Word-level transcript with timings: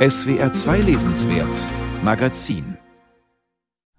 SWR 0.00 0.50
2 0.50 0.78
Lesenswert 0.80 1.54
Magazin 2.02 2.78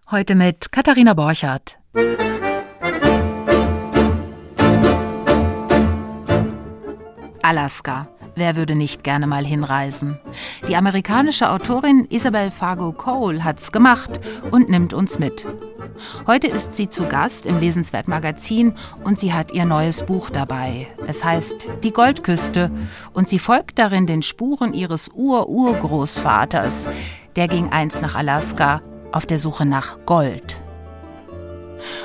Heute 0.10 0.34
mit 0.34 0.72
Katharina 0.72 1.14
Borchardt. 1.14 1.78
Alaska. 7.44 8.08
Wer 8.36 8.56
würde 8.56 8.76
nicht 8.76 9.04
gerne 9.04 9.28
mal 9.28 9.46
hinreisen? 9.46 10.18
Die 10.68 10.76
amerikanische 10.76 11.50
Autorin 11.50 12.08
Isabel 12.10 12.50
Fargo 12.50 12.94
Cole 12.94 13.44
hat's 13.44 13.72
gemacht 13.72 14.22
und 14.52 14.70
nimmt 14.70 14.94
uns 14.94 15.20
mit. 15.20 15.46
Heute 16.28 16.48
ist 16.48 16.74
sie 16.74 16.90
zu 16.90 17.08
Gast 17.08 17.46
im 17.46 17.60
Lesenswert 17.60 18.08
Magazin 18.08 18.74
und 19.04 19.20
sie 19.20 19.34
hat 19.34 19.52
ihr 19.52 19.66
neues 19.66 20.04
Buch 20.04 20.30
dabei. 20.30 20.88
Es 21.08 21.24
heißt 21.24 21.68
Die 21.84 21.92
Goldküste 21.92 22.72
und 23.14 23.28
sie 23.28 23.40
folgt 23.40 23.78
darin 23.78 24.08
den 24.08 24.22
Spuren 24.22 24.74
ihres 24.74 25.10
Ur-Urgroßvaters. 25.14 26.88
Der 27.36 27.48
ging 27.48 27.70
einst 27.70 28.02
nach 28.02 28.16
Alaska 28.16 28.82
auf 29.12 29.26
der 29.26 29.40
Suche 29.40 29.66
nach 29.66 30.06
Gold. 30.06 30.62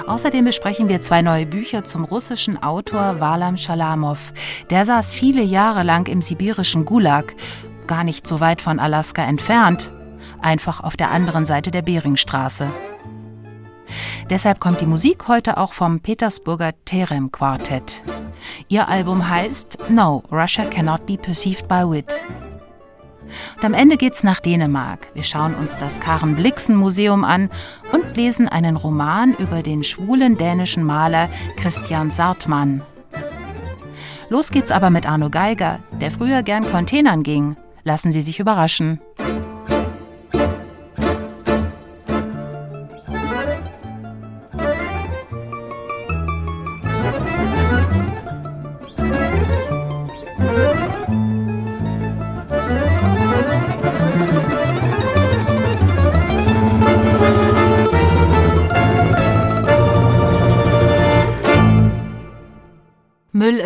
Außerdem 0.06 0.44
besprechen 0.44 0.88
wir 0.88 1.00
zwei 1.00 1.22
neue 1.22 1.46
Bücher 1.46 1.84
zum 1.84 2.04
russischen 2.04 2.62
Autor 2.62 3.20
Walam 3.20 3.56
Shalamov. 3.56 4.32
Der 4.70 4.84
saß 4.84 5.12
viele 5.12 5.42
Jahre 5.42 5.82
lang 5.82 6.08
im 6.08 6.22
sibirischen 6.22 6.84
Gulag, 6.84 7.34
gar 7.86 8.04
nicht 8.04 8.26
so 8.26 8.40
weit 8.40 8.62
von 8.62 8.78
Alaska 8.78 9.22
entfernt, 9.22 9.90
einfach 10.40 10.82
auf 10.82 10.96
der 10.96 11.10
anderen 11.10 11.46
Seite 11.46 11.70
der 11.70 11.82
Beringstraße. 11.82 12.68
Deshalb 14.28 14.58
kommt 14.58 14.80
die 14.80 14.86
Musik 14.86 15.28
heute 15.28 15.56
auch 15.56 15.72
vom 15.72 16.00
Petersburger 16.00 16.72
Terem 16.84 17.30
Quartett. 17.30 18.02
Ihr 18.68 18.88
Album 18.88 19.28
heißt 19.28 19.90
No, 19.90 20.22
Russia 20.32 20.64
Cannot 20.64 21.06
Be 21.06 21.16
Perceived 21.16 21.68
by 21.68 21.82
Wit. 21.88 22.24
Und 23.56 23.64
am 23.64 23.74
Ende 23.74 23.96
geht's 23.96 24.24
nach 24.24 24.40
Dänemark. 24.40 25.08
Wir 25.14 25.22
schauen 25.22 25.54
uns 25.54 25.78
das 25.78 26.00
Karen 26.00 26.36
Blixen 26.36 26.76
Museum 26.76 27.24
an 27.24 27.50
und 27.92 28.16
lesen 28.16 28.48
einen 28.48 28.76
Roman 28.76 29.34
über 29.38 29.62
den 29.62 29.84
schwulen 29.84 30.36
dänischen 30.36 30.84
Maler 30.84 31.28
Christian 31.56 32.10
Sartmann. 32.10 32.82
Los 34.28 34.50
geht's 34.50 34.72
aber 34.72 34.90
mit 34.90 35.08
Arno 35.08 35.30
Geiger, 35.30 35.78
der 36.00 36.10
früher 36.10 36.42
gern 36.42 36.64
Containern 36.70 37.22
ging. 37.22 37.56
Lassen 37.84 38.10
Sie 38.10 38.22
sich 38.22 38.40
überraschen. 38.40 39.00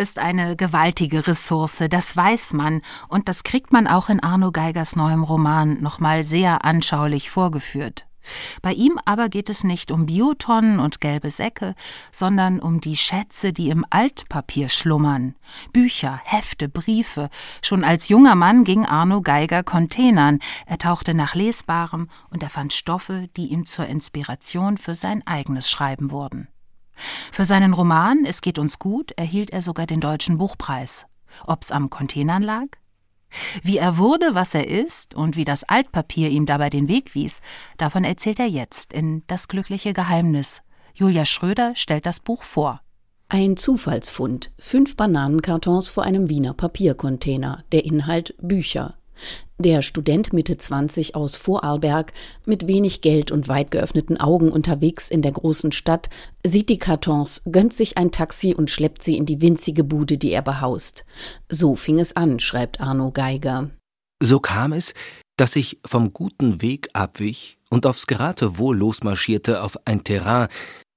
Ist 0.01 0.17
eine 0.17 0.55
gewaltige 0.55 1.27
Ressource, 1.27 1.83
das 1.87 2.17
weiß 2.17 2.53
man, 2.53 2.81
und 3.07 3.29
das 3.29 3.43
kriegt 3.43 3.71
man 3.71 3.85
auch 3.85 4.09
in 4.09 4.19
Arno 4.19 4.51
Geigers 4.51 4.95
neuem 4.95 5.23
Roman 5.23 5.79
nochmal 5.79 6.23
sehr 6.23 6.65
anschaulich 6.65 7.29
vorgeführt. 7.29 8.07
Bei 8.63 8.73
ihm 8.73 8.99
aber 9.05 9.29
geht 9.29 9.49
es 9.49 9.63
nicht 9.63 9.91
um 9.91 10.07
Biotonnen 10.07 10.79
und 10.79 11.01
gelbe 11.01 11.29
Säcke, 11.29 11.75
sondern 12.11 12.59
um 12.59 12.81
die 12.81 12.97
Schätze, 12.97 13.53
die 13.53 13.69
im 13.69 13.85
Altpapier 13.89 14.69
schlummern. 14.69 15.35
Bücher, 15.71 16.19
Hefte, 16.23 16.67
Briefe. 16.67 17.29
Schon 17.61 17.83
als 17.83 18.09
junger 18.09 18.35
Mann 18.35 18.63
ging 18.63 18.85
Arno 18.85 19.21
Geiger 19.21 19.63
Containern. 19.63 20.39
Er 20.65 20.79
tauchte 20.79 21.13
nach 21.13 21.35
Lesbarem 21.35 22.09
und 22.29 22.41
er 22.41 22.49
fand 22.49 22.73
Stoffe, 22.73 23.29
die 23.37 23.47
ihm 23.47 23.65
zur 23.65 23.85
Inspiration 23.85 24.77
für 24.77 24.95
sein 24.95 25.25
eigenes 25.25 25.69
Schreiben 25.69 26.11
wurden. 26.11 26.47
Für 27.31 27.45
seinen 27.45 27.73
Roman 27.73 28.25
Es 28.25 28.41
geht 28.41 28.59
uns 28.59 28.79
gut 28.79 29.11
erhielt 29.11 29.51
er 29.51 29.61
sogar 29.61 29.87
den 29.87 30.01
Deutschen 30.01 30.37
Buchpreis. 30.37 31.05
Ob's 31.47 31.71
am 31.71 31.89
Containern 31.89 32.43
lag? 32.43 32.67
Wie 33.63 33.77
er 33.77 33.97
wurde, 33.97 34.35
was 34.35 34.53
er 34.53 34.67
ist 34.67 35.15
und 35.15 35.35
wie 35.37 35.45
das 35.45 35.63
Altpapier 35.63 36.29
ihm 36.29 36.45
dabei 36.45 36.69
den 36.69 36.87
Weg 36.87 37.15
wies, 37.15 37.39
davon 37.77 38.03
erzählt 38.03 38.39
er 38.39 38.47
jetzt 38.47 38.93
in 38.93 39.23
Das 39.27 39.47
glückliche 39.47 39.93
Geheimnis. 39.93 40.61
Julia 40.93 41.25
Schröder 41.25 41.73
stellt 41.75 42.05
das 42.05 42.19
Buch 42.19 42.43
vor. 42.43 42.81
Ein 43.29 43.55
Zufallsfund. 43.55 44.51
Fünf 44.59 44.97
Bananenkartons 44.97 45.87
vor 45.89 46.03
einem 46.03 46.27
Wiener 46.27 46.53
Papiercontainer. 46.53 47.63
Der 47.71 47.85
Inhalt 47.85 48.35
Bücher. 48.41 48.95
Der 49.57 49.83
Student 49.83 50.33
Mitte 50.33 50.57
20 50.57 51.13
aus 51.13 51.37
Vorarlberg, 51.37 52.13
mit 52.45 52.65
wenig 52.65 53.01
Geld 53.01 53.31
und 53.31 53.47
weit 53.47 53.69
geöffneten 53.69 54.19
Augen 54.19 54.51
unterwegs 54.51 55.09
in 55.09 55.21
der 55.21 55.33
großen 55.33 55.71
Stadt, 55.71 56.09
sieht 56.43 56.69
die 56.69 56.79
Kartons, 56.79 57.43
gönnt 57.51 57.71
sich 57.73 57.97
ein 57.97 58.11
Taxi 58.11 58.55
und 58.55 58.71
schleppt 58.71 59.03
sie 59.03 59.17
in 59.17 59.27
die 59.27 59.39
winzige 59.41 59.83
Bude, 59.83 60.17
die 60.17 60.31
er 60.31 60.41
behaust. 60.41 61.05
So 61.47 61.75
fing 61.75 61.99
es 61.99 62.15
an, 62.15 62.39
schreibt 62.39 62.81
Arno 62.81 63.11
Geiger. 63.11 63.69
So 64.23 64.39
kam 64.39 64.73
es, 64.73 64.95
dass 65.37 65.55
ich 65.55 65.79
vom 65.85 66.13
guten 66.13 66.61
Weg 66.61 66.89
abwich 66.93 67.57
und 67.69 67.85
aufs 67.85 68.07
Geratewohl 68.07 68.75
losmarschierte 68.75 69.61
auf 69.61 69.77
ein 69.85 70.03
Terrain, 70.03 70.47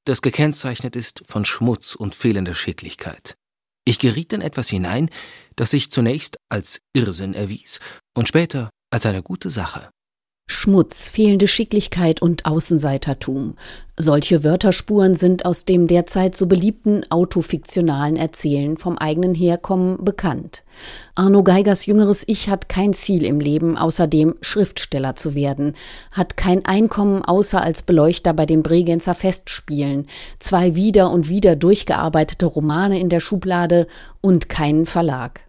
das 0.07 0.23
gekennzeichnet 0.23 0.97
ist 0.97 1.23
von 1.27 1.45
Schmutz 1.45 1.95
und 1.95 2.15
fehlender 2.15 2.55
Schicklichkeit. 2.55 3.37
Ich 3.87 3.99
geriet 3.99 4.33
in 4.33 4.41
etwas 4.41 4.69
hinein, 4.69 5.11
das 5.57 5.71
sich 5.71 5.91
zunächst 5.91 6.39
als 6.49 6.81
Irrsinn 6.95 7.35
erwies 7.35 7.81
und 8.15 8.29
später 8.29 8.71
als 8.91 9.07
eine 9.07 9.23
gute 9.23 9.51
Sache. 9.51 9.91
Schmutz, 10.47 11.09
fehlende 11.09 11.49
Schicklichkeit 11.49 12.21
und 12.21 12.45
Außenseitertum. 12.45 13.55
Solche 13.99 14.45
Wörterspuren 14.45 15.15
sind 15.15 15.47
aus 15.47 15.65
dem 15.65 15.87
derzeit 15.87 16.37
so 16.37 16.47
beliebten 16.47 17.11
autofiktionalen 17.11 18.17
Erzählen 18.17 18.77
vom 18.77 18.99
eigenen 18.99 19.35
Herkommen 19.35 20.05
bekannt. 20.05 20.63
Arno 21.15 21.43
Geigers 21.43 21.87
jüngeres 21.87 22.25
Ich 22.27 22.51
hat 22.51 22.69
kein 22.69 22.93
Ziel 22.93 23.25
im 23.25 23.41
Leben, 23.41 23.79
außer 23.79 24.07
dem 24.07 24.35
Schriftsteller 24.43 25.15
zu 25.15 25.35
werden, 25.35 25.75
hat 26.13 26.37
kein 26.37 26.67
Einkommen 26.67 27.23
außer 27.23 27.63
als 27.63 27.83
Beleuchter 27.83 28.35
bei 28.35 28.45
den 28.45 28.63
Bregenzer 28.63 29.15
Festspielen, 29.15 30.09
zwei 30.41 30.75
wieder 30.75 31.11
und 31.11 31.31
wieder 31.31 31.57
durchgearbeitete 31.57 32.45
Romane 32.45 33.01
in 33.01 33.09
der 33.09 33.21
Schublade 33.21 33.87
und 34.21 34.51
keinen 34.51 34.85
Verlag. 34.85 35.44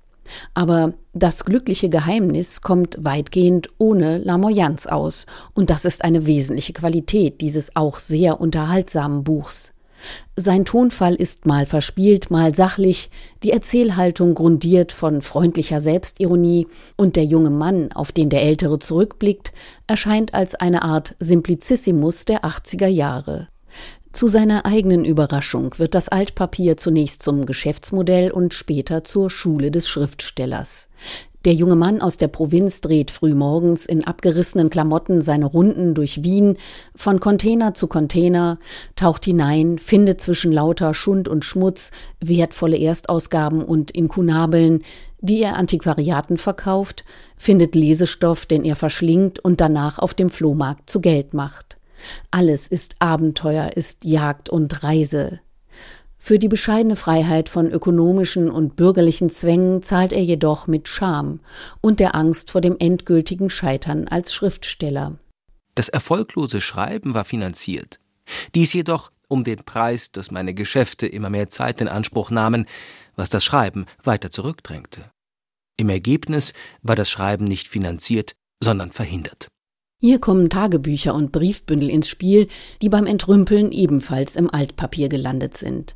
Aber 0.53 0.94
das 1.13 1.46
glückliche 1.46 1.90
Geheimnis 1.90 2.62
kommt 2.62 2.97
weitgehend 3.02 3.69
ohne 3.78 4.18
Lamoyanz 4.18 4.88
aus, 4.88 5.25
und 5.53 5.69
das 5.69 5.86
ist 5.86 6.03
eine 6.03 6.25
wesentliche 6.25 6.74
Qualität 6.74 7.41
dieses 7.41 7.75
auch 7.75 7.97
sehr 7.97 8.41
unterhaltsamen 8.41 9.24
Buchs. 9.24 9.74
Sein 10.35 10.66
Tonfall 10.66 11.16
ist 11.16 11.46
mal 11.46 11.66
verspielt, 11.66 12.30
mal 12.30 12.53
sachlich, 12.53 13.09
die 13.44 13.52
Erzählhaltung 13.52 14.35
grundiert 14.35 14.91
von 14.91 15.22
freundlicher 15.22 15.80
Selbstironie, 15.80 16.68
und 16.97 17.16
der 17.16 17.24
junge 17.24 17.50
Mann, 17.50 17.91
auf 17.94 18.12
den 18.12 18.30
der 18.30 18.44
Ältere 18.44 18.80
zurückblickt, 18.80 19.53
erscheint 19.88 20.34
als 20.34 20.56
eine 20.56 20.84
Art 20.84 21.16
Simplicissimus 21.19 22.25
der 22.25 22.44
80er 22.44 22.88
Jahre. 22.88 23.47
Zu 24.16 24.30
seiner 24.30 24.66
eigenen 24.66 25.03
Überraschung 25.03 25.78
wird 25.78 25.94
das 25.94 26.08
Altpapier 26.08 26.78
zunächst 26.78 27.22
zum 27.22 27.46
Geschäftsmodell 27.46 28.31
und 28.31 28.53
später 28.53 29.03
zur 29.03 29.30
Schule 29.30 29.72
des 29.72 29.90
Schriftstellers. 29.90 30.88
Der 31.44 31.52
junge 31.52 31.76
Mann 31.76 32.00
aus 32.00 32.16
der 32.16 32.30
Provinz 32.30 32.80
dreht 32.80 33.12
frühmorgens 33.12 33.86
in 33.86 34.08
abgerissenen 34.08 34.70
Klamotten 34.70 35.22
seine 35.22 35.48
Runden 35.48 35.96
durch 35.96 36.24
Wien, 36.24 36.56
von 36.96 37.20
Container 37.20 37.74
zu 37.74 37.88
Container, 37.88 38.58
taucht 38.96 39.26
hinein, 39.26 39.78
findet 39.80 40.22
zwischen 40.22 40.53
lauter 40.53 40.94
Schund 40.94 41.28
und 41.28 41.44
Schmutz 41.44 41.92
wertvolle 42.22 42.80
Erstausgaben 42.80 43.66
und 43.66 43.92
Inkunabeln, 43.92 44.86
die 45.20 45.42
er 45.42 45.58
Antiquariaten 45.58 46.38
verkauft, 46.38 47.03
findet 47.36 47.76
Lesestoff, 47.76 48.46
den 48.46 48.64
er 48.64 48.78
verschlingt 48.78 49.40
und 49.40 49.59
danach 49.59 50.00
auf 50.00 50.14
dem 50.14 50.29
Flohmarkt 50.29 50.90
zu 50.90 51.02
Geld 51.02 51.34
macht. 51.34 51.76
Alles 52.32 52.68
ist 52.68 52.96
Abenteuer, 53.00 53.72
ist 53.76 54.06
Jagd 54.06 54.50
und 54.50 54.84
Reise. 54.84 55.40
Für 56.18 56.40
die 56.40 56.47
bescheidene 56.47 56.96
Freiheit 56.96 57.50
von 57.50 57.70
ökonomischen 57.70 58.50
und 58.50 58.76
bürgerlichen 58.76 59.30
Zwängen 59.30 59.84
zahlt 59.84 60.12
er 60.12 60.24
jedoch 60.24 60.66
mit 60.66 60.88
Scham 60.88 61.40
und 61.82 62.00
der 62.00 62.16
Angst 62.16 62.50
vor 62.50 62.62
dem 62.62 62.78
endgültigen 62.80 63.52
Scheitern 63.52 64.08
als 64.08 64.34
Schriftsteller. 64.34 65.20
Das 65.76 65.90
erfolglose 65.90 66.62
Schreiben 66.62 67.14
war 67.14 67.26
finanziert. 67.26 68.00
Dies 68.56 68.74
jedoch 68.74 69.12
um 69.28 69.44
den 69.44 69.64
Preis, 69.66 70.12
dass 70.12 70.32
meine 70.32 70.53
Geschäfte 70.53 71.06
immer 71.06 71.30
mehr 71.30 71.50
Zeit 71.50 71.80
in 71.82 71.88
Anspruch 71.88 72.32
nahmen, 72.32 72.66
was 73.16 73.30
das 73.30 73.44
Schreiben 73.46 73.86
weiter 74.03 74.32
zurückdrängte. 74.32 75.12
Im 75.78 75.90
Ergebnis 75.90 76.53
war 76.82 76.96
das 76.96 77.09
Schreiben 77.09 77.46
nicht 77.46 77.68
finanziert, 77.68 78.36
sondern 78.64 78.92
verhindert. 78.92 79.50
Hier 80.02 80.20
kommen 80.20 80.50
Tagebücher 80.50 81.16
und 81.16 81.32
Briefbündel 81.32 81.90
ins 81.90 82.08
Spiel, 82.08 82.47
die 82.82 82.90
beim 82.90 83.08
Entrümpeln 83.08 83.72
ebenfalls 83.72 84.36
im 84.36 84.53
Altpapier 84.53 85.09
gelandet 85.09 85.58
sind. 85.58 85.96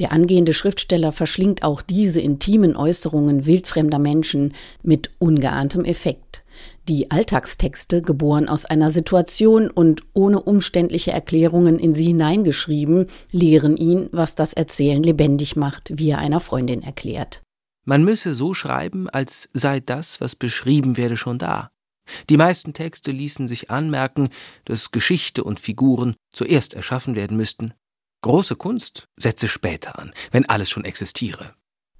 Der 0.00 0.12
angehende 0.12 0.52
Schriftsteller 0.52 1.12
verschlingt 1.12 1.62
auch 1.62 1.80
diese 1.80 2.20
intimen 2.20 2.76
Äußerungen 2.76 3.46
wildfremder 3.46 3.98
Menschen 3.98 4.54
mit 4.82 5.10
ungeahntem 5.18 5.84
Effekt. 5.84 6.44
Die 6.88 7.10
Alltagstexte, 7.10 8.02
geboren 8.02 8.48
aus 8.48 8.64
einer 8.64 8.90
Situation 8.90 9.70
und 9.70 10.02
ohne 10.12 10.40
umständliche 10.40 11.12
Erklärungen 11.12 11.78
in 11.78 11.94
sie 11.94 12.06
hineingeschrieben, 12.06 13.06
lehren 13.30 13.76
ihn, 13.76 14.08
was 14.12 14.34
das 14.34 14.52
Erzählen 14.52 15.02
lebendig 15.02 15.56
macht, 15.56 15.92
wie 15.94 16.10
er 16.10 16.18
einer 16.18 16.40
Freundin 16.40 16.82
erklärt. 16.82 17.42
Man 17.86 18.02
müsse 18.02 18.34
so 18.34 18.54
schreiben, 18.54 19.08
als 19.08 19.48
sei 19.52 19.80
das, 19.80 20.20
was 20.20 20.34
beschrieben 20.36 20.96
werde, 20.96 21.16
schon 21.16 21.38
da. 21.38 21.70
Die 22.28 22.36
meisten 22.36 22.72
Texte 22.72 23.10
ließen 23.10 23.48
sich 23.48 23.70
anmerken, 23.70 24.28
dass 24.64 24.90
Geschichte 24.90 25.44
und 25.44 25.60
Figuren 25.60 26.16
zuerst 26.32 26.74
erschaffen 26.74 27.16
werden 27.16 27.36
müssten. 27.36 27.74
Große 28.22 28.56
Kunst 28.56 29.08
setze 29.16 29.48
später 29.48 29.98
an, 29.98 30.14
wenn 30.30 30.48
alles 30.48 30.70
schon 30.70 30.84
existiere. 30.84 31.54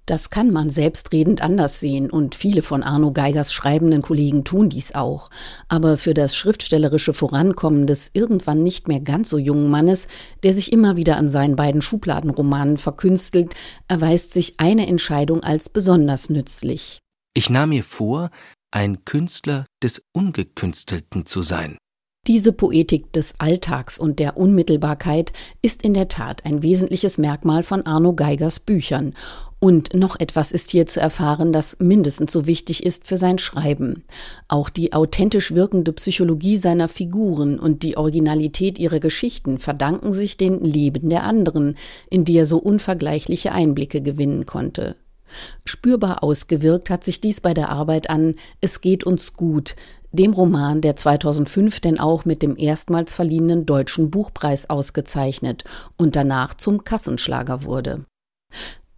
Das 0.07 0.29
kann 0.29 0.51
man 0.51 0.69
selbstredend 0.69 1.41
anders 1.41 1.81
sehen 1.81 2.11
und 2.11 2.35
viele 2.35 2.61
von 2.61 2.83
Arno 2.83 3.11
Geigers 3.13 3.55
schreibenden 3.55 4.03
Kollegen 4.03 4.45
tun 4.45 4.69
dies 4.69 4.95
auch. 4.95 5.31
Aber 5.69 5.97
für 5.97 6.13
das 6.13 6.37
schriftstellerische 6.37 7.15
Vorankommen 7.15 7.87
des 7.87 8.11
irgendwann 8.13 8.63
nicht 8.63 8.87
mehr 8.87 9.01
ganz 9.01 9.31
so 9.31 9.39
jungen 9.39 9.71
Mannes, 9.71 10.07
der 10.43 10.53
sich 10.53 10.75
immer 10.75 10.97
wieder 10.97 11.17
an 11.17 11.31
seinen 11.31 11.57
beiden 11.57 11.81
Schubladenromanen 11.81 12.77
verkünstelt, 12.77 13.55
erweist 13.89 14.35
sich 14.35 14.61
eine 14.61 14.87
Entscheidung 14.87 15.43
als 15.43 15.71
besonders 15.71 16.29
nützlich. 16.29 16.99
Ich 17.33 17.49
nahm 17.49 17.71
mir 17.71 17.83
vor, 17.83 18.31
ein 18.75 19.05
Künstler 19.05 19.67
des 19.83 20.03
Ungekünstelten 20.13 21.27
zu 21.27 21.43
sein. 21.43 21.79
Diese 22.27 22.53
Poetik 22.53 23.13
des 23.13 23.35
Alltags 23.39 23.99
und 23.99 24.19
der 24.19 24.37
Unmittelbarkeit 24.37 25.33
ist 25.63 25.83
in 25.83 25.95
der 25.95 26.09
Tat 26.09 26.45
ein 26.45 26.63
wesentliches 26.63 27.19
Merkmal 27.19 27.63
von 27.63 27.87
Arno 27.87 28.15
Geigers 28.15 28.59
Büchern. 28.61 29.15
Und 29.61 29.95
noch 29.95 30.19
etwas 30.19 30.51
ist 30.51 30.71
hier 30.71 30.87
zu 30.87 31.01
erfahren, 31.01 31.53
das 31.53 31.79
mindestens 31.79 32.33
so 32.33 32.47
wichtig 32.47 32.85
ist 32.85 33.07
für 33.07 33.17
sein 33.17 33.39
Schreiben. 33.39 34.05
Auch 34.49 34.71
die 34.71 34.93
authentisch 34.93 35.53
wirkende 35.53 35.93
Psychologie 35.93 36.57
seiner 36.57 36.89
Figuren 36.89 37.61
und 37.61 37.83
die 37.83 37.97
Originalität 37.97 38.79
ihrer 38.79 39.01
Geschichten 39.01 39.59
verdanken 39.59 40.13
sich 40.13 40.37
den 40.37 40.65
Leben 40.65 41.11
der 41.11 41.25
anderen, 41.25 41.77
in 42.11 42.25
die 42.25 42.37
er 42.37 42.47
so 42.47 42.59
unvergleichliche 42.59 43.53
Einblicke 43.53 44.03
gewinnen 44.03 44.47
konnte. 44.47 44.97
Spürbar 45.65 46.23
ausgewirkt 46.23 46.91
hat 46.91 47.05
sich 47.05 47.21
dies 47.21 47.41
bei 47.41 47.55
der 47.55 47.71
Arbeit 47.71 48.11
an 48.11 48.35
Es 48.61 48.81
geht 48.81 49.05
uns 49.05 49.35
gut, 49.35 49.77
dem 50.13 50.33
Roman, 50.33 50.81
der 50.81 50.97
2005 50.97 51.81
denn 51.81 51.99
auch 51.99 52.25
mit 52.25 52.43
dem 52.43 52.57
erstmals 52.57 53.13
verliehenen 53.13 53.67
Deutschen 53.67 54.11
Buchpreis 54.11 54.71
ausgezeichnet 54.71 55.65
und 55.97 56.17
danach 56.17 56.55
zum 56.55 56.85
Kassenschlager 56.85 57.65
wurde. 57.65 58.07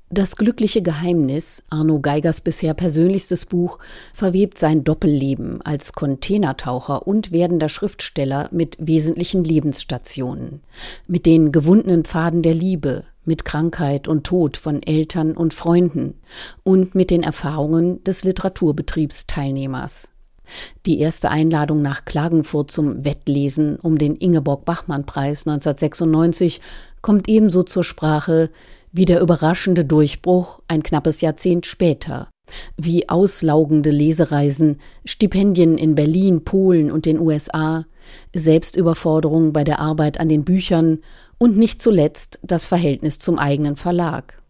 Das 0.09 0.37
glückliche 0.37 0.83
Geheimnis, 0.83 1.65
Arno 1.69 1.99
Geigers 1.99 2.41
bisher 2.41 2.75
persönlichstes 2.75 3.45
Buch, 3.45 3.81
verwebt 4.13 4.57
sein 4.57 4.85
Doppelleben 4.85 5.61
als 5.63 5.95
Containertaucher 5.95 7.09
und 7.09 7.33
werdender 7.33 7.69
Schriftsteller 7.69 8.49
mit 8.53 8.77
wesentlichen 8.79 9.43
Lebensstationen, 9.43 10.61
mit 11.09 11.27
den 11.27 11.51
gewundenen 11.51 12.05
Pfaden 12.05 12.43
der 12.43 12.55
Liebe, 12.55 13.03
mit 13.25 13.45
Krankheit 13.45 14.07
und 14.07 14.23
Tod 14.23 14.57
von 14.57 14.81
Eltern 14.81 15.33
und 15.33 15.53
Freunden 15.53 16.15
und 16.63 16.95
mit 16.95 17.11
den 17.11 17.25
Erfahrungen 17.25 18.05
des 18.05 18.23
Literaturbetriebsteilnehmers. 18.23 20.13
Die 20.87 21.01
erste 21.01 21.31
Einladung 21.31 21.83
nach 21.83 22.05
Klagenfurt 22.05 22.71
zum 22.71 23.05
Wettlesen 23.05 23.75
um 23.81 23.99
den 23.99 24.15
Ingeborg-Bachmann-Preis 24.15 25.49
1996 25.49 26.61
kommt 27.03 27.29
ebenso 27.29 27.65
zur 27.65 27.83
Sprache 27.83 28.51
wie 28.97 29.05
der 29.05 29.21
überraschende 29.21 29.85
Durchbruch 29.85 30.61
ein 30.69 30.83
knappes 30.83 31.21
Jahrzehnt 31.21 31.67
später, 31.67 32.31
wie 32.79 33.11
auslaugende 33.11 33.91
Lesereisen, 33.91 34.79
Stipendien 35.05 35.77
in 35.77 35.95
Berlin, 35.95 36.45
Polen 36.45 36.91
und 36.91 37.05
den 37.05 37.21
USA, 37.21 37.85
Selbstüberforderung 38.35 39.53
bei 39.53 39.65
der 39.65 39.81
Arbeit 39.81 40.19
an 40.19 40.31
den 40.31 40.45
Büchern 40.45 41.01
und 41.37 41.59
nicht 41.59 41.83
zuletzt 41.83 42.41
das 42.43 42.65
Verhältnis 42.65 43.19
zum 43.19 43.39
eigenen 43.39 43.77
Verlag. 43.77 44.43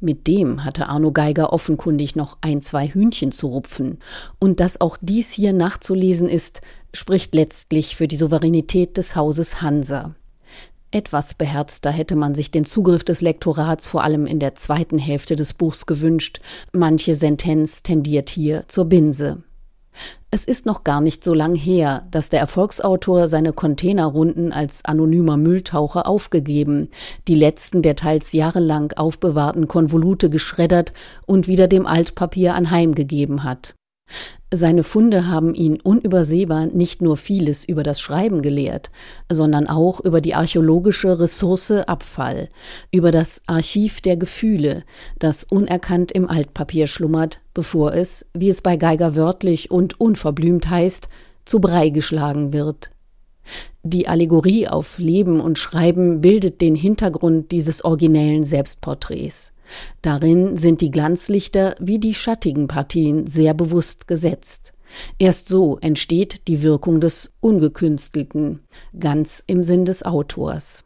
Mit 0.00 0.26
dem 0.26 0.64
hatte 0.64 0.88
Arno 0.88 1.10
Geiger 1.10 1.52
offenkundig 1.52 2.14
noch 2.14 2.36
ein, 2.42 2.60
zwei 2.60 2.88
Hühnchen 2.88 3.32
zu 3.32 3.46
rupfen. 3.46 3.98
Und 4.38 4.60
dass 4.60 4.80
auch 4.80 4.98
dies 5.00 5.32
hier 5.32 5.52
nachzulesen 5.52 6.28
ist, 6.28 6.60
spricht 6.92 7.34
letztlich 7.34 7.96
für 7.96 8.08
die 8.08 8.16
Souveränität 8.16 8.96
des 8.98 9.16
Hauses 9.16 9.62
Hansa. 9.62 10.14
Etwas 10.90 11.34
beherzter 11.34 11.90
hätte 11.90 12.16
man 12.16 12.34
sich 12.34 12.50
den 12.50 12.64
Zugriff 12.64 13.04
des 13.04 13.20
Lektorats 13.20 13.86
vor 13.86 14.04
allem 14.04 14.24
in 14.24 14.38
der 14.38 14.54
zweiten 14.54 14.96
Hälfte 14.96 15.36
des 15.36 15.52
Buchs 15.52 15.84
gewünscht. 15.84 16.40
Manche 16.72 17.14
Sentenz 17.14 17.82
tendiert 17.82 18.30
hier 18.30 18.64
zur 18.68 18.86
Binse. 18.86 19.42
Es 20.30 20.44
ist 20.44 20.64
noch 20.64 20.84
gar 20.84 21.00
nicht 21.00 21.24
so 21.24 21.34
lang 21.34 21.54
her, 21.54 22.06
dass 22.10 22.30
der 22.30 22.40
Erfolgsautor 22.40 23.28
seine 23.28 23.52
Containerrunden 23.52 24.52
als 24.52 24.84
anonymer 24.84 25.36
Mülltaucher 25.36 26.06
aufgegeben, 26.06 26.88
die 27.26 27.34
letzten 27.34 27.82
der 27.82 27.96
teils 27.96 28.32
jahrelang 28.32 28.92
aufbewahrten 28.92 29.68
Konvolute 29.68 30.30
geschreddert 30.30 30.92
und 31.26 31.48
wieder 31.48 31.66
dem 31.66 31.86
Altpapier 31.86 32.54
anheimgegeben 32.54 33.44
hat. 33.44 33.74
Seine 34.52 34.82
Funde 34.82 35.28
haben 35.28 35.54
ihn 35.54 35.78
unübersehbar 35.78 36.66
nicht 36.66 37.02
nur 37.02 37.18
vieles 37.18 37.66
über 37.66 37.82
das 37.82 38.00
Schreiben 38.00 38.40
gelehrt, 38.40 38.90
sondern 39.30 39.66
auch 39.66 40.00
über 40.00 40.22
die 40.22 40.34
archäologische 40.34 41.20
Ressource 41.20 41.70
Abfall, 41.70 42.48
über 42.90 43.10
das 43.10 43.42
Archiv 43.46 44.00
der 44.00 44.16
Gefühle, 44.16 44.84
das 45.18 45.44
unerkannt 45.44 46.12
im 46.12 46.28
Altpapier 46.30 46.86
schlummert, 46.86 47.40
bevor 47.52 47.92
es, 47.92 48.24
wie 48.32 48.48
es 48.48 48.62
bei 48.62 48.76
Geiger 48.76 49.16
wörtlich 49.16 49.70
und 49.70 50.00
unverblümt 50.00 50.70
heißt, 50.70 51.10
zu 51.44 51.60
Brei 51.60 51.90
geschlagen 51.90 52.54
wird. 52.54 52.90
Die 53.82 54.08
Allegorie 54.08 54.68
auf 54.68 54.98
Leben 54.98 55.40
und 55.40 55.58
Schreiben 55.58 56.20
bildet 56.20 56.60
den 56.60 56.74
Hintergrund 56.74 57.52
dieses 57.52 57.84
originellen 57.84 58.44
Selbstporträts. 58.44 59.52
Darin 60.02 60.56
sind 60.56 60.80
die 60.80 60.90
Glanzlichter 60.90 61.74
wie 61.80 61.98
die 61.98 62.14
schattigen 62.14 62.68
Partien 62.68 63.26
sehr 63.26 63.54
bewusst 63.54 64.08
gesetzt. 64.08 64.72
Erst 65.18 65.48
so 65.48 65.78
entsteht 65.80 66.48
die 66.48 66.62
Wirkung 66.62 67.00
des 67.00 67.32
Ungekünstelten, 67.40 68.60
ganz 68.98 69.42
im 69.46 69.62
Sinn 69.62 69.84
des 69.84 70.04
Autors. 70.04 70.84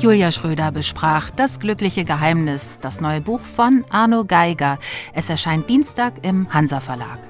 Julia 0.00 0.30
Schröder 0.30 0.70
besprach 0.70 1.30
Das 1.30 1.58
glückliche 1.58 2.04
Geheimnis, 2.04 2.78
das 2.80 3.00
neue 3.00 3.20
Buch 3.20 3.40
von 3.40 3.84
Arno 3.90 4.24
Geiger. 4.24 4.78
Es 5.12 5.28
erscheint 5.28 5.68
Dienstag 5.68 6.24
im 6.24 6.54
Hansa 6.54 6.78
Verlag. 6.78 7.27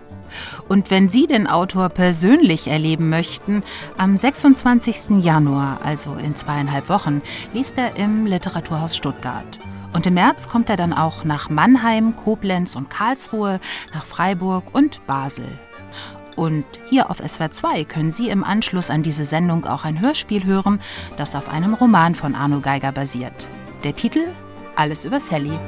Und 0.69 0.91
wenn 0.91 1.09
Sie 1.09 1.27
den 1.27 1.47
Autor 1.47 1.89
persönlich 1.89 2.69
erleben 2.69 3.09
möchten, 3.09 3.63
am 3.97 4.17
26. 4.17 5.25
Januar, 5.25 5.81
also 5.83 6.15
in 6.15 6.37
zweieinhalb 6.37 6.89
Wochen, 6.89 7.23
liest 7.55 7.79
er 7.79 7.97
im 7.97 8.27
Literaturhaus 8.27 8.97
Stuttgart. 8.97 9.59
Und 9.93 10.07
im 10.07 10.15
März 10.15 10.49
kommt 10.49 10.69
er 10.69 10.77
dann 10.77 10.93
auch 10.93 11.25
nach 11.25 11.49
Mannheim, 11.49 12.15
Koblenz 12.17 12.77
und 12.77 12.91
Karlsruhe, 12.91 13.59
nach 13.95 14.05
Freiburg 14.05 14.75
und 14.75 15.07
Basel. 15.07 15.47
Und 16.37 16.65
hier 16.89 17.11
auf 17.11 17.19
SWR 17.27 17.51
2 17.51 17.85
können 17.85 18.13
Sie 18.13 18.29
im 18.29 18.45
Anschluss 18.45 18.91
an 18.91 19.03
diese 19.03 19.25
Sendung 19.25 19.65
auch 19.65 19.85
ein 19.85 20.01
Hörspiel 20.01 20.45
hören, 20.45 20.81
das 21.17 21.35
auf 21.35 21.49
einem 21.49 21.75
Roman 21.75 22.15
von 22.15 22.35
Arno 22.37 22.61
Geiger 22.61 22.93
basiert. 22.93 23.49
Der 23.83 23.97
Titel 23.97 24.25
Alles 24.77 25.05
über 25.05 25.19
Sally. 25.19 25.59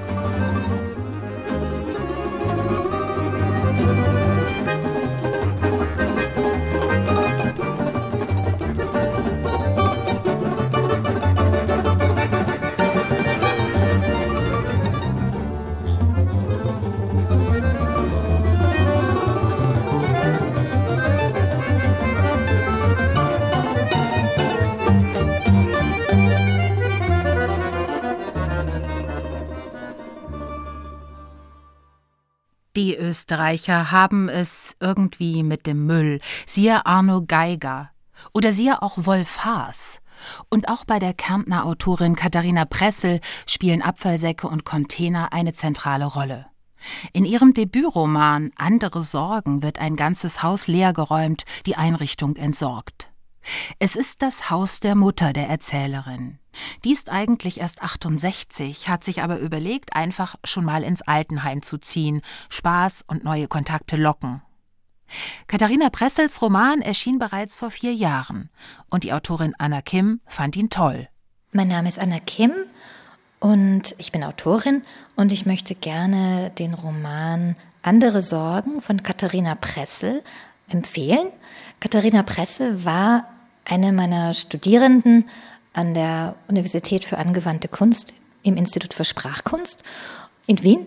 Österreicher 33.10 33.90
haben 33.90 34.28
es 34.28 34.76
irgendwie 34.78 35.42
mit 35.42 35.66
dem 35.66 35.84
Müll. 35.84 36.20
Siehe 36.46 36.86
Arno 36.86 37.24
Geiger. 37.26 37.90
Oder 38.32 38.52
siehe 38.52 38.82
auch 38.82 39.04
Wolf 39.04 39.44
Haas. 39.44 40.00
Und 40.48 40.68
auch 40.68 40.84
bei 40.84 41.00
der 41.00 41.12
Kärntner 41.12 41.66
Autorin 41.66 42.14
Katharina 42.14 42.66
Pressel 42.66 43.20
spielen 43.46 43.82
Abfallsäcke 43.82 44.46
und 44.46 44.64
Container 44.64 45.32
eine 45.32 45.54
zentrale 45.54 46.04
Rolle. 46.04 46.46
In 47.12 47.24
ihrem 47.24 47.52
Debütroman 47.52 48.52
Andere 48.56 49.02
Sorgen 49.02 49.64
wird 49.64 49.80
ein 49.80 49.96
ganzes 49.96 50.44
Haus 50.44 50.68
leergeräumt, 50.68 51.44
die 51.66 51.74
Einrichtung 51.74 52.36
entsorgt. 52.36 53.10
Es 53.78 53.96
ist 53.96 54.22
das 54.22 54.50
Haus 54.50 54.80
der 54.80 54.94
Mutter 54.94 55.32
der 55.32 55.48
Erzählerin. 55.48 56.38
Die 56.84 56.92
ist 56.92 57.10
eigentlich 57.10 57.60
erst 57.60 57.82
68, 57.82 58.88
hat 58.88 59.04
sich 59.04 59.22
aber 59.22 59.38
überlegt, 59.38 59.94
einfach 59.94 60.36
schon 60.44 60.64
mal 60.64 60.82
ins 60.82 61.02
Altenheim 61.02 61.62
zu 61.62 61.78
ziehen, 61.78 62.22
Spaß 62.48 63.04
und 63.06 63.24
neue 63.24 63.48
Kontakte 63.48 63.96
locken. 63.96 64.42
Katharina 65.46 65.90
Pressels 65.90 66.40
Roman 66.40 66.82
erschien 66.82 67.18
bereits 67.18 67.56
vor 67.56 67.70
vier 67.70 67.92
Jahren 67.92 68.50
und 68.90 69.04
die 69.04 69.12
Autorin 69.12 69.54
Anna 69.58 69.82
Kim 69.82 70.20
fand 70.26 70.56
ihn 70.56 70.70
toll. 70.70 71.08
Mein 71.52 71.68
Name 71.68 71.88
ist 71.88 71.98
Anna 71.98 72.20
Kim 72.20 72.52
und 73.40 73.94
ich 73.98 74.12
bin 74.12 74.22
Autorin 74.22 74.82
und 75.16 75.32
ich 75.32 75.46
möchte 75.46 75.74
gerne 75.74 76.50
den 76.58 76.74
Roman 76.74 77.56
Andere 77.82 78.22
Sorgen 78.22 78.82
von 78.82 79.02
Katharina 79.02 79.54
Pressel 79.54 80.22
empfehlen. 80.68 81.28
Katharina 81.80 82.22
Pressel 82.22 82.84
war 82.84 83.24
eine 83.70 83.92
meiner 83.92 84.34
Studierenden 84.34 85.28
an 85.72 85.94
der 85.94 86.34
Universität 86.48 87.04
für 87.04 87.18
angewandte 87.18 87.68
Kunst 87.68 88.12
im 88.42 88.56
Institut 88.56 88.94
für 88.94 89.04
Sprachkunst 89.04 89.84
in 90.46 90.62
Wien. 90.62 90.86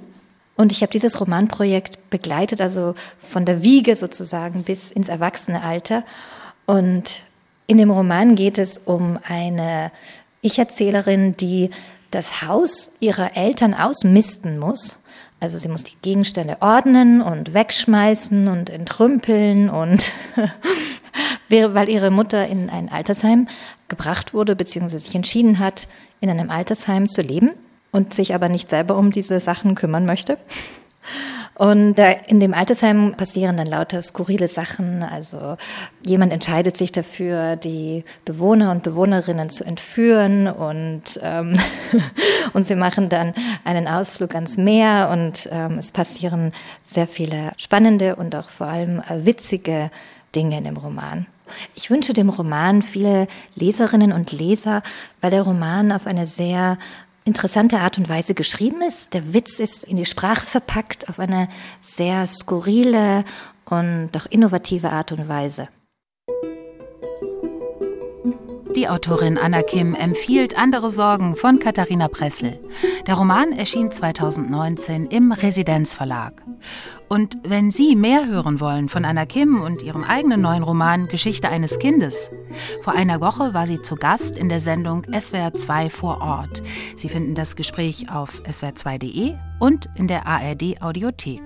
Und 0.55 0.71
ich 0.71 0.81
habe 0.81 0.91
dieses 0.91 1.19
Romanprojekt 1.19 2.09
begleitet, 2.09 2.61
also 2.61 2.93
von 3.31 3.45
der 3.45 3.63
Wiege 3.63 3.95
sozusagen 3.95 4.63
bis 4.63 4.91
ins 4.91 5.07
Erwachsenealter. 5.07 6.03
Und 6.65 7.21
in 7.67 7.77
dem 7.77 7.89
Roman 7.89 8.35
geht 8.35 8.57
es 8.57 8.79
um 8.79 9.17
eine 9.27 9.91
Ich-Erzählerin, 10.41 11.31
die 11.37 11.69
das 12.11 12.43
Haus 12.43 12.91
ihrer 12.99 13.35
Eltern 13.35 13.73
ausmisten 13.73 14.59
muss. 14.59 14.97
Also 15.43 15.57
sie 15.57 15.67
muss 15.67 15.83
die 15.83 15.97
Gegenstände 16.01 16.55
ordnen 16.61 17.21
und 17.21 17.53
wegschmeißen 17.53 18.47
und 18.47 18.69
entrümpeln 18.69 19.69
und 19.69 20.09
weil 21.49 21.89
ihre 21.89 22.11
Mutter 22.11 22.47
in 22.47 22.69
ein 22.69 22.89
Altersheim 22.89 23.49
gebracht 23.89 24.33
wurde, 24.33 24.55
beziehungsweise 24.55 25.03
sich 25.03 25.13
entschieden 25.13 25.59
hat, 25.59 25.89
in 26.21 26.29
einem 26.29 26.49
Altersheim 26.49 27.09
zu 27.09 27.21
leben 27.21 27.51
und 27.91 28.13
sich 28.13 28.33
aber 28.33 28.47
nicht 28.47 28.69
selber 28.69 28.95
um 28.95 29.11
diese 29.11 29.41
Sachen 29.41 29.75
kümmern 29.75 30.05
möchte. 30.05 30.37
Und 31.55 31.99
in 32.27 32.39
dem 32.39 32.53
Altersheim 32.53 33.13
passieren 33.15 33.57
dann 33.57 33.67
lauter 33.67 34.01
skurrile 34.01 34.47
Sachen. 34.47 35.03
Also 35.03 35.57
jemand 36.03 36.33
entscheidet 36.33 36.77
sich 36.77 36.91
dafür, 36.91 37.55
die 37.55 38.03
Bewohner 38.25 38.71
und 38.71 38.83
Bewohnerinnen 38.83 39.49
zu 39.49 39.63
entführen 39.63 40.47
und, 40.47 41.19
ähm, 41.21 41.53
und 42.53 42.65
sie 42.65 42.75
machen 42.75 43.09
dann 43.09 43.33
einen 43.63 43.87
Ausflug 43.87 44.33
ans 44.33 44.57
Meer 44.57 45.09
und 45.11 45.47
ähm, 45.51 45.77
es 45.77 45.91
passieren 45.91 46.53
sehr 46.87 47.07
viele 47.07 47.51
spannende 47.57 48.15
und 48.15 48.35
auch 48.35 48.49
vor 48.49 48.67
allem 48.67 48.99
äh, 48.99 49.25
witzige 49.25 49.91
Dinge 50.35 50.57
in 50.57 50.63
dem 50.63 50.77
Roman. 50.77 51.27
Ich 51.75 51.89
wünsche 51.89 52.13
dem 52.13 52.29
Roman 52.29 52.81
viele 52.81 53.27
Leserinnen 53.55 54.11
und 54.11 54.31
Leser, 54.31 54.81
weil 55.21 55.31
der 55.31 55.43
Roman 55.43 55.91
auf 55.91 56.07
eine 56.07 56.25
sehr 56.25 56.77
interessante 57.25 57.79
Art 57.79 57.97
und 57.97 58.09
Weise 58.09 58.33
geschrieben 58.33 58.81
ist. 58.81 59.13
Der 59.13 59.33
Witz 59.33 59.59
ist 59.59 59.83
in 59.83 59.97
die 59.97 60.05
Sprache 60.05 60.45
verpackt 60.45 61.09
auf 61.09 61.19
eine 61.19 61.49
sehr 61.81 62.27
skurrile 62.27 63.23
und 63.65 64.09
doch 64.11 64.25
innovative 64.25 64.91
Art 64.91 65.11
und 65.11 65.27
Weise. 65.27 65.69
Die 68.75 68.89
Autorin 68.89 69.37
Anna 69.37 69.61
Kim 69.61 69.93
empfiehlt 69.93 70.57
Andere 70.57 70.89
Sorgen 70.89 71.35
von 71.35 71.59
Katharina 71.59 72.07
Pressel. 72.07 72.59
Der 73.05 73.13
Roman 73.13 73.51
erschien 73.51 73.91
2019 73.91 75.05
im 75.07 75.31
Residenzverlag. 75.31 76.41
Und 77.07 77.37
wenn 77.43 77.69
Sie 77.69 77.95
mehr 77.95 78.25
hören 78.25 78.59
wollen 78.59 78.89
von 78.89 79.05
Anna 79.05 79.27
Kim 79.27 79.61
und 79.61 79.83
ihrem 79.83 80.03
eigenen 80.03 80.41
neuen 80.41 80.63
Roman 80.63 81.07
Geschichte 81.07 81.49
eines 81.49 81.77
Kindes, 81.77 82.31
vor 82.81 82.93
einer 82.93 83.21
Woche 83.21 83.53
war 83.53 83.67
sie 83.67 83.81
zu 83.81 83.95
Gast 83.95 84.39
in 84.39 84.49
der 84.49 84.59
Sendung 84.59 85.03
SWR 85.03 85.53
2 85.53 85.89
vor 85.91 86.21
Ort. 86.21 86.63
Sie 86.95 87.09
finden 87.09 87.35
das 87.35 87.55
Gespräch 87.55 88.11
auf 88.11 88.41
swr2.de 88.47 89.35
und 89.59 89.87
in 89.95 90.07
der 90.07 90.25
ARD 90.25 90.81
Audiothek. 90.81 91.43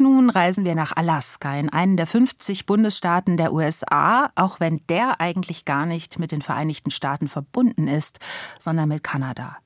Nun 0.00 0.30
reisen 0.30 0.64
wir 0.64 0.74
nach 0.74 0.96
Alaska, 0.96 1.54
in 1.54 1.68
einen 1.68 1.96
der 1.96 2.06
50 2.06 2.66
Bundesstaaten 2.66 3.36
der 3.36 3.52
USA, 3.52 4.30
auch 4.34 4.58
wenn 4.58 4.80
der 4.88 5.20
eigentlich 5.20 5.64
gar 5.64 5.86
nicht 5.86 6.18
mit 6.18 6.32
den 6.32 6.42
Vereinigten 6.42 6.90
Staaten 6.90 7.28
verbunden 7.28 7.86
ist, 7.86 8.18
sondern 8.58 8.88
mit 8.88 9.04
Kanada. 9.04 9.58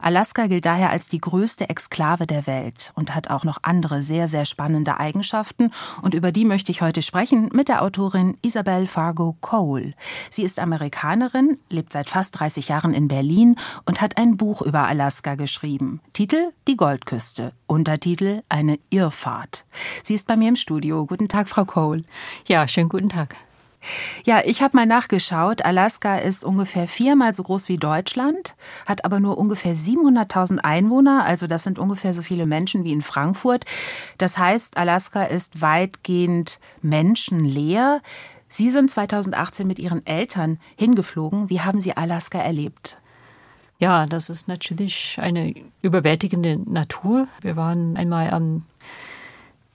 Alaska 0.00 0.46
gilt 0.46 0.66
daher 0.66 0.90
als 0.90 1.08
die 1.08 1.20
größte 1.20 1.68
Exklave 1.68 2.26
der 2.26 2.46
Welt 2.46 2.92
und 2.94 3.14
hat 3.14 3.30
auch 3.30 3.44
noch 3.44 3.58
andere 3.62 4.02
sehr, 4.02 4.28
sehr 4.28 4.44
spannende 4.44 4.98
Eigenschaften. 4.98 5.70
Und 6.02 6.14
über 6.14 6.32
die 6.32 6.44
möchte 6.44 6.72
ich 6.72 6.82
heute 6.82 7.02
sprechen 7.02 7.50
mit 7.52 7.68
der 7.68 7.82
Autorin 7.82 8.36
Isabel 8.42 8.86
Fargo 8.86 9.36
Cole. 9.40 9.94
Sie 10.30 10.42
ist 10.42 10.58
Amerikanerin, 10.58 11.58
lebt 11.68 11.92
seit 11.92 12.08
fast 12.08 12.38
30 12.38 12.68
Jahren 12.68 12.94
in 12.94 13.08
Berlin 13.08 13.56
und 13.84 14.00
hat 14.00 14.16
ein 14.16 14.36
Buch 14.36 14.62
über 14.62 14.86
Alaska 14.86 15.34
geschrieben. 15.34 16.00
Titel 16.12 16.52
Die 16.66 16.76
Goldküste. 16.76 17.52
Untertitel 17.66 18.42
Eine 18.48 18.78
Irrfahrt. 18.90 19.64
Sie 20.02 20.14
ist 20.14 20.26
bei 20.26 20.36
mir 20.36 20.48
im 20.48 20.56
Studio. 20.56 21.06
Guten 21.06 21.28
Tag, 21.28 21.48
Frau 21.48 21.64
Cole. 21.64 22.04
Ja, 22.46 22.68
schönen 22.68 22.88
guten 22.88 23.08
Tag. 23.08 23.36
Ja, 24.24 24.42
ich 24.44 24.62
habe 24.62 24.76
mal 24.76 24.86
nachgeschaut. 24.86 25.64
Alaska 25.64 26.18
ist 26.18 26.44
ungefähr 26.44 26.88
viermal 26.88 27.34
so 27.34 27.42
groß 27.42 27.68
wie 27.68 27.76
Deutschland, 27.76 28.54
hat 28.86 29.04
aber 29.04 29.20
nur 29.20 29.38
ungefähr 29.38 29.74
700.000 29.74 30.58
Einwohner. 30.58 31.24
Also 31.24 31.46
das 31.46 31.64
sind 31.64 31.78
ungefähr 31.78 32.14
so 32.14 32.22
viele 32.22 32.46
Menschen 32.46 32.84
wie 32.84 32.92
in 32.92 33.02
Frankfurt. 33.02 33.64
Das 34.18 34.38
heißt, 34.38 34.76
Alaska 34.76 35.24
ist 35.24 35.60
weitgehend 35.60 36.58
menschenleer. 36.82 38.00
Sie 38.48 38.70
sind 38.70 38.90
2018 38.90 39.66
mit 39.66 39.78
Ihren 39.78 40.06
Eltern 40.06 40.58
hingeflogen. 40.76 41.50
Wie 41.50 41.60
haben 41.60 41.80
Sie 41.80 41.96
Alaska 41.96 42.38
erlebt? 42.38 42.98
Ja, 43.78 44.06
das 44.06 44.30
ist 44.30 44.48
natürlich 44.48 45.18
eine 45.20 45.54
überwältigende 45.82 46.58
Natur. 46.58 47.28
Wir 47.42 47.56
waren 47.56 47.96
einmal 47.96 48.30
am 48.30 48.64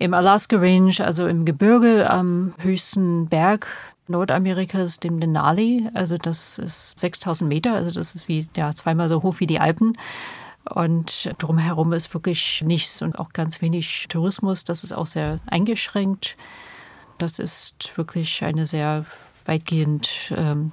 im 0.02 0.16
Alaska 0.16 0.58
Range, 0.58 0.94
also 1.00 1.28
im 1.28 1.46
Gebirge 1.46 2.10
am 2.10 2.54
höchsten 2.58 3.28
Berg 3.28 3.68
Nordamerikas, 4.08 5.00
dem 5.00 5.20
Denali. 5.20 5.88
Also 5.94 6.18
das 6.18 6.58
ist 6.58 7.00
6000 7.00 7.48
Meter, 7.48 7.74
also 7.76 7.92
das 7.92 8.16
ist 8.16 8.28
wie 8.28 8.50
ja, 8.56 8.74
zweimal 8.74 9.10
so 9.10 9.22
hoch 9.22 9.36
wie 9.40 9.46
die 9.46 9.60
Alpen. 9.60 9.96
Und 10.68 11.32
drumherum 11.38 11.94
ist 11.94 12.14
wirklich 12.16 12.64
nichts 12.66 13.04
und 13.04 13.20
auch 13.20 13.32
ganz 13.32 13.62
wenig 13.62 14.08
Tourismus. 14.10 14.64
Das 14.64 14.84
ist 14.84 14.92
auch 14.92 15.06
sehr 15.06 15.40
eingeschränkt. 15.46 16.36
Das 17.20 17.38
ist 17.38 17.96
wirklich 17.96 18.44
eine 18.44 18.66
sehr 18.66 19.06
weitgehend, 19.46 20.34
ähm, 20.36 20.72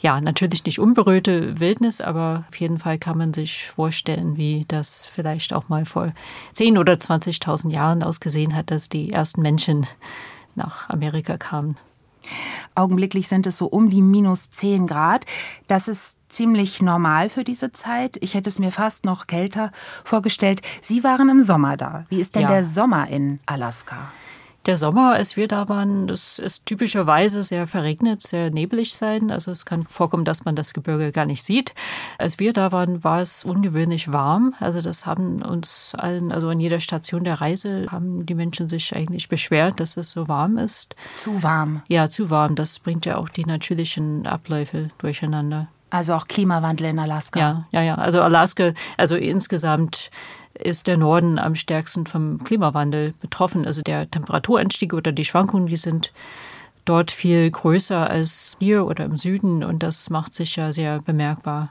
ja, 0.00 0.20
natürlich 0.20 0.64
nicht 0.64 0.78
unberührte 0.78 1.60
Wildnis, 1.60 2.00
aber 2.00 2.44
auf 2.48 2.56
jeden 2.56 2.78
Fall 2.78 2.98
kann 2.98 3.18
man 3.18 3.34
sich 3.34 3.70
vorstellen, 3.70 4.36
wie 4.36 4.64
das 4.68 5.06
vielleicht 5.06 5.52
auch 5.52 5.68
mal 5.68 5.86
vor 5.86 6.12
10.000 6.54 6.80
oder 6.80 6.94
20.000 6.94 7.70
Jahren 7.70 8.02
ausgesehen 8.02 8.54
hat, 8.54 8.70
dass 8.70 8.88
die 8.88 9.12
ersten 9.12 9.42
Menschen 9.42 9.86
nach 10.54 10.88
Amerika 10.88 11.36
kamen. 11.36 11.76
Augenblicklich 12.74 13.28
sind 13.28 13.46
es 13.46 13.56
so 13.56 13.66
um 13.66 13.90
die 13.90 14.02
minus 14.02 14.50
10 14.50 14.86
Grad. 14.86 15.24
Das 15.66 15.88
ist 15.88 16.18
ziemlich 16.30 16.82
normal 16.82 17.28
für 17.28 17.44
diese 17.44 17.72
Zeit. 17.72 18.18
Ich 18.20 18.34
hätte 18.34 18.48
es 18.48 18.58
mir 18.58 18.70
fast 18.70 19.04
noch 19.04 19.26
kälter 19.26 19.72
vorgestellt. 20.04 20.60
Sie 20.80 21.02
waren 21.02 21.28
im 21.28 21.40
Sommer 21.40 21.76
da. 21.76 22.04
Wie 22.08 22.20
ist 22.20 22.34
denn 22.34 22.42
ja. 22.42 22.48
der 22.48 22.64
Sommer 22.64 23.08
in 23.08 23.40
Alaska? 23.46 24.12
Der 24.66 24.76
Sommer, 24.76 25.14
als 25.14 25.38
wir 25.38 25.48
da 25.48 25.70
waren, 25.70 26.06
das 26.06 26.38
ist 26.38 26.66
typischerweise 26.66 27.42
sehr 27.42 27.66
verregnet, 27.66 28.20
sehr 28.20 28.50
nebelig 28.50 28.94
sein. 28.94 29.30
Also 29.30 29.50
es 29.50 29.64
kann 29.64 29.84
vorkommen, 29.84 30.26
dass 30.26 30.44
man 30.44 30.54
das 30.54 30.74
Gebirge 30.74 31.12
gar 31.12 31.24
nicht 31.24 31.42
sieht. 31.42 31.74
Als 32.18 32.38
wir 32.38 32.52
da 32.52 32.70
waren, 32.70 33.02
war 33.02 33.20
es 33.22 33.42
ungewöhnlich 33.42 34.12
warm. 34.12 34.54
Also 34.60 34.82
das 34.82 35.06
haben 35.06 35.40
uns 35.40 35.94
allen, 35.96 36.30
also 36.30 36.50
an 36.50 36.60
jeder 36.60 36.80
Station 36.80 37.24
der 37.24 37.40
Reise, 37.40 37.86
haben 37.90 38.26
die 38.26 38.34
Menschen 38.34 38.68
sich 38.68 38.94
eigentlich 38.94 39.30
beschwert, 39.30 39.80
dass 39.80 39.96
es 39.96 40.10
so 40.10 40.28
warm 40.28 40.58
ist. 40.58 40.94
Zu 41.16 41.42
warm. 41.42 41.82
Ja, 41.88 42.10
zu 42.10 42.28
warm. 42.28 42.54
Das 42.54 42.78
bringt 42.80 43.06
ja 43.06 43.16
auch 43.16 43.30
die 43.30 43.46
natürlichen 43.46 44.26
Abläufe 44.26 44.90
durcheinander. 44.98 45.68
Also 45.90 46.14
auch 46.14 46.28
Klimawandel 46.28 46.86
in 46.86 46.98
Alaska. 46.98 47.40
Ja, 47.40 47.66
ja, 47.72 47.82
ja. 47.82 47.94
Also 47.96 48.22
Alaska, 48.22 48.72
also 48.96 49.16
insgesamt 49.16 50.10
ist 50.54 50.86
der 50.86 50.96
Norden 50.96 51.38
am 51.38 51.54
stärksten 51.54 52.06
vom 52.06 52.42
Klimawandel 52.44 53.14
betroffen. 53.20 53.66
Also 53.66 53.82
der 53.82 54.10
Temperaturanstieg 54.10 54.92
oder 54.92 55.12
die 55.12 55.24
Schwankungen, 55.24 55.66
die 55.66 55.76
sind 55.76 56.12
dort 56.84 57.10
viel 57.10 57.50
größer 57.50 58.08
als 58.10 58.56
hier 58.58 58.86
oder 58.86 59.04
im 59.04 59.16
Süden 59.16 59.62
und 59.62 59.82
das 59.82 60.10
macht 60.10 60.34
sich 60.34 60.56
ja 60.56 60.72
sehr 60.72 61.00
bemerkbar. 61.00 61.70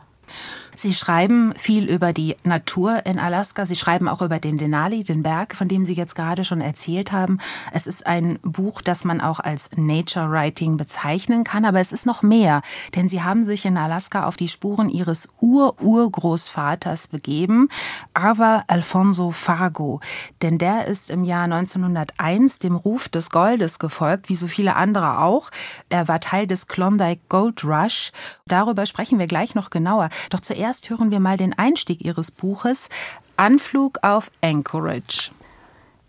Sie 0.81 0.93
schreiben 0.93 1.53
viel 1.57 1.91
über 1.91 2.13
die 2.13 2.38
Natur 2.45 3.05
in 3.05 3.19
Alaska. 3.19 3.65
Sie 3.65 3.75
schreiben 3.75 4.07
auch 4.07 4.21
über 4.21 4.39
den 4.39 4.57
Denali, 4.57 5.03
den 5.03 5.24
Berg, 5.24 5.53
von 5.53 5.67
dem 5.67 5.83
Sie 5.83 5.93
jetzt 5.93 6.15
gerade 6.15 6.45
schon 6.45 6.62
erzählt 6.62 7.12
haben. 7.12 7.39
Es 7.74 7.86
ist 7.86 8.07
ein 8.07 8.39
Buch, 8.43 8.81
das 8.81 9.03
man 9.03 9.19
auch 9.19 9.41
als 9.41 9.69
Nature 9.75 10.31
Writing 10.31 10.77
bezeichnen 10.77 11.43
kann, 11.43 11.65
aber 11.65 11.81
es 11.81 11.91
ist 11.91 12.05
noch 12.05 12.24
mehr, 12.24 12.62
denn 12.95 13.09
Sie 13.09 13.21
haben 13.21 13.43
sich 13.43 13.65
in 13.65 13.75
Alaska 13.75 14.25
auf 14.25 14.38
die 14.38 14.48
Spuren 14.48 14.88
Ihres 14.88 15.27
Ur-Urgroßvaters 15.41 17.09
begeben, 17.09 17.67
Arva 18.13 18.63
Alfonso 18.67 19.31
Fargo. 19.31 20.00
Denn 20.41 20.57
der 20.59 20.86
ist 20.86 21.09
im 21.09 21.25
Jahr 21.25 21.43
1901 21.43 22.59
dem 22.59 22.77
Ruf 22.77 23.09
des 23.09 23.31
Goldes 23.31 23.79
gefolgt, 23.79 24.29
wie 24.29 24.36
so 24.36 24.48
viele 24.48 24.77
andere 24.77 25.19
auch. 25.19 25.50
Er 25.89 26.07
war 26.07 26.21
Teil 26.21 26.48
des 26.48 26.67
Klondike 26.69 27.19
Gold 27.27 27.65
Rush. 27.65 28.13
Darüber 28.48 28.86
sprechen 28.86 29.19
wir 29.19 29.27
gleich 29.27 29.55
noch 29.55 29.71
genauer. 29.71 30.07
Doch 30.29 30.39
zuerst 30.39 30.68
hören 30.69 31.09
wir 31.09 31.19
mal 31.19 31.35
den 31.35 31.57
Einstieg 31.57 32.01
Ihres 32.05 32.29
Buches 32.29 32.89
Anflug 33.38 33.97
auf 34.03 34.29
Anchorage. 34.41 35.31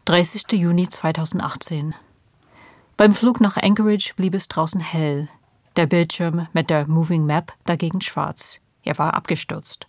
30. 0.05 0.53
Juni 0.53 0.87
2018. 0.87 1.95
Beim 2.99 3.15
Flug 3.15 3.41
nach 3.41 3.57
Anchorage 3.57 4.13
blieb 4.17 4.35
es 4.35 4.49
draußen 4.49 4.81
hell, 4.81 5.31
der 5.77 5.87
Bildschirm 5.87 6.47
mit 6.53 6.69
der 6.69 6.87
Moving 6.87 7.25
Map 7.25 7.55
dagegen 7.65 8.03
schwarz. 8.03 8.61
Er 8.83 8.99
war 8.99 9.15
abgestürzt. 9.15 9.87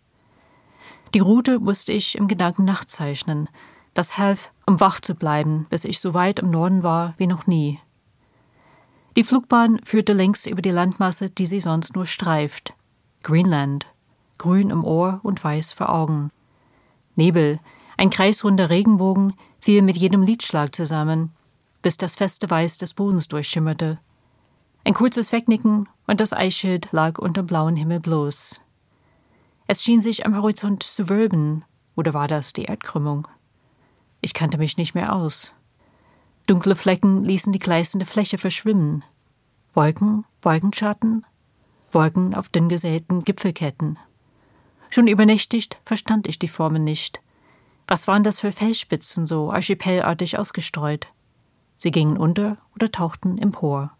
Die 1.14 1.20
Route 1.20 1.60
musste 1.60 1.92
ich 1.92 2.18
im 2.18 2.30
Gedanken 2.30 2.64
nachzeichnen. 2.64 3.50
Das 3.94 4.18
half, 4.18 4.52
um 4.66 4.80
wach 4.80 5.02
zu 5.02 5.16
bleiben, 5.16 5.68
bis 5.70 5.84
ich 5.84 6.00
so 6.00 6.14
weit 6.14 6.40
im 6.40 6.50
Norden 6.50 6.82
war 6.82 7.14
wie 7.18 7.28
noch 7.28 7.46
nie. 7.46 7.80
Die 9.18 9.26
Flugbahn 9.26 9.82
führte 9.84 10.14
längs 10.14 10.46
über 10.46 10.62
die 10.62 10.72
Landmasse, 10.72 11.30
die 11.30 11.46
sie 11.46 11.60
sonst 11.60 11.94
nur 11.94 12.06
streift. 12.06 12.74
Greenland, 13.24 13.86
grün 14.42 14.72
im 14.72 14.84
Ohr 14.84 15.20
und 15.22 15.44
weiß 15.44 15.72
vor 15.72 15.90
Augen. 15.90 16.32
Nebel, 17.16 17.60
ein 17.96 18.10
kreisrunder 18.10 18.72
Regenbogen, 18.72 19.34
fiel 19.60 19.84
mit 19.84 19.98
jedem 19.98 20.24
Liedschlag 20.24 20.74
zusammen, 20.74 21.32
bis 21.84 21.96
das 21.96 22.16
feste 22.16 22.50
Weiß 22.50 22.80
des 22.80 22.96
Bodens 22.96 23.28
durchschimmerte. 23.28 24.00
Ein 24.84 24.96
kurzes 24.96 25.32
Wegnicken 25.32 25.88
und 26.08 26.20
das 26.20 26.34
Eisschild 26.34 26.92
lag 26.92 27.20
unterm 27.20 27.46
blauen 27.46 27.76
Himmel 27.76 28.00
bloß. 28.00 28.62
Es 29.68 29.84
schien 29.84 30.02
sich 30.02 30.26
am 30.26 30.36
Horizont 30.36 30.82
zu 30.82 31.08
wölben, 31.08 31.64
oder 31.96 32.16
war 32.16 32.28
das 32.28 32.52
die 32.52 32.64
Erdkrümmung? 32.64 33.28
Ich 34.22 34.34
kannte 34.34 34.58
mich 34.58 34.76
nicht 34.76 34.96
mehr 34.96 35.14
aus. 35.14 35.54
Dunkle 36.48 36.76
Flecken 36.76 37.24
ließen 37.24 37.54
die 37.54 37.60
gleißende 37.60 38.08
Fläche 38.08 38.40
verschwimmen. 38.40 39.04
Wolken, 39.76 40.26
Wolkenschatten, 40.42 41.28
Wolken 41.92 42.34
auf 42.34 42.50
dünn 42.50 42.70
gesäten 42.70 43.24
Gipfelketten. 43.24 44.00
Schon 44.94 45.08
übernächtigt 45.08 45.80
verstand 45.86 46.28
ich 46.28 46.38
die 46.38 46.50
Formen 46.50 46.84
nicht. 46.84 47.22
Was 47.88 48.08
waren 48.08 48.24
das 48.24 48.42
für 48.42 48.52
Felsspitzen 48.52 49.26
so 49.26 49.52
archipelartig 49.52 50.38
ausgestreut? 50.38 51.08
Sie 51.78 51.92
gingen 51.92 52.18
unter 52.18 52.58
oder 52.76 52.92
tauchten 52.92 53.38
empor. 53.38 53.98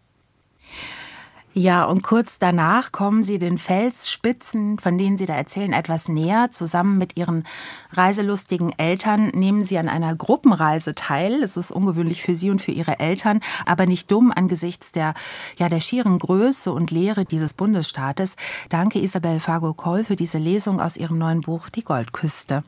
Ja, 1.54 1.84
und 1.84 2.02
kurz 2.02 2.38
danach 2.38 2.92
kommen 2.92 3.22
Sie 3.22 3.38
den 3.38 3.58
Felsspitzen, 3.58 4.78
von 4.78 4.96
denen 4.96 5.18
Sie 5.18 5.26
da 5.26 5.34
erzählen, 5.34 5.74
etwas 5.74 6.08
näher. 6.08 6.50
Zusammen 6.50 6.96
mit 6.96 7.18
Ihren 7.18 7.44
reiselustigen 7.92 8.72
Eltern 8.78 9.28
nehmen 9.34 9.62
Sie 9.62 9.76
an 9.76 9.90
einer 9.90 10.16
Gruppenreise 10.16 10.94
teil. 10.94 11.42
Es 11.42 11.58
ist 11.58 11.70
ungewöhnlich 11.70 12.22
für 12.22 12.36
Sie 12.36 12.48
und 12.48 12.62
für 12.62 12.72
Ihre 12.72 13.00
Eltern, 13.00 13.40
aber 13.66 13.84
nicht 13.84 14.10
dumm 14.10 14.32
angesichts 14.34 14.92
der, 14.92 15.12
ja, 15.58 15.68
der 15.68 15.80
schieren 15.80 16.18
Größe 16.18 16.72
und 16.72 16.90
Leere 16.90 17.26
dieses 17.26 17.52
Bundesstaates. 17.52 18.36
Danke 18.70 18.98
Isabel 18.98 19.38
Fargo-Koll 19.38 20.04
für 20.04 20.16
diese 20.16 20.38
Lesung 20.38 20.80
aus 20.80 20.96
Ihrem 20.96 21.18
neuen 21.18 21.42
Buch 21.42 21.68
Die 21.68 21.84
Goldküste. 21.84 22.64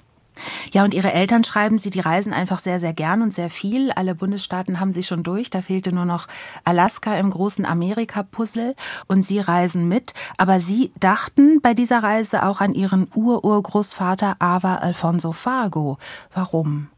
Ja, 0.72 0.84
und 0.84 0.94
ihre 0.94 1.12
Eltern 1.12 1.44
schreiben 1.44 1.78
sie, 1.78 1.90
die 1.90 2.00
reisen 2.00 2.32
einfach 2.32 2.58
sehr, 2.58 2.80
sehr 2.80 2.92
gern 2.92 3.22
und 3.22 3.34
sehr 3.34 3.50
viel. 3.50 3.90
Alle 3.92 4.14
Bundesstaaten 4.14 4.80
haben 4.80 4.92
sie 4.92 5.02
schon 5.02 5.22
durch. 5.22 5.50
Da 5.50 5.62
fehlte 5.62 5.92
nur 5.92 6.04
noch 6.04 6.26
Alaska 6.64 7.16
im 7.16 7.30
großen 7.30 7.64
Amerika-Puzzle. 7.64 8.74
Und 9.06 9.24
sie 9.24 9.40
reisen 9.40 9.88
mit. 9.88 10.12
Aber 10.36 10.60
sie 10.60 10.92
dachten 10.98 11.60
bei 11.60 11.74
dieser 11.74 12.02
Reise 12.02 12.44
auch 12.44 12.60
an 12.60 12.74
ihren 12.74 13.08
Ururgroßvater 13.14 14.36
Ava 14.38 14.76
Alfonso 14.76 15.32
Fargo. 15.32 15.98
Warum? 16.32 16.88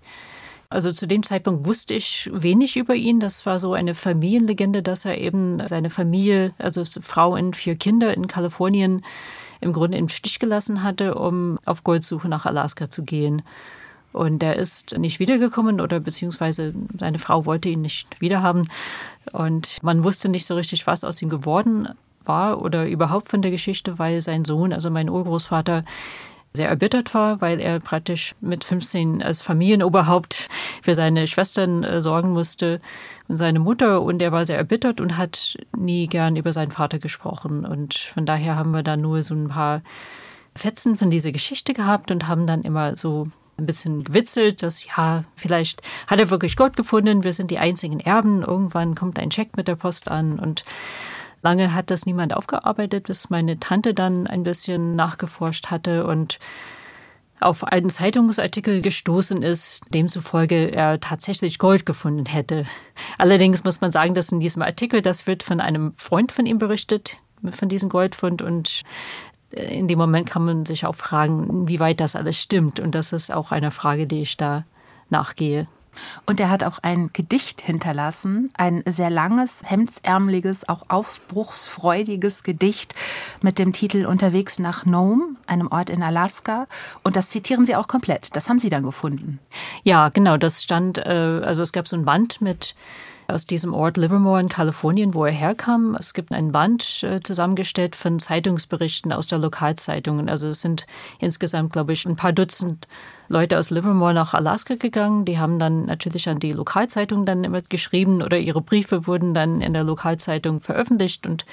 Also 0.68 0.92
zu 0.92 1.06
dem 1.06 1.22
Zeitpunkt 1.22 1.66
wusste 1.66 1.94
ich 1.94 2.28
wenig 2.32 2.76
über 2.76 2.94
ihn. 2.94 3.20
Das 3.20 3.46
war 3.46 3.58
so 3.58 3.74
eine 3.74 3.94
Familienlegende, 3.94 4.82
dass 4.82 5.04
er 5.04 5.18
eben 5.18 5.64
seine 5.66 5.90
Familie, 5.90 6.54
also 6.58 6.82
Frau 7.00 7.34
und 7.34 7.54
vier 7.54 7.76
Kinder 7.76 8.12
in 8.14 8.26
Kalifornien 8.26 9.02
im 9.60 9.72
Grunde 9.72 9.98
im 9.98 10.08
Stich 10.08 10.38
gelassen 10.38 10.82
hatte, 10.82 11.14
um 11.14 11.58
auf 11.64 11.84
Goldsuche 11.84 12.28
nach 12.28 12.46
Alaska 12.46 12.90
zu 12.90 13.02
gehen. 13.02 13.42
Und 14.12 14.42
er 14.42 14.56
ist 14.56 14.96
nicht 14.98 15.20
wiedergekommen 15.20 15.80
oder 15.80 16.00
beziehungsweise 16.00 16.74
seine 16.98 17.18
Frau 17.18 17.44
wollte 17.44 17.68
ihn 17.68 17.82
nicht 17.82 18.20
wiederhaben. 18.20 18.68
Und 19.32 19.82
man 19.82 20.04
wusste 20.04 20.28
nicht 20.28 20.46
so 20.46 20.54
richtig, 20.54 20.86
was 20.86 21.04
aus 21.04 21.20
ihm 21.20 21.28
geworden 21.28 21.88
war 22.24 22.62
oder 22.62 22.88
überhaupt 22.88 23.28
von 23.28 23.42
der 23.42 23.50
Geschichte, 23.50 23.98
weil 23.98 24.22
sein 24.22 24.44
Sohn, 24.44 24.72
also 24.72 24.90
mein 24.90 25.10
Urgroßvater, 25.10 25.84
sehr 26.56 26.68
erbittert 26.68 27.14
war, 27.14 27.40
weil 27.40 27.60
er 27.60 27.78
praktisch 27.78 28.34
mit 28.40 28.64
15 28.64 29.22
als 29.22 29.40
Familienoberhaupt 29.40 30.48
für 30.82 30.94
seine 30.94 31.26
Schwestern 31.26 31.84
äh, 31.84 32.02
sorgen 32.02 32.30
musste 32.30 32.80
und 33.28 33.36
seine 33.36 33.60
Mutter. 33.60 34.02
Und 34.02 34.20
er 34.20 34.32
war 34.32 34.44
sehr 34.44 34.58
erbittert 34.58 35.00
und 35.00 35.16
hat 35.16 35.56
nie 35.76 36.08
gern 36.08 36.36
über 36.36 36.52
seinen 36.52 36.72
Vater 36.72 36.98
gesprochen. 36.98 37.64
Und 37.64 37.94
von 37.94 38.26
daher 38.26 38.56
haben 38.56 38.72
wir 38.72 38.82
da 38.82 38.96
nur 38.96 39.22
so 39.22 39.34
ein 39.34 39.48
paar 39.48 39.82
Fetzen 40.56 40.96
von 40.96 41.10
dieser 41.10 41.32
Geschichte 41.32 41.74
gehabt 41.74 42.10
und 42.10 42.26
haben 42.26 42.46
dann 42.46 42.62
immer 42.62 42.96
so 42.96 43.28
ein 43.58 43.66
bisschen 43.66 44.04
gewitzelt, 44.04 44.62
dass 44.62 44.84
ja, 44.84 45.24
vielleicht 45.34 45.82
hat 46.06 46.18
er 46.18 46.30
wirklich 46.30 46.56
Gott 46.56 46.76
gefunden, 46.76 47.24
wir 47.24 47.32
sind 47.32 47.50
die 47.50 47.58
einzigen 47.58 48.00
Erben, 48.00 48.42
irgendwann 48.42 48.94
kommt 48.94 49.18
ein 49.18 49.30
Check 49.30 49.56
mit 49.56 49.68
der 49.68 49.76
Post 49.76 50.08
an 50.08 50.38
und 50.38 50.64
Lange 51.42 51.74
hat 51.74 51.90
das 51.90 52.06
niemand 52.06 52.34
aufgearbeitet, 52.34 53.06
bis 53.06 53.30
meine 53.30 53.60
Tante 53.60 53.94
dann 53.94 54.26
ein 54.26 54.42
bisschen 54.42 54.96
nachgeforscht 54.96 55.66
hatte 55.68 56.06
und 56.06 56.38
auf 57.40 57.64
einen 57.64 57.90
Zeitungsartikel 57.90 58.80
gestoßen 58.80 59.42
ist, 59.42 59.84
demzufolge 59.92 60.72
er 60.72 61.00
tatsächlich 61.00 61.58
Gold 61.58 61.84
gefunden 61.84 62.26
hätte. 62.26 62.64
Allerdings 63.18 63.62
muss 63.62 63.80
man 63.80 63.92
sagen, 63.92 64.14
dass 64.14 64.32
in 64.32 64.40
diesem 64.40 64.62
Artikel, 64.62 65.02
das 65.02 65.26
wird 65.26 65.42
von 65.42 65.60
einem 65.60 65.92
Freund 65.96 66.32
von 66.32 66.46
ihm 66.46 66.58
berichtet, 66.58 67.18
von 67.50 67.68
diesem 67.68 67.90
Goldfund 67.90 68.40
und 68.40 68.82
in 69.50 69.86
dem 69.86 69.98
Moment 69.98 70.28
kann 70.28 70.44
man 70.44 70.66
sich 70.66 70.86
auch 70.86 70.94
fragen, 70.94 71.68
wie 71.68 71.78
weit 71.78 72.00
das 72.00 72.16
alles 72.16 72.40
stimmt. 72.40 72.80
Und 72.80 72.94
das 72.94 73.12
ist 73.12 73.32
auch 73.32 73.52
eine 73.52 73.70
Frage, 73.70 74.06
die 74.06 74.22
ich 74.22 74.36
da 74.36 74.64
nachgehe. 75.08 75.68
Und 76.26 76.40
er 76.40 76.50
hat 76.50 76.64
auch 76.64 76.78
ein 76.82 77.10
Gedicht 77.12 77.62
hinterlassen, 77.62 78.50
ein 78.54 78.82
sehr 78.86 79.10
langes, 79.10 79.62
hemdsärmeliges, 79.64 80.68
auch 80.68 80.84
aufbruchsfreudiges 80.88 82.42
Gedicht 82.42 82.94
mit 83.42 83.58
dem 83.58 83.72
Titel 83.72 84.06
Unterwegs 84.06 84.58
nach 84.58 84.84
Nome, 84.84 85.36
einem 85.46 85.68
Ort 85.68 85.90
in 85.90 86.02
Alaska. 86.02 86.66
Und 87.02 87.16
das 87.16 87.30
zitieren 87.30 87.66
Sie 87.66 87.76
auch 87.76 87.88
komplett. 87.88 88.34
Das 88.36 88.48
haben 88.48 88.58
Sie 88.58 88.70
dann 88.70 88.82
gefunden. 88.82 89.38
Ja, 89.82 90.08
genau. 90.08 90.36
Das 90.36 90.62
stand, 90.62 90.98
äh, 90.98 91.40
also 91.44 91.62
es 91.62 91.72
gab 91.72 91.88
so 91.88 91.96
ein 91.96 92.04
Band 92.04 92.40
mit 92.40 92.74
aus 93.28 93.46
diesem 93.46 93.74
Ort 93.74 93.96
Livermore 93.96 94.40
in 94.40 94.48
Kalifornien, 94.48 95.14
wo 95.14 95.24
er 95.24 95.32
herkam. 95.32 95.96
Es 95.98 96.14
gibt 96.14 96.32
ein 96.32 96.52
Band 96.52 97.02
äh, 97.02 97.20
zusammengestellt 97.20 97.96
von 97.96 98.18
Zeitungsberichten 98.18 99.12
aus 99.12 99.26
der 99.26 99.38
Lokalzeitungen. 99.38 100.28
Also 100.28 100.48
es 100.48 100.60
sind 100.60 100.86
insgesamt, 101.18 101.72
glaube 101.72 101.92
ich, 101.92 102.06
ein 102.06 102.16
paar 102.16 102.32
Dutzend 102.32 102.86
Leute 103.28 103.58
aus 103.58 103.70
Livermore 103.70 104.14
nach 104.14 104.34
Alaska 104.34 104.76
gegangen. 104.76 105.24
Die 105.24 105.38
haben 105.38 105.58
dann 105.58 105.86
natürlich 105.86 106.28
an 106.28 106.38
die 106.38 106.52
Lokalzeitung 106.52 107.26
dann 107.26 107.42
immer 107.44 107.62
geschrieben 107.62 108.22
oder 108.22 108.38
ihre 108.38 108.60
Briefe 108.60 109.06
wurden 109.06 109.34
dann 109.34 109.60
in 109.60 109.72
der 109.72 109.84
Lokalzeitung 109.84 110.60
veröffentlicht 110.60 111.26
und 111.26 111.44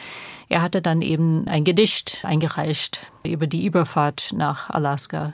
er 0.50 0.62
hatte 0.62 0.82
dann 0.82 1.02
eben 1.02 1.48
ein 1.48 1.64
Gedicht 1.64 2.20
eingereicht 2.24 3.00
über 3.24 3.48
die 3.48 3.66
Überfahrt 3.66 4.32
nach 4.34 4.70
Alaska. 4.70 5.34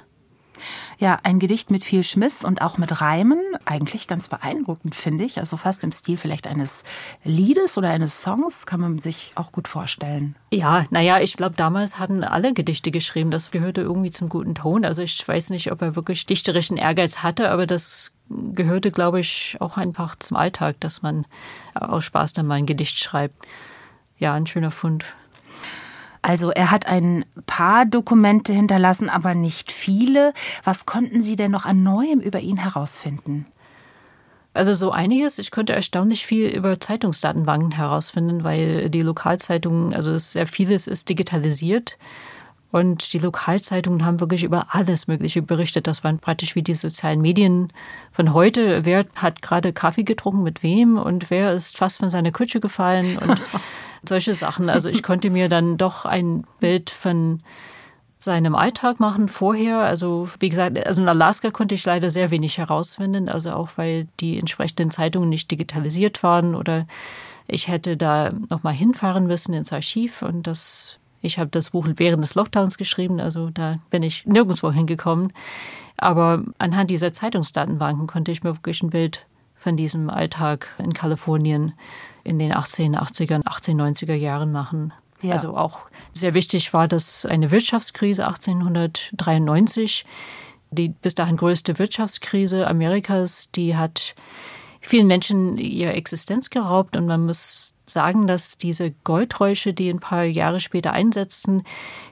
Ja, 0.98 1.20
ein 1.24 1.40
Gedicht 1.40 1.72
mit 1.72 1.84
viel 1.84 2.04
Schmiss 2.04 2.44
und 2.44 2.62
auch 2.62 2.78
mit 2.78 3.02
Reimen. 3.02 3.40
Eigentlich 3.66 4.08
ganz 4.08 4.28
beeindruckend, 4.28 4.96
finde 4.96 5.26
ich. 5.26 5.40
Also 5.40 5.58
fast 5.58 5.84
im 5.84 5.92
Stil 5.92 6.18
vielleicht 6.18 6.48
eines 6.48 6.84
Liedes 7.24 7.78
oder 7.78 7.90
eines 7.90 8.22
Songs 8.22 8.66
kann 8.66 8.80
man 8.80 9.00
sich 9.00 9.32
auch 9.36 9.52
gut 9.52 9.68
vorstellen. 9.68 10.36
Ja, 10.52 10.86
naja, 10.90 11.20
ich 11.20 11.38
glaube, 11.38 11.56
damals 11.56 12.00
hatten 12.00 12.24
alle 12.24 12.54
Gedichte 12.54 12.92
geschrieben. 12.92 13.32
Das 13.32 13.52
gehörte 13.52 13.82
irgendwie 13.82 14.12
zum 14.12 14.30
guten 14.30 14.56
Ton. 14.56 14.86
Also 14.86 15.02
ich 15.02 15.26
weiß 15.26 15.52
nicht, 15.52 15.72
ob 15.72 15.82
er 15.82 15.96
wirklich 15.96 16.26
dichterischen 16.26 16.78
Ehrgeiz 16.78 17.20
hatte, 17.20 17.52
aber 17.52 17.68
das 17.68 18.14
gehörte, 18.30 18.92
glaube 18.92 19.20
ich, 19.20 19.58
auch 19.60 19.78
einfach 19.78 20.16
zum 20.16 20.38
Alltag, 20.38 20.76
dass 20.80 21.02
man 21.02 21.26
aus 21.74 22.06
Spaß 22.06 22.34
dann 22.34 22.48
mal 22.48 22.56
ein 22.56 22.66
Gedicht 22.66 23.00
schreibt. 23.00 23.36
Ja, 24.18 24.34
ein 24.34 24.48
schöner 24.48 24.72
Fund. 24.72 25.06
Also 26.22 26.52
er 26.52 26.72
hat 26.72 26.86
ein 26.86 27.26
paar 27.46 27.86
Dokumente 27.86 28.54
hinterlassen, 28.54 29.10
aber 29.10 29.36
nicht 29.36 29.72
viele. 29.72 30.34
Was 30.64 30.86
konnten 30.86 31.22
Sie 31.22 31.36
denn 31.36 31.52
noch 31.52 31.66
an 31.66 31.84
Neuem 31.84 32.20
über 32.20 32.40
ihn 32.40 32.58
herausfinden? 32.58 33.46
Also 34.54 34.74
so 34.74 34.92
einiges. 34.92 35.40
Ich 35.40 35.52
konnte 35.52 35.74
erstaunlich 35.74 36.26
viel 36.26 36.50
über 36.50 36.80
Zeitungsdatenbanken 36.80 37.72
herausfinden, 37.72 38.44
weil 38.44 38.90
die 38.90 39.02
Lokalzeitungen, 39.02 39.94
also 39.94 40.18
sehr 40.18 40.48
vieles 40.48 40.88
ist 40.88 41.08
digitalisiert. 41.08 41.98
Und 42.72 43.14
die 43.14 43.20
Lokalzeitungen 43.20 44.06
haben 44.06 44.20
wirklich 44.20 44.44
über 44.44 44.68
alles 44.70 45.08
Mögliche 45.08 45.42
berichtet. 45.42 45.88
Das 45.88 46.04
waren 46.04 46.20
praktisch 46.20 46.56
wie 46.56 46.62
die 46.62 46.76
sozialen 46.76 47.22
Medien 47.22 47.74
von 48.12 48.34
heute. 48.34 48.86
Wer 48.86 49.06
hat 49.16 49.42
gerade 49.42 49.74
Kaffee 49.74 50.04
getrunken 50.04 50.44
mit 50.44 50.62
wem 50.62 50.98
und 50.98 51.32
wer 51.32 51.54
ist 51.54 51.78
fast 51.78 51.98
von 51.98 52.10
seiner 52.10 52.32
Kutsche 52.32 52.60
gefallen 52.60 53.18
und 53.18 53.42
solche 54.08 54.34
Sachen. 54.34 54.70
Also 54.70 54.90
ich 54.90 55.04
konnte 55.04 55.30
mir 55.30 55.50
dann 55.50 55.78
doch 55.78 56.06
ein 56.06 56.46
Bild 56.60 56.90
von 56.90 57.42
seinem 58.20 58.56
Alltag 58.56 59.00
machen 59.00 59.30
vorher. 59.30 59.80
Also 59.80 60.30
wie 60.40 60.50
gesagt, 60.50 60.86
also 60.86 61.02
in 61.02 61.10
Alaska 61.10 61.52
konnte 61.52 61.76
ich 61.76 61.86
leider 61.86 62.10
sehr 62.10 62.32
wenig 62.32 62.58
herausfinden, 62.58 63.30
also 63.30 63.52
auch 63.52 63.70
weil 63.78 64.08
die 64.20 64.38
entsprechenden 64.38 64.92
Zeitungen 64.92 65.30
nicht 65.30 65.50
digitalisiert 65.50 66.22
waren 66.22 66.54
oder 66.56 66.86
ich 67.48 67.68
hätte 67.68 67.98
da 67.98 68.32
nochmal 68.50 68.74
hinfahren 68.74 69.26
müssen 69.26 69.54
ins 69.54 69.74
Archiv 69.74 70.22
und 70.22 70.46
das 70.48 71.00
ich 71.22 71.38
habe 71.38 71.50
das 71.50 71.72
Buch 71.72 71.86
während 71.98 72.24
des 72.24 72.36
Lockdowns 72.36 72.78
geschrieben, 72.78 73.20
also 73.20 73.50
da 73.50 73.80
bin 73.90 74.04
ich 74.04 74.26
nirgendwo 74.26 74.72
hingekommen. 74.72 75.34
Aber 75.98 76.44
anhand 76.60 76.92
dieser 76.92 77.12
Zeitungsdatenbanken 77.12 78.08
konnte 78.08 78.32
ich 78.32 78.42
mir 78.42 78.56
wirklich 78.56 78.82
ein 78.82 78.90
Bild 78.90 79.26
von 79.56 79.76
diesem 79.76 80.10
Alltag 80.10 80.68
in 80.78 80.94
Kalifornien 80.94 81.74
in 82.30 82.40
den 82.40 82.54
1880er, 82.54 83.44
1890er 83.44 84.14
Jahren 84.14 84.52
machen. 84.52 84.94
Ja. 85.22 85.34
Also 85.34 85.58
auch 85.58 85.80
sehr 86.14 86.34
wichtig 86.34 86.74
war, 86.74 86.88
dass 86.88 87.26
eine 87.26 87.52
Wirtschaftskrise 87.52 88.26
1893, 88.26 90.06
die 90.72 90.90
bis 90.90 91.16
dahin 91.16 91.38
größte 91.38 91.80
Wirtschaftskrise 91.80 92.68
Amerikas, 92.68 93.50
die 93.52 93.76
hat 93.76 94.16
vielen 94.80 95.08
Menschen 95.08 95.58
ihre 95.58 95.94
Existenz 95.94 96.50
geraubt 96.50 96.96
und 96.96 97.06
man 97.06 97.26
muss 97.26 97.74
sagen, 97.86 98.28
dass 98.28 98.58
diese 98.58 98.92
Goldräusche, 99.04 99.74
die 99.74 99.90
ein 99.90 100.00
paar 100.00 100.24
Jahre 100.24 100.60
später 100.60 100.94
einsetzten, 100.94 101.64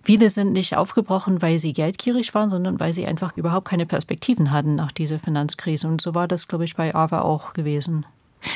viele 0.02 0.30
sind 0.30 0.52
nicht 0.52 0.76
aufgebrochen, 0.76 1.42
weil 1.42 1.60
sie 1.60 1.72
geldgierig 1.72 2.34
waren, 2.34 2.50
sondern 2.50 2.80
weil 2.80 2.94
sie 2.94 3.06
einfach 3.06 3.38
überhaupt 3.38 3.70
keine 3.70 3.86
Perspektiven 3.86 4.52
hatten 4.52 4.76
nach 4.76 4.92
dieser 4.92 5.20
Finanzkrise. 5.20 5.88
Und 5.88 6.02
so 6.02 6.16
war 6.16 6.28
das, 6.28 6.48
glaube 6.48 6.66
ich, 6.66 6.76
bei 6.76 6.96
Ava 6.96 7.22
auch 7.22 7.54
gewesen. 7.54 8.06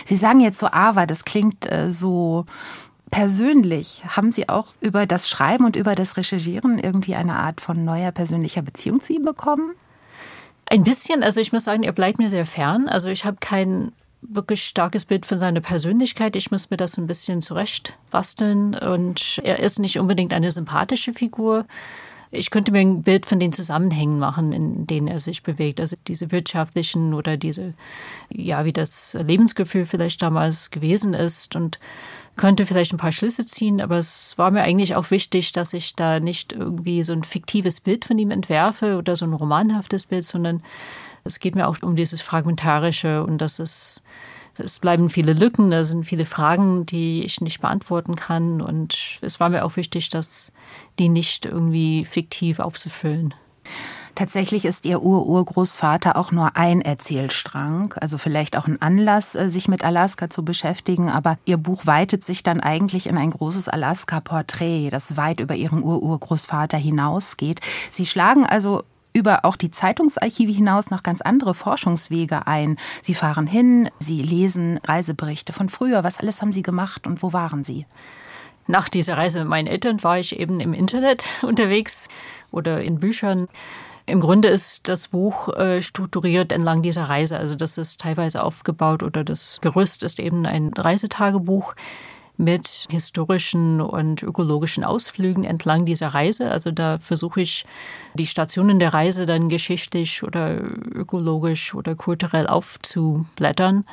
Sie 0.05 0.15
sagen 0.15 0.39
jetzt 0.39 0.59
so 0.59 0.67
Ava, 0.67 1.05
das 1.05 1.25
klingt 1.25 1.71
äh, 1.71 1.91
so 1.91 2.45
persönlich. 3.09 4.03
Haben 4.07 4.31
Sie 4.31 4.49
auch 4.49 4.67
über 4.79 5.05
das 5.05 5.29
Schreiben 5.29 5.65
und 5.65 5.75
über 5.75 5.95
das 5.95 6.17
Recherchieren 6.17 6.79
irgendwie 6.79 7.15
eine 7.15 7.35
Art 7.35 7.61
von 7.61 7.83
neuer 7.83 8.11
persönlicher 8.11 8.61
Beziehung 8.61 9.01
zu 9.01 9.13
ihm 9.13 9.23
bekommen? 9.23 9.73
Ein 10.65 10.83
bisschen, 10.83 11.21
also 11.21 11.41
ich 11.41 11.51
muss 11.51 11.65
sagen, 11.65 11.83
er 11.83 11.91
bleibt 11.91 12.17
mir 12.17 12.29
sehr 12.29 12.45
fern. 12.45 12.87
Also 12.87 13.09
ich 13.09 13.25
habe 13.25 13.37
kein 13.41 13.91
wirklich 14.21 14.63
starkes 14.63 15.05
Bild 15.05 15.25
von 15.25 15.37
seiner 15.37 15.61
Persönlichkeit. 15.61 16.35
Ich 16.35 16.51
muss 16.51 16.69
mir 16.69 16.77
das 16.77 16.97
ein 16.97 17.07
bisschen 17.07 17.41
zurecht 17.41 17.97
basteln. 18.09 18.75
Und 18.75 19.41
er 19.43 19.59
ist 19.59 19.79
nicht 19.79 19.99
unbedingt 19.99 20.33
eine 20.33 20.51
sympathische 20.51 21.13
Figur. 21.13 21.65
Ich 22.31 22.49
könnte 22.49 22.71
mir 22.71 22.79
ein 22.79 23.03
Bild 23.03 23.25
von 23.25 23.39
den 23.39 23.51
Zusammenhängen 23.51 24.17
machen, 24.17 24.53
in 24.53 24.87
denen 24.87 25.07
er 25.07 25.19
sich 25.19 25.43
bewegt. 25.43 25.81
Also 25.81 25.97
diese 26.07 26.31
wirtschaftlichen 26.31 27.13
oder 27.13 27.37
diese, 27.37 27.73
ja, 28.29 28.63
wie 28.65 28.73
das 28.73 29.17
Lebensgefühl 29.21 29.85
vielleicht 29.85 30.21
damals 30.21 30.71
gewesen 30.71 31.13
ist 31.13 31.55
und 31.55 31.79
könnte 32.37 32.65
vielleicht 32.65 32.93
ein 32.93 32.97
paar 32.97 33.11
Schlüsse 33.11 33.45
ziehen. 33.45 33.81
Aber 33.81 33.97
es 33.97 34.37
war 34.37 34.51
mir 34.51 34.61
eigentlich 34.61 34.95
auch 34.95 35.11
wichtig, 35.11 35.51
dass 35.51 35.73
ich 35.73 35.95
da 35.95 36.19
nicht 36.19 36.53
irgendwie 36.53 37.03
so 37.03 37.13
ein 37.13 37.23
fiktives 37.23 37.81
Bild 37.81 38.05
von 38.05 38.17
ihm 38.17 38.31
entwerfe 38.31 38.97
oder 38.97 39.15
so 39.15 39.25
ein 39.25 39.33
romanhaftes 39.33 40.05
Bild, 40.05 40.23
sondern 40.23 40.63
es 41.23 41.39
geht 41.39 41.55
mir 41.55 41.67
auch 41.67 41.77
um 41.81 41.95
dieses 41.95 42.21
Fragmentarische 42.21 43.23
und 43.23 43.39
das 43.39 43.59
ist, 43.59 44.03
es 44.57 44.79
bleiben 44.79 45.09
viele 45.09 45.33
Lücken, 45.33 45.71
da 45.71 45.83
sind 45.83 46.05
viele 46.05 46.25
Fragen, 46.25 46.85
die 46.85 47.23
ich 47.23 47.41
nicht 47.41 47.61
beantworten 47.61 48.15
kann. 48.15 48.61
Und 48.61 49.19
es 49.21 49.39
war 49.39 49.49
mir 49.49 49.63
auch 49.63 49.75
wichtig, 49.75 50.09
dass 50.09 50.51
die 50.99 51.09
nicht 51.09 51.45
irgendwie 51.45 52.05
fiktiv 52.05 52.59
aufzufüllen. 52.59 53.33
Tatsächlich 54.15 54.65
ist 54.65 54.85
Ihr 54.85 55.01
Ur-Urgroßvater 55.01 56.17
auch 56.17 56.31
nur 56.31 56.57
ein 56.57 56.81
Erzählstrang, 56.81 57.93
also 57.99 58.17
vielleicht 58.17 58.57
auch 58.57 58.67
ein 58.67 58.81
Anlass, 58.81 59.35
äh, 59.35 59.49
sich 59.49 59.67
mit 59.67 59.83
Alaska 59.83 60.29
zu 60.29 60.43
beschäftigen, 60.43 61.09
aber 61.09 61.37
Ihr 61.45 61.57
Buch 61.57 61.85
weitet 61.85 62.23
sich 62.23 62.43
dann 62.43 62.59
eigentlich 62.59 63.07
in 63.07 63.17
ein 63.17 63.31
großes 63.31 63.69
Alaska-Porträt, 63.69 64.89
das 64.89 65.15
weit 65.15 65.39
über 65.39 65.55
Ihren 65.55 65.81
Ur-Urgroßvater 65.81 66.77
hinausgeht. 66.77 67.61
Sie 67.89 68.05
schlagen 68.05 68.45
also 68.45 68.83
über 69.13 69.45
auch 69.45 69.55
die 69.55 69.71
Zeitungsarchive 69.71 70.51
hinaus 70.51 70.89
noch 70.89 71.03
ganz 71.03 71.21
andere 71.21 71.53
Forschungswege 71.53 72.47
ein. 72.47 72.77
Sie 73.01 73.13
fahren 73.13 73.47
hin, 73.47 73.89
Sie 73.99 74.21
lesen 74.21 74.79
Reiseberichte 74.83 75.53
von 75.53 75.69
früher. 75.69 76.03
Was 76.03 76.19
alles 76.19 76.41
haben 76.41 76.53
Sie 76.53 76.63
gemacht 76.63 77.07
und 77.07 77.23
wo 77.23 77.33
waren 77.33 77.63
Sie? 77.63 77.85
Nach 78.67 78.89
dieser 78.89 79.17
Reise 79.17 79.39
mit 79.39 79.47
meinen 79.47 79.67
Eltern 79.67 80.03
war 80.03 80.19
ich 80.19 80.39
eben 80.39 80.59
im 80.59 80.73
Internet 80.73 81.25
unterwegs 81.41 82.07
oder 82.51 82.81
in 82.81 82.99
Büchern. 82.99 83.47
Im 84.05 84.19
Grunde 84.19 84.47
ist 84.49 84.87
das 84.87 85.09
Buch 85.09 85.49
äh, 85.49 85.81
strukturiert 85.81 86.51
entlang 86.51 86.81
dieser 86.81 87.03
Reise. 87.03 87.37
Also 87.37 87.55
das 87.55 87.77
ist 87.77 88.01
teilweise 88.01 88.43
aufgebaut 88.43 89.03
oder 89.03 89.23
das 89.23 89.59
Gerüst 89.61 90.03
ist 90.03 90.19
eben 90.19 90.45
ein 90.45 90.71
Reisetagebuch 90.75 91.75
mit 92.37 92.87
historischen 92.89 93.79
und 93.79 94.23
ökologischen 94.23 94.83
Ausflügen 94.83 95.43
entlang 95.43 95.85
dieser 95.85 96.07
Reise. 96.07 96.49
Also 96.49 96.71
da 96.71 96.97
versuche 96.97 97.41
ich 97.41 97.65
die 98.15 98.25
Stationen 98.25 98.79
der 98.79 98.93
Reise 98.93 99.25
dann 99.25 99.47
geschichtlich 99.47 100.23
oder 100.23 100.59
ökologisch 100.59 101.75
oder 101.75 101.95
kulturell 101.95 102.47
aufzublättern 102.47 103.85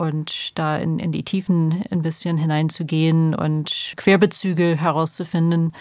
und 0.00 0.58
da 0.58 0.78
in, 0.78 0.98
in 0.98 1.12
die 1.12 1.24
Tiefen 1.24 1.84
ein 1.90 2.00
bisschen 2.00 2.38
hineinzugehen 2.38 3.34
und 3.34 3.92
Querbezüge 3.96 4.76
herauszufinden. 4.76 5.72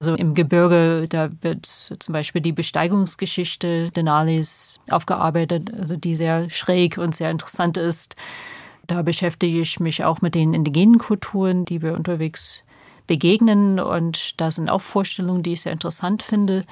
Also 0.00 0.14
im 0.14 0.34
Gebirge, 0.34 1.06
da 1.08 1.30
wird 1.40 1.66
zum 1.66 2.12
Beispiel 2.12 2.42
die 2.42 2.52
Besteigungsgeschichte 2.52 3.90
Denalis 3.90 4.80
aufgearbeitet, 4.90 5.72
also 5.76 5.96
die 5.96 6.14
sehr 6.14 6.50
schräg 6.50 6.98
und 6.98 7.16
sehr 7.16 7.30
interessant 7.30 7.78
ist. 7.78 8.14
Da 8.86 9.02
beschäftige 9.02 9.58
ich 9.60 9.80
mich 9.80 10.04
auch 10.04 10.20
mit 10.20 10.34
den 10.34 10.52
indigenen 10.54 10.98
Kulturen, 10.98 11.64
die 11.64 11.82
wir 11.82 11.94
unterwegs 11.94 12.64
begegnen. 13.06 13.80
Und 13.80 14.40
da 14.40 14.50
sind 14.50 14.68
auch 14.68 14.82
Vorstellungen, 14.82 15.42
die 15.42 15.54
ich 15.54 15.62
sehr 15.62 15.72
interessant 15.72 16.22
finde. 16.22 16.64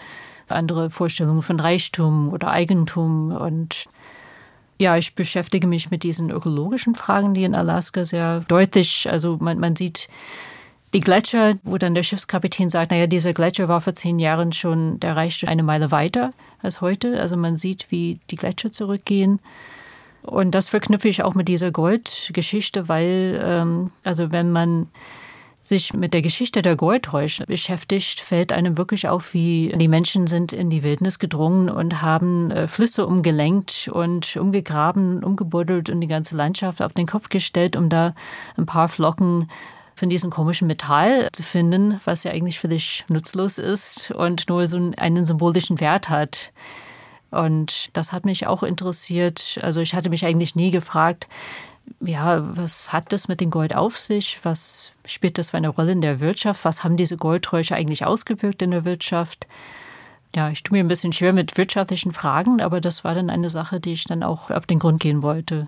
Andere 0.49 0.91
Vorstellungen 0.91 1.43
von 1.43 1.59
Reichtum 1.59 2.29
oder 2.33 2.51
Eigentum. 2.51 3.33
Und 3.33 3.87
ja, 4.79 4.97
ich 4.97 5.15
beschäftige 5.15 5.67
mich 5.67 5.91
mit 5.91 6.03
diesen 6.03 6.31
ökologischen 6.31 6.95
Fragen, 6.95 7.35
die 7.35 7.45
in 7.45 7.55
Alaska 7.55 8.05
sehr 8.05 8.41
deutlich, 8.41 9.09
also 9.11 9.39
man, 9.41 9.59
man 9.59 9.77
sieht 9.77 10.09
die 10.95 11.01
Gletscher, 11.01 11.55
wo 11.63 11.79
dann 11.79 11.95
der 11.95 12.03
Schiffskapitän 12.03 12.71
sagt, 12.71 12.91
naja, 12.91 13.07
dieser 13.07 13.33
Gletscher 13.33 13.69
war 13.69 13.81
vor 13.81 13.95
zehn 13.95 14.19
Jahren 14.19 14.53
schon, 14.53 15.01
der 15.01 15.17
reichte 15.17 15.49
eine 15.49 15.63
Meile 15.63 15.91
weiter 15.91 16.33
als 16.63 16.81
heute. 16.81 17.21
Also 17.21 17.37
man 17.37 17.57
sieht, 17.57 17.91
wie 17.91 18.21
die 18.31 18.37
Gletscher 18.37 18.73
zurückgehen. 18.73 19.41
Und 20.23 20.55
das 20.55 20.69
verknüpfe 20.69 21.09
ich 21.09 21.23
auch 21.23 21.35
mit 21.35 21.49
dieser 21.49 21.71
Goldgeschichte, 21.71 22.89
weil, 22.89 23.41
ähm, 23.43 23.91
also 24.05 24.33
wenn 24.33 24.51
man 24.51 24.89
sich 25.67 25.93
mit 25.93 26.15
der 26.15 26.23
Geschichte 26.23 26.63
der 26.63 26.77
Goldräusche 26.77 27.45
beschäftigt, 27.45 28.21
fällt 28.21 28.53
einem 28.53 28.79
wirklich 28.79 29.09
auf, 29.09 29.35
wie 29.35 29.75
die 29.77 29.89
Menschen 29.89 30.29
sind 30.29 30.53
in 30.53 30.71
die 30.71 30.83
Wildnis 30.83 31.19
gedrungen 31.19 31.69
und 31.69 32.03
haben 32.03 32.51
äh, 32.53 32.69
Flüsse 32.69 33.07
umgelenkt 33.07 33.89
und 33.93 34.37
umgegraben, 34.37 35.25
umgebuddelt 35.25 35.91
und 35.91 36.01
die 36.01 36.07
ganze 36.07 36.37
Landschaft 36.37 36.81
auf 36.81 36.93
den 36.93 37.07
Kopf 37.07 37.29
gestellt, 37.29 37.75
um 37.75 37.89
da 37.89 38.15
ein 38.57 38.67
paar 38.67 38.89
Flocken 38.89 39.51
von 39.97 40.09
diesem 40.09 40.31
komischen 40.31 40.69
Metall 40.69 41.29
zu 41.33 41.43
finden, 41.43 42.01
was 42.05 42.23
ja 42.23 42.31
eigentlich 42.31 42.61
völlig 42.61 43.05
nutzlos 43.09 43.59
ist 43.59 44.11
und 44.13 44.49
nur 44.49 44.67
so 44.67 44.93
einen 44.97 45.27
symbolischen 45.27 45.81
Wert 45.81 46.09
hat. 46.09 46.53
Und 47.31 47.91
das 47.95 48.13
hat 48.13 48.25
mich 48.25 48.47
auch 48.47 48.63
interessiert. 48.63 49.59
Also 49.63 49.81
ich 49.81 49.95
hatte 49.95 50.11
mich 50.11 50.25
eigentlich 50.25 50.55
nie 50.55 50.71
gefragt, 50.71 51.27
ja, 52.01 52.57
was 52.57 52.93
hat 52.93 53.13
das 53.13 53.29
mit 53.29 53.41
dem 53.41 53.51
Gold 53.51 53.75
auf 53.75 53.99
sich? 53.99 54.39
Was 54.43 54.93
spielt 55.07 55.39
das 55.39 55.51
für 55.51 55.57
eine 55.57 55.69
Rolle 55.69 55.93
in 55.93 56.01
der 56.01 56.21
Wirtschaft? 56.21 56.65
Was 56.65 56.85
haben 56.85 56.97
diese 56.97 57.17
Goldräusche 57.17 57.75
eigentlich 57.75 58.05
ausgewirkt 58.05 58.63
in 58.63 58.71
der 58.71 58.85
Wirtschaft? 58.85 59.47
ja, 60.37 60.51
ich 60.51 60.63
tue 60.63 60.77
mir 60.77 60.85
ein 60.85 60.89
bisschen 60.89 61.15
schwer 61.15 61.33
mit 61.33 61.57
wirtschaftlichen 61.57 62.13
Fragen, 62.13 62.61
aber 62.61 62.83
das 62.83 63.05
war 63.05 63.15
dann 63.15 63.31
eine 63.31 63.49
Sache, 63.49 63.81
die 63.81 63.95
ich 63.95 64.05
dann 64.05 64.23
auch 64.23 64.51
auf 64.51 64.67
den 64.67 64.79
Grund 64.79 65.01
gehen 65.01 65.23
wollte. 65.23 65.67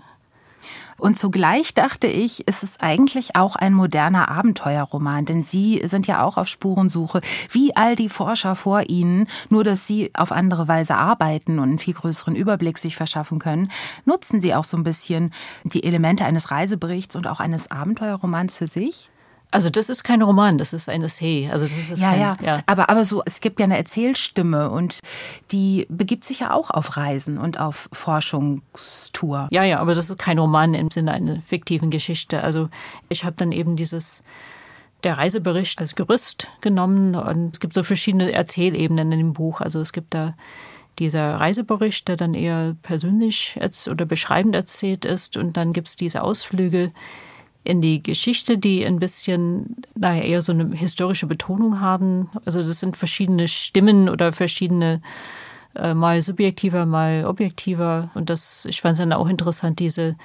Und 0.97 1.17
zugleich 1.17 1.73
dachte 1.73 2.07
ich, 2.07 2.47
ist 2.47 2.63
es 2.63 2.79
eigentlich 2.79 3.35
auch 3.35 3.55
ein 3.55 3.73
moderner 3.73 4.29
Abenteuerroman, 4.29 5.25
denn 5.25 5.43
Sie 5.43 5.81
sind 5.85 6.07
ja 6.07 6.23
auch 6.23 6.37
auf 6.37 6.47
Spurensuche, 6.47 7.21
wie 7.51 7.75
all 7.75 7.95
die 7.95 8.09
Forscher 8.09 8.55
vor 8.55 8.89
Ihnen, 8.89 9.27
nur 9.49 9.63
dass 9.63 9.87
Sie 9.87 10.11
auf 10.13 10.31
andere 10.31 10.67
Weise 10.67 10.95
arbeiten 10.95 11.59
und 11.59 11.69
einen 11.69 11.79
viel 11.79 11.93
größeren 11.93 12.35
Überblick 12.35 12.77
sich 12.77 12.95
verschaffen 12.95 13.39
können. 13.39 13.71
Nutzen 14.05 14.41
Sie 14.41 14.53
auch 14.53 14.65
so 14.65 14.75
ein 14.75 14.83
bisschen 14.83 15.33
die 15.63 15.83
Elemente 15.83 16.25
eines 16.25 16.51
Reiseberichts 16.51 17.15
und 17.15 17.27
auch 17.27 17.39
eines 17.39 17.71
Abenteuerromans 17.71 18.57
für 18.57 18.67
sich? 18.67 19.09
Also 19.51 19.69
das 19.71 19.89
ist 19.89 20.03
kein 20.03 20.21
Roman, 20.21 20.59
das 20.59 20.73
ist 20.73 20.89
ein 20.89 21.01
Essay. 21.01 21.49
Also 21.51 21.65
das 21.65 21.91
ist 21.91 22.01
ja, 22.01 22.11
kein, 22.11 22.19
ja, 22.19 22.37
ja. 22.41 22.59
Aber, 22.67 22.89
aber 22.89 23.03
so, 23.03 23.23
es 23.25 23.41
gibt 23.41 23.59
ja 23.59 23.63
eine 23.63 23.77
Erzählstimme 23.77 24.69
und 24.69 24.99
die 25.51 25.87
begibt 25.89 26.23
sich 26.23 26.41
ja 26.41 26.53
auch 26.53 26.69
auf 26.69 26.97
Reisen 26.97 27.39
und 27.39 27.59
auf 27.59 27.89
Forschungstour. 27.91 29.47
Ja, 29.51 29.63
ja, 29.63 29.79
aber 29.79 29.95
das 29.95 30.09
ist 30.09 30.19
kein 30.19 30.37
Roman 30.37 30.75
im 30.75 30.91
Sinne 30.91 31.13
einer 31.13 31.41
fiktiven 31.41 31.89
Geschichte. 31.89 32.43
Also 32.43 32.69
ich 33.09 33.25
habe 33.25 33.35
dann 33.37 33.51
eben 33.51 33.75
dieses 33.75 34.23
der 35.03 35.17
Reisebericht 35.17 35.79
als 35.79 35.95
Gerüst 35.95 36.47
genommen 36.61 37.15
und 37.15 37.53
es 37.53 37.59
gibt 37.59 37.73
so 37.73 37.83
verschiedene 37.83 38.31
Erzählebenen 38.31 39.11
in 39.11 39.19
dem 39.19 39.33
Buch. 39.33 39.61
Also 39.61 39.79
es 39.79 39.93
gibt 39.93 40.13
da 40.13 40.35
dieser 40.99 41.35
Reisebericht, 41.35 42.07
der 42.07 42.17
dann 42.17 42.33
eher 42.33 42.75
persönlich 42.81 43.57
oder 43.89 44.05
beschreibend 44.05 44.55
erzählt 44.55 45.05
ist 45.05 45.37
und 45.37 45.57
dann 45.57 45.73
gibt 45.73 45.87
es 45.87 45.95
diese 45.95 46.21
Ausflüge 46.21 46.91
in 47.63 47.81
die 47.81 48.01
Geschichte, 48.01 48.57
die 48.57 48.85
ein 48.85 48.99
bisschen, 48.99 49.77
naja, 49.95 50.23
eher 50.23 50.41
so 50.41 50.51
eine 50.51 50.75
historische 50.75 51.27
Betonung 51.27 51.81
haben. 51.81 52.29
Also 52.45 52.61
das 52.61 52.79
sind 52.79 52.97
verschiedene 52.97 53.47
Stimmen 53.47 54.09
oder 54.09 54.31
verschiedene, 54.31 55.01
äh, 55.75 55.93
mal 55.93 56.21
subjektiver, 56.21 56.85
mal 56.85 57.25
objektiver. 57.25 58.11
Und 58.15 58.29
das, 58.29 58.65
ich 58.65 58.81
fand 58.81 58.93
es 58.93 58.99
dann 58.99 59.13
auch 59.13 59.27
interessant, 59.27 59.79
diese 59.79 60.15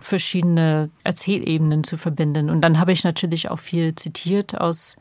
verschiedene 0.00 0.90
Erzählebenen 1.04 1.84
zu 1.84 1.96
verbinden. 1.96 2.50
Und 2.50 2.60
dann 2.60 2.78
habe 2.78 2.92
ich 2.92 3.04
natürlich 3.04 3.50
auch 3.50 3.60
viel 3.60 3.94
zitiert 3.94 4.60
aus 4.60 4.96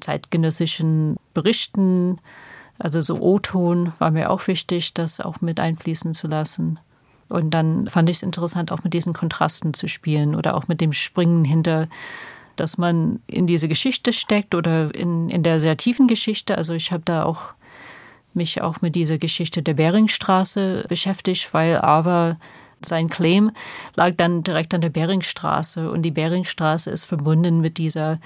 zeitgenössischen 0.00 1.16
Berichten. 1.34 2.18
Also 2.78 3.00
so 3.00 3.20
O-Ton 3.20 3.92
war 3.98 4.10
mir 4.10 4.30
auch 4.30 4.46
wichtig, 4.48 4.94
das 4.94 5.20
auch 5.20 5.40
mit 5.40 5.60
einfließen 5.60 6.14
zu 6.14 6.26
lassen. 6.26 6.80
Und 7.28 7.50
dann 7.50 7.88
fand 7.88 8.08
ich 8.08 8.16
es 8.16 8.22
interessant, 8.22 8.72
auch 8.72 8.84
mit 8.84 8.94
diesen 8.94 9.12
Kontrasten 9.12 9.74
zu 9.74 9.88
spielen 9.88 10.34
oder 10.34 10.54
auch 10.54 10.68
mit 10.68 10.80
dem 10.80 10.92
Springen 10.92 11.44
hinter, 11.44 11.88
dass 12.56 12.78
man 12.78 13.20
in 13.26 13.46
diese 13.46 13.68
Geschichte 13.68 14.12
steckt 14.12 14.54
oder 14.54 14.94
in, 14.94 15.28
in 15.28 15.42
der 15.42 15.60
sehr 15.60 15.76
tiefen 15.76 16.08
Geschichte. 16.08 16.56
Also 16.56 16.72
ich 16.72 16.92
habe 16.92 17.02
da 17.04 17.24
auch 17.24 17.52
mich 18.34 18.62
auch 18.62 18.80
mit 18.80 18.94
dieser 18.94 19.18
Geschichte 19.18 19.62
der 19.62 19.74
Beringstraße 19.74 20.84
beschäftigt, 20.88 21.52
weil 21.52 21.76
aber 21.78 22.36
sein 22.84 23.08
Claim 23.08 23.50
lag 23.96 24.12
dann 24.16 24.44
direkt 24.44 24.72
an 24.74 24.80
der 24.80 24.90
Beringstraße 24.90 25.90
und 25.90 26.02
die 26.02 26.10
Beringstraße 26.10 26.90
ist 26.90 27.04
verbunden 27.04 27.60
mit 27.60 27.78
dieser 27.78 28.20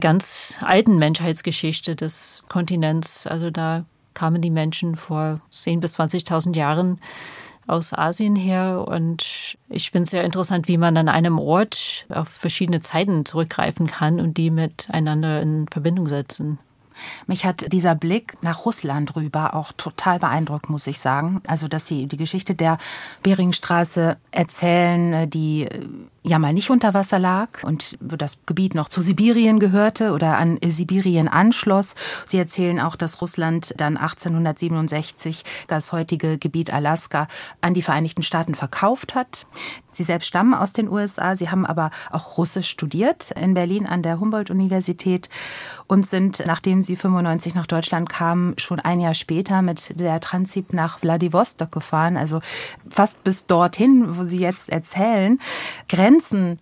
ganz 0.00 0.58
alten 0.62 0.98
Menschheitsgeschichte 0.98 1.94
des 1.94 2.44
Kontinents. 2.48 3.26
Also 3.26 3.50
da 3.50 3.84
kamen 4.14 4.42
die 4.42 4.50
Menschen 4.50 4.96
vor 4.96 5.40
10.000 5.52 5.80
bis 5.80 5.98
20.000 5.98 6.56
Jahren 6.56 7.00
aus 7.70 7.92
Asien 7.92 8.36
her. 8.36 8.84
Und 8.86 9.56
ich 9.68 9.90
finde 9.90 10.04
es 10.04 10.10
sehr 10.10 10.24
interessant, 10.24 10.68
wie 10.68 10.78
man 10.78 10.96
an 10.96 11.08
einem 11.08 11.38
Ort 11.38 12.06
auf 12.08 12.28
verschiedene 12.28 12.80
Zeiten 12.80 13.24
zurückgreifen 13.24 13.86
kann 13.86 14.20
und 14.20 14.36
die 14.36 14.50
miteinander 14.50 15.40
in 15.40 15.66
Verbindung 15.68 16.08
setzen. 16.08 16.58
Mich 17.26 17.46
hat 17.46 17.72
dieser 17.72 17.94
Blick 17.94 18.36
nach 18.42 18.64
Russland 18.64 19.16
rüber 19.16 19.54
auch 19.54 19.72
total 19.72 20.18
beeindruckt, 20.18 20.68
muss 20.68 20.86
ich 20.86 20.98
sagen. 21.00 21.40
Also, 21.46 21.68
dass 21.68 21.86
Sie 21.86 22.06
die 22.06 22.16
Geschichte 22.16 22.54
der 22.54 22.78
Beringstraße 23.22 24.16
erzählen, 24.30 25.28
die 25.30 25.68
ja 26.22 26.38
mal 26.38 26.52
nicht 26.52 26.70
unter 26.70 26.92
Wasser 26.92 27.18
lag 27.18 27.62
und 27.62 27.96
das 28.00 28.44
Gebiet 28.44 28.74
noch 28.74 28.88
zu 28.88 29.00
Sibirien 29.00 29.58
gehörte 29.58 30.12
oder 30.12 30.36
an 30.36 30.58
Sibirien 30.66 31.28
anschloss. 31.28 31.94
Sie 32.26 32.36
erzählen 32.36 32.80
auch, 32.80 32.96
dass 32.96 33.22
Russland 33.22 33.74
dann 33.78 33.96
1867 33.96 35.44
das 35.66 35.92
heutige 35.92 36.36
Gebiet 36.36 36.72
Alaska 36.72 37.26
an 37.62 37.74
die 37.74 37.82
Vereinigten 37.82 38.22
Staaten 38.22 38.54
verkauft 38.54 39.14
hat. 39.14 39.46
Sie 39.92 40.04
selbst 40.04 40.28
stammen 40.28 40.54
aus 40.54 40.72
den 40.72 40.88
USA, 40.88 41.34
sie 41.34 41.50
haben 41.50 41.66
aber 41.66 41.90
auch 42.10 42.38
Russisch 42.38 42.68
studiert 42.68 43.32
in 43.32 43.54
Berlin 43.54 43.86
an 43.86 44.02
der 44.02 44.20
Humboldt-Universität 44.20 45.28
und 45.88 46.06
sind, 46.06 46.44
nachdem 46.46 46.82
sie 46.82 46.94
95 46.94 47.54
nach 47.54 47.66
Deutschland 47.66 48.08
kamen, 48.08 48.54
schon 48.58 48.78
ein 48.78 49.00
Jahr 49.00 49.14
später 49.14 49.62
mit 49.62 49.98
der 49.98 50.20
Transip 50.20 50.72
nach 50.72 51.00
Vladivostok 51.00 51.72
gefahren, 51.72 52.16
also 52.16 52.40
fast 52.88 53.24
bis 53.24 53.46
dorthin, 53.46 54.16
wo 54.16 54.24
sie 54.24 54.38
jetzt 54.38 54.68
erzählen. 54.68 55.40
Grenzen 56.10 56.58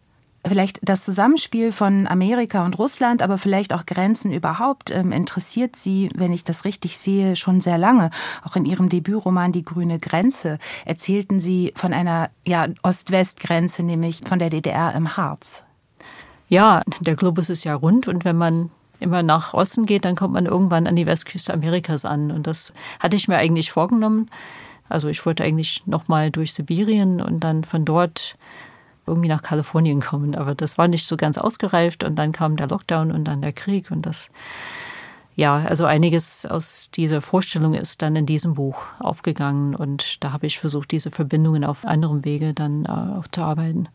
vielleicht 0.46 0.78
das 0.82 1.04
Zusammenspiel 1.04 1.72
von 1.72 2.06
Amerika 2.06 2.64
und 2.64 2.78
Russland, 2.78 3.22
aber 3.22 3.38
vielleicht 3.38 3.72
auch 3.72 3.87
Grenzen 3.87 4.32
überhaupt, 4.32 4.90
ähm, 4.90 5.11
interessiert 5.11 5.74
Sie, 5.74 6.11
wenn 6.14 6.32
ich 6.32 6.44
das 6.44 6.64
richtig 6.64 6.96
sehe, 6.98 7.34
schon 7.34 7.61
sehr 7.61 7.76
lange. 7.76 8.11
Auch 8.44 8.56
in 8.56 8.64
Ihrem 8.64 8.88
Debütroman 8.88 9.52
Die 9.52 9.64
grüne 9.64 9.98
Grenze 9.98 10.58
erzählten 10.84 11.40
Sie 11.40 11.72
von 11.74 11.92
einer 11.92 12.30
ja, 12.46 12.68
Ost-West-Grenze, 12.82 13.82
nämlich 13.82 14.20
von 14.26 14.38
der 14.38 14.50
DDR 14.50 14.94
im 14.94 15.16
Harz. 15.16 15.64
Ja, 16.48 16.82
der 17.00 17.16
Globus 17.16 17.50
ist 17.50 17.64
ja 17.64 17.74
rund 17.74 18.06
und 18.06 18.24
wenn 18.24 18.37
man 18.37 18.70
immer 19.00 19.22
nach 19.22 19.54
Osten 19.54 19.87
geht, 19.87 20.04
dann 20.04 20.16
kommt 20.16 20.34
man 20.34 20.46
irgendwann 20.46 20.87
an 20.87 20.96
die 20.96 21.06
Westküste 21.06 21.52
Amerikas 21.52 22.04
an. 22.04 22.30
Und 22.30 22.46
das 22.46 22.72
hatte 23.00 23.16
ich 23.16 23.28
mir 23.28 23.37
eigentlich 23.37 23.72
vorgenommen. 23.72 24.30
Also 24.88 25.08
ich 25.08 25.24
wollte 25.26 25.44
eigentlich 25.44 25.82
nochmal 25.87 26.30
durch 26.30 26.54
Sibirien 26.54 27.20
und 27.20 27.40
dann 27.40 27.64
von 27.64 27.84
dort 27.84 28.37
irgendwie 29.08 29.28
nach 29.28 29.42
Kalifornien 29.42 30.00
kommen. 30.00 30.34
Aber 30.34 30.54
das 30.54 30.78
war 30.78 30.88
nicht 30.88 31.06
so 31.06 31.16
ganz 31.16 31.38
ausgereift 31.38 32.04
und 32.04 32.16
dann 32.16 32.32
kam 32.32 32.56
der 32.56 32.68
Lockdown 32.68 33.10
und 33.10 33.24
dann 33.24 33.42
der 33.42 33.52
Krieg 33.52 33.90
und 33.90 34.06
das, 34.06 34.30
ja, 35.34 35.56
also 35.56 35.84
einiges 35.84 36.46
aus 36.46 36.90
dieser 36.90 37.20
Vorstellung 37.20 37.74
ist 37.74 38.02
dann 38.02 38.16
in 38.16 38.26
diesem 38.26 38.54
Buch 38.54 38.82
aufgegangen 39.00 39.74
und 39.74 40.22
da 40.22 40.32
habe 40.32 40.46
ich 40.46 40.58
versucht, 40.58 40.90
diese 40.90 41.10
Verbindungen 41.10 41.64
auf 41.64 41.84
anderem 41.84 42.24
Wege 42.24 42.54
dann 42.54 42.84
äh, 42.84 42.88
aufzuarbeiten. 42.88 43.88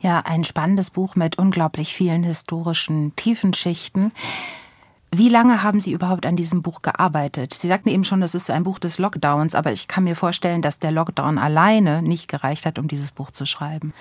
Ja, 0.00 0.20
ein 0.20 0.44
spannendes 0.44 0.90
Buch 0.90 1.16
mit 1.16 1.38
unglaublich 1.38 1.94
vielen 1.94 2.24
historischen 2.24 3.14
Tiefenschichten. 3.16 4.12
Wie 5.14 5.28
lange 5.28 5.62
haben 5.62 5.78
Sie 5.78 5.92
überhaupt 5.92 6.24
an 6.24 6.36
diesem 6.36 6.62
Buch 6.62 6.80
gearbeitet? 6.80 7.52
Sie 7.52 7.68
sagten 7.68 7.90
eben 7.90 8.04
schon, 8.04 8.22
das 8.22 8.34
ist 8.34 8.50
ein 8.50 8.64
Buch 8.64 8.78
des 8.78 8.98
Lockdowns, 8.98 9.54
aber 9.54 9.70
ich 9.70 9.86
kann 9.86 10.04
mir 10.04 10.16
vorstellen, 10.16 10.62
dass 10.62 10.78
der 10.78 10.90
Lockdown 10.90 11.36
alleine 11.36 12.00
nicht 12.00 12.28
gereicht 12.28 12.64
hat, 12.64 12.78
um 12.78 12.88
dieses 12.88 13.10
Buch 13.12 13.30
zu 13.30 13.44
schreiben. 13.44 13.92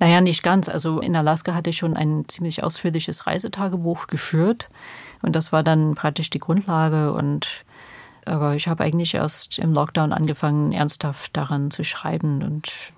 Naja, 0.00 0.22
nicht 0.22 0.42
ganz. 0.42 0.70
Also 0.70 1.00
in 1.00 1.14
Alaska 1.14 1.54
hatte 1.54 1.70
ich 1.70 1.76
schon 1.76 1.94
ein 1.94 2.24
ziemlich 2.26 2.64
ausführliches 2.64 3.26
Reisetagebuch 3.26 4.06
geführt. 4.06 4.70
Und 5.20 5.36
das 5.36 5.52
war 5.52 5.62
dann 5.62 5.94
praktisch 5.94 6.30
die 6.30 6.38
Grundlage. 6.38 7.12
Und 7.12 7.66
aber 8.24 8.54
ich 8.54 8.66
habe 8.66 8.82
eigentlich 8.82 9.14
erst 9.14 9.58
im 9.58 9.72
Lockdown 9.74 10.12
angefangen, 10.12 10.72
ernsthaft 10.72 11.36
daran 11.36 11.70
zu 11.70 11.84
schreiben. 11.84 12.42
Und 12.42 12.94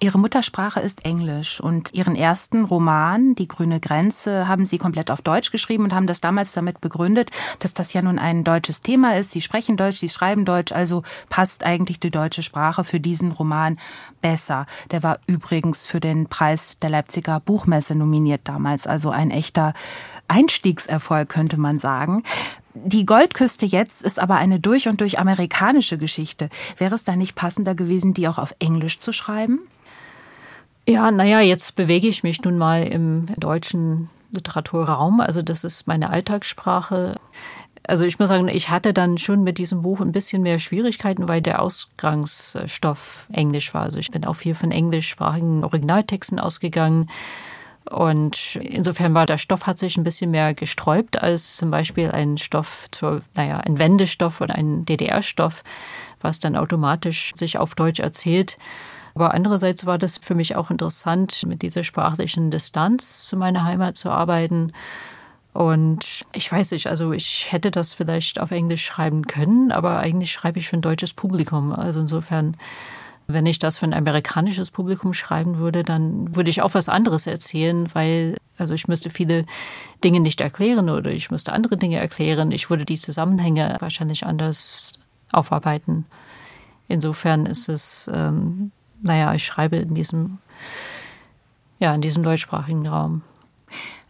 Ihre 0.00 0.18
Muttersprache 0.18 0.80
ist 0.80 1.04
Englisch 1.04 1.60
und 1.60 1.94
Ihren 1.94 2.16
ersten 2.16 2.64
Roman, 2.64 3.34
Die 3.34 3.48
grüne 3.48 3.80
Grenze, 3.80 4.48
haben 4.48 4.66
Sie 4.66 4.78
komplett 4.78 5.10
auf 5.10 5.22
Deutsch 5.22 5.50
geschrieben 5.50 5.84
und 5.84 5.94
haben 5.94 6.06
das 6.06 6.20
damals 6.20 6.52
damit 6.52 6.80
begründet, 6.80 7.30
dass 7.58 7.74
das 7.74 7.92
ja 7.92 8.02
nun 8.02 8.18
ein 8.18 8.44
deutsches 8.44 8.82
Thema 8.82 9.16
ist. 9.16 9.32
Sie 9.32 9.40
sprechen 9.40 9.76
Deutsch, 9.76 9.98
Sie 9.98 10.08
schreiben 10.08 10.44
Deutsch, 10.44 10.72
also 10.72 11.02
passt 11.28 11.64
eigentlich 11.64 12.00
die 12.00 12.10
deutsche 12.10 12.42
Sprache 12.42 12.84
für 12.84 13.00
diesen 13.00 13.32
Roman 13.32 13.78
besser. 14.20 14.66
Der 14.90 15.02
war 15.02 15.18
übrigens 15.26 15.86
für 15.86 16.00
den 16.00 16.26
Preis 16.26 16.78
der 16.78 16.90
Leipziger 16.90 17.40
Buchmesse 17.40 17.94
nominiert 17.94 18.42
damals, 18.44 18.86
also 18.86 19.10
ein 19.10 19.30
echter 19.30 19.74
Einstiegserfolg, 20.28 21.28
könnte 21.28 21.58
man 21.58 21.78
sagen. 21.78 22.22
Die 22.74 23.04
Goldküste 23.04 23.66
jetzt 23.66 24.02
ist 24.02 24.20
aber 24.20 24.36
eine 24.36 24.60
durch 24.60 24.88
und 24.88 25.00
durch 25.00 25.18
amerikanische 25.18 25.98
Geschichte. 25.98 26.48
Wäre 26.78 26.94
es 26.94 27.04
da 27.04 27.16
nicht 27.16 27.34
passender 27.34 27.74
gewesen, 27.74 28.14
die 28.14 28.28
auch 28.28 28.38
auf 28.38 28.54
Englisch 28.60 28.98
zu 28.98 29.12
schreiben? 29.12 29.60
Ja, 30.86 31.10
naja, 31.10 31.40
jetzt 31.40 31.76
bewege 31.76 32.08
ich 32.08 32.22
mich 32.22 32.42
nun 32.42 32.58
mal 32.58 32.84
im 32.84 33.26
deutschen 33.36 34.08
Literaturraum. 34.30 35.20
Also 35.20 35.42
das 35.42 35.64
ist 35.64 35.86
meine 35.86 36.10
Alltagssprache. 36.10 37.18
Also 37.86 38.04
ich 38.04 38.18
muss 38.18 38.28
sagen, 38.28 38.46
ich 38.48 38.70
hatte 38.70 38.92
dann 38.92 39.18
schon 39.18 39.42
mit 39.42 39.58
diesem 39.58 39.82
Buch 39.82 40.00
ein 40.00 40.12
bisschen 40.12 40.42
mehr 40.42 40.58
Schwierigkeiten, 40.58 41.28
weil 41.28 41.42
der 41.42 41.62
Ausgangsstoff 41.62 43.26
Englisch 43.32 43.74
war. 43.74 43.82
Also 43.82 43.98
ich 43.98 44.10
bin 44.10 44.24
auch 44.24 44.36
viel 44.36 44.54
von 44.54 44.70
englischsprachigen 44.70 45.64
Originaltexten 45.64 46.38
ausgegangen. 46.38 47.10
Und 47.90 48.54
insofern 48.56 49.14
war 49.14 49.26
der 49.26 49.36
Stoff 49.36 49.66
hat 49.66 49.78
sich 49.78 49.96
ein 49.96 50.04
bisschen 50.04 50.30
mehr 50.30 50.54
gesträubt 50.54 51.20
als 51.20 51.56
zum 51.56 51.72
Beispiel 51.72 52.10
ein 52.12 52.38
Stoff 52.38 52.86
zur, 52.92 53.22
naja, 53.34 53.58
ein 53.58 53.78
Wendestoff 53.78 54.40
oder 54.40 54.54
ein 54.54 54.86
DDR-Stoff, 54.86 55.64
was 56.20 56.38
dann 56.38 56.54
automatisch 56.54 57.32
sich 57.34 57.58
auf 57.58 57.74
Deutsch 57.74 57.98
erzählt. 57.98 58.58
Aber 59.16 59.34
andererseits 59.34 59.86
war 59.86 59.98
das 59.98 60.18
für 60.18 60.36
mich 60.36 60.54
auch 60.54 60.70
interessant, 60.70 61.44
mit 61.46 61.62
dieser 61.62 61.82
sprachlichen 61.82 62.52
Distanz 62.52 63.26
zu 63.26 63.36
meiner 63.36 63.64
Heimat 63.64 63.96
zu 63.96 64.08
arbeiten. 64.08 64.72
Und 65.52 66.24
ich 66.32 66.50
weiß 66.50 66.70
nicht, 66.70 66.86
also 66.86 67.12
ich 67.12 67.50
hätte 67.50 67.72
das 67.72 67.92
vielleicht 67.92 68.38
auf 68.38 68.52
Englisch 68.52 68.84
schreiben 68.84 69.26
können, 69.26 69.72
aber 69.72 69.98
eigentlich 69.98 70.30
schreibe 70.30 70.60
ich 70.60 70.68
für 70.68 70.76
ein 70.76 70.82
deutsches 70.82 71.12
Publikum. 71.12 71.72
Also 71.72 72.00
insofern, 72.00 72.56
wenn 73.32 73.46
ich 73.46 73.58
das 73.58 73.78
für 73.78 73.86
ein 73.86 73.94
amerikanisches 73.94 74.70
Publikum 74.70 75.14
schreiben 75.14 75.58
würde, 75.58 75.82
dann 75.82 76.34
würde 76.34 76.50
ich 76.50 76.62
auch 76.62 76.74
was 76.74 76.88
anderes 76.88 77.26
erzählen, 77.26 77.88
weil 77.94 78.36
also 78.58 78.74
ich 78.74 78.88
müsste 78.88 79.10
viele 79.10 79.46
Dinge 80.04 80.20
nicht 80.20 80.40
erklären 80.40 80.90
oder 80.90 81.10
ich 81.10 81.30
müsste 81.30 81.52
andere 81.52 81.76
Dinge 81.76 81.98
erklären. 81.98 82.52
Ich 82.52 82.70
würde 82.70 82.84
die 82.84 82.98
Zusammenhänge 82.98 83.76
wahrscheinlich 83.80 84.26
anders 84.26 85.00
aufarbeiten. 85.32 86.06
Insofern 86.86 87.46
ist 87.46 87.68
es, 87.68 88.10
ähm, 88.12 88.72
naja, 89.00 89.32
ich 89.34 89.44
schreibe 89.44 89.76
in 89.76 89.94
diesem, 89.94 90.38
ja, 91.78 91.94
in 91.94 92.02
diesem 92.02 92.22
deutschsprachigen 92.22 92.86
Raum. 92.86 93.22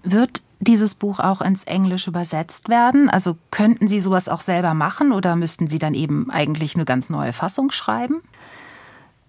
Wird 0.03 0.43
dieses 0.61 0.95
Buch 0.95 1.21
auch 1.21 1.41
ins 1.41 1.65
Englische 1.65 2.11
übersetzt 2.11 2.69
werden? 2.69 3.09
Also 3.09 3.37
könnten 3.51 3.87
Sie 3.87 4.01
sowas 4.01 4.29
auch 4.29 4.41
selber 4.41 4.75
machen 4.75 5.13
oder 5.13 5.37
müssten 5.37 5.69
Sie 5.69 5.79
dann 5.79 5.95
eben 5.95 6.31
eigentlich 6.31 6.75
eine 6.75 6.85
ganz 6.85 7.11
neue 7.11 7.33
Fassung 7.33 7.71
schreiben? 7.71 8.23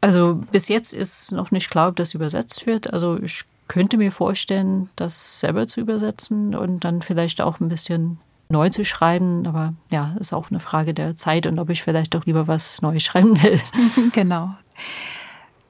Also 0.01 0.41
bis 0.51 0.67
jetzt 0.67 0.93
ist 0.93 1.31
noch 1.31 1.51
nicht 1.51 1.69
klar, 1.69 1.89
ob 1.89 1.95
das 1.95 2.13
übersetzt 2.13 2.65
wird. 2.65 2.91
Also 2.91 3.19
ich 3.21 3.43
könnte 3.67 3.97
mir 3.97 4.11
vorstellen, 4.11 4.89
das 4.95 5.39
selber 5.39 5.67
zu 5.67 5.79
übersetzen 5.79 6.55
und 6.55 6.81
dann 6.81 7.01
vielleicht 7.01 7.39
auch 7.39 7.59
ein 7.59 7.69
bisschen 7.69 8.19
neu 8.49 8.69
zu 8.69 8.83
schreiben. 8.83 9.47
Aber 9.47 9.73
ja, 9.89 10.15
ist 10.19 10.33
auch 10.33 10.49
eine 10.49 10.59
Frage 10.59 10.93
der 10.93 11.15
Zeit 11.15 11.45
und 11.45 11.59
ob 11.59 11.69
ich 11.69 11.83
vielleicht 11.83 12.13
doch 12.13 12.25
lieber 12.25 12.47
was 12.47 12.81
Neues 12.81 13.03
schreiben 13.03 13.41
will. 13.41 13.61
genau. 14.11 14.55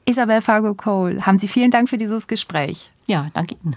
Isabel 0.06 0.42
Fargo 0.42 0.74
Cole, 0.74 1.26
haben 1.26 1.38
Sie 1.38 1.48
vielen 1.48 1.70
Dank 1.70 1.90
für 1.90 1.98
dieses 1.98 2.28
Gespräch. 2.28 2.90
Ja, 3.06 3.30
danke 3.34 3.56
Ihnen. 3.64 3.76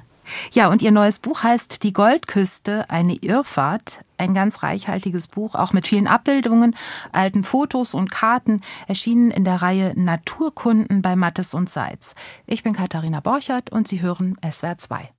Ja, 0.53 0.69
und 0.69 0.83
ihr 0.83 0.91
neues 0.91 1.19
Buch 1.19 1.43
heißt 1.43 1.83
Die 1.83 1.93
Goldküste, 1.93 2.89
eine 2.91 3.15
Irrfahrt. 3.15 4.05
Ein 4.17 4.33
ganz 4.33 4.63
reichhaltiges 4.63 5.27
Buch, 5.27 5.55
auch 5.57 5.73
mit 5.73 5.89
vielen 5.89 6.07
Abbildungen, 6.07 6.77
alten 7.11 7.43
Fotos 7.43 7.95
und 7.95 8.13
Karten, 8.13 8.61
erschienen 8.87 9.33
in 9.33 9.45
der 9.45 9.61
Reihe 9.61 9.93
Naturkunden 9.97 11.03
bei 11.03 11.17
Mattes 11.17 11.53
und 11.53 11.69
Seitz. 11.69 12.15
Ich 12.47 12.63
bin 12.63 12.75
Katharina 12.75 13.21
Borchert 13.21 13.71
und 13.71 13.89
Sie 13.89 14.03
hören 14.03 14.37
SWR 14.49 14.79
2. 14.79 15.11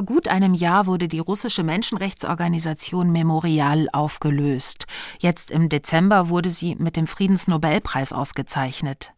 Vor 0.00 0.06
gut 0.06 0.28
einem 0.28 0.54
Jahr 0.54 0.86
wurde 0.86 1.08
die 1.08 1.18
russische 1.18 1.62
Menschenrechtsorganisation 1.62 3.12
Memorial 3.12 3.86
aufgelöst. 3.92 4.86
Jetzt 5.18 5.50
im 5.50 5.68
Dezember 5.68 6.30
wurde 6.30 6.48
sie 6.48 6.74
mit 6.76 6.96
dem 6.96 7.06
Friedensnobelpreis 7.06 8.14
ausgezeichnet. 8.14 9.12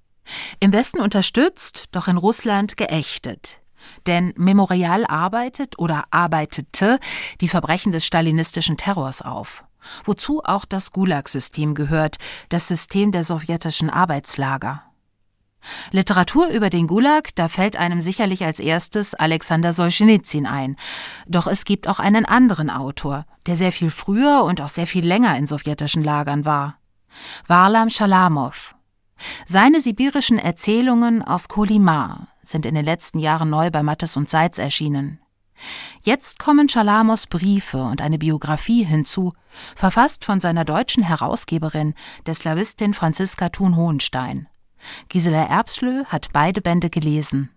Im 0.58 0.72
Westen 0.72 1.00
unterstützt, 1.00 1.84
doch 1.92 2.08
in 2.08 2.16
Russland 2.16 2.76
geächtet. 2.76 3.60
Denn 4.08 4.34
Memorial 4.36 5.06
arbeitet 5.06 5.78
oder 5.78 6.02
arbeitete 6.10 6.98
die 7.40 7.46
Verbrechen 7.46 7.92
des 7.92 8.04
stalinistischen 8.04 8.76
Terrors 8.76 9.22
auf. 9.22 9.62
Wozu 10.04 10.42
auch 10.42 10.64
das 10.64 10.90
Gulag-System 10.90 11.76
gehört, 11.76 12.16
das 12.48 12.66
System 12.66 13.12
der 13.12 13.22
sowjetischen 13.22 13.88
Arbeitslager. 13.88 14.82
Literatur 15.90 16.48
über 16.48 16.70
den 16.70 16.86
Gulag, 16.86 17.34
da 17.34 17.48
fällt 17.48 17.76
einem 17.76 18.00
sicherlich 18.00 18.44
als 18.44 18.60
erstes 18.60 19.14
Alexander 19.14 19.72
Solschenizyn 19.72 20.46
ein. 20.46 20.76
Doch 21.26 21.46
es 21.46 21.64
gibt 21.64 21.88
auch 21.88 22.00
einen 22.00 22.24
anderen 22.24 22.70
Autor, 22.70 23.26
der 23.46 23.56
sehr 23.56 23.72
viel 23.72 23.90
früher 23.90 24.44
und 24.44 24.60
auch 24.60 24.68
sehr 24.68 24.86
viel 24.86 25.06
länger 25.06 25.36
in 25.36 25.46
sowjetischen 25.46 26.04
Lagern 26.04 26.44
war. 26.44 26.78
Warlam 27.46 27.90
Schalamow. 27.90 28.74
Seine 29.46 29.80
sibirischen 29.80 30.38
Erzählungen 30.38 31.22
aus 31.22 31.48
Kolimar 31.48 32.28
sind 32.42 32.66
in 32.66 32.74
den 32.74 32.84
letzten 32.84 33.18
Jahren 33.18 33.50
neu 33.50 33.70
bei 33.70 33.82
Mattes 33.82 34.16
und 34.16 34.28
Seitz 34.28 34.58
erschienen. 34.58 35.20
Jetzt 36.02 36.40
kommen 36.40 36.68
Schalamows 36.68 37.28
Briefe 37.28 37.84
und 37.84 38.02
eine 38.02 38.18
Biografie 38.18 38.84
hinzu, 38.84 39.32
verfasst 39.76 40.24
von 40.24 40.40
seiner 40.40 40.64
deutschen 40.64 41.04
Herausgeberin, 41.04 41.94
der 42.26 42.34
Slawistin 42.34 42.94
Franziska 42.94 43.48
Thun-Hohenstein. 43.50 44.48
Gisela 45.08 45.44
Erbslö 45.46 46.04
hat 46.06 46.28
beide 46.32 46.60
Bände 46.60 46.90
gelesen. 46.90 47.50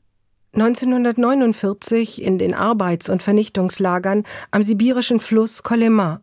1949 0.53 2.21
in 2.21 2.37
den 2.37 2.53
Arbeits- 2.53 3.09
und 3.09 3.21
Vernichtungslagern 3.21 4.23
am 4.51 4.63
sibirischen 4.63 5.19
Fluss 5.19 5.63
Kolyma. 5.63 6.21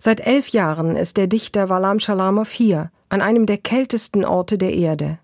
Seit 0.00 0.20
elf 0.20 0.48
Jahren 0.48 0.96
ist 0.96 1.16
der 1.16 1.28
Dichter 1.28 1.68
Walam 1.68 2.00
Schalamow 2.00 2.50
hier, 2.50 2.90
an 3.08 3.20
einem 3.20 3.46
der 3.46 3.58
kältesten 3.58 4.24
Orte 4.24 4.58
der 4.58 4.74
Erde. 4.74 5.18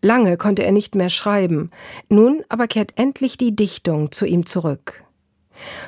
Lange 0.00 0.36
konnte 0.36 0.64
er 0.64 0.72
nicht 0.72 0.94
mehr 0.94 1.10
schreiben, 1.10 1.70
nun 2.08 2.42
aber 2.48 2.68
kehrt 2.68 2.92
endlich 2.96 3.36
die 3.36 3.54
Dichtung 3.54 4.12
zu 4.12 4.26
ihm 4.26 4.46
zurück. 4.46 5.04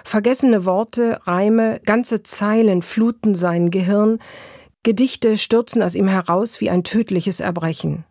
Vergessene 0.04 0.64
Worte, 0.64 1.20
Reime, 1.24 1.80
ganze 1.86 2.22
Zeilen 2.22 2.82
fluten 2.82 3.34
sein 3.34 3.70
Gehirn, 3.70 4.18
Gedichte 4.82 5.36
stürzen 5.36 5.82
aus 5.82 5.94
ihm 5.94 6.08
heraus 6.08 6.60
wie 6.60 6.70
ein 6.70 6.84
tödliches 6.84 7.40
Erbrechen. 7.40 8.04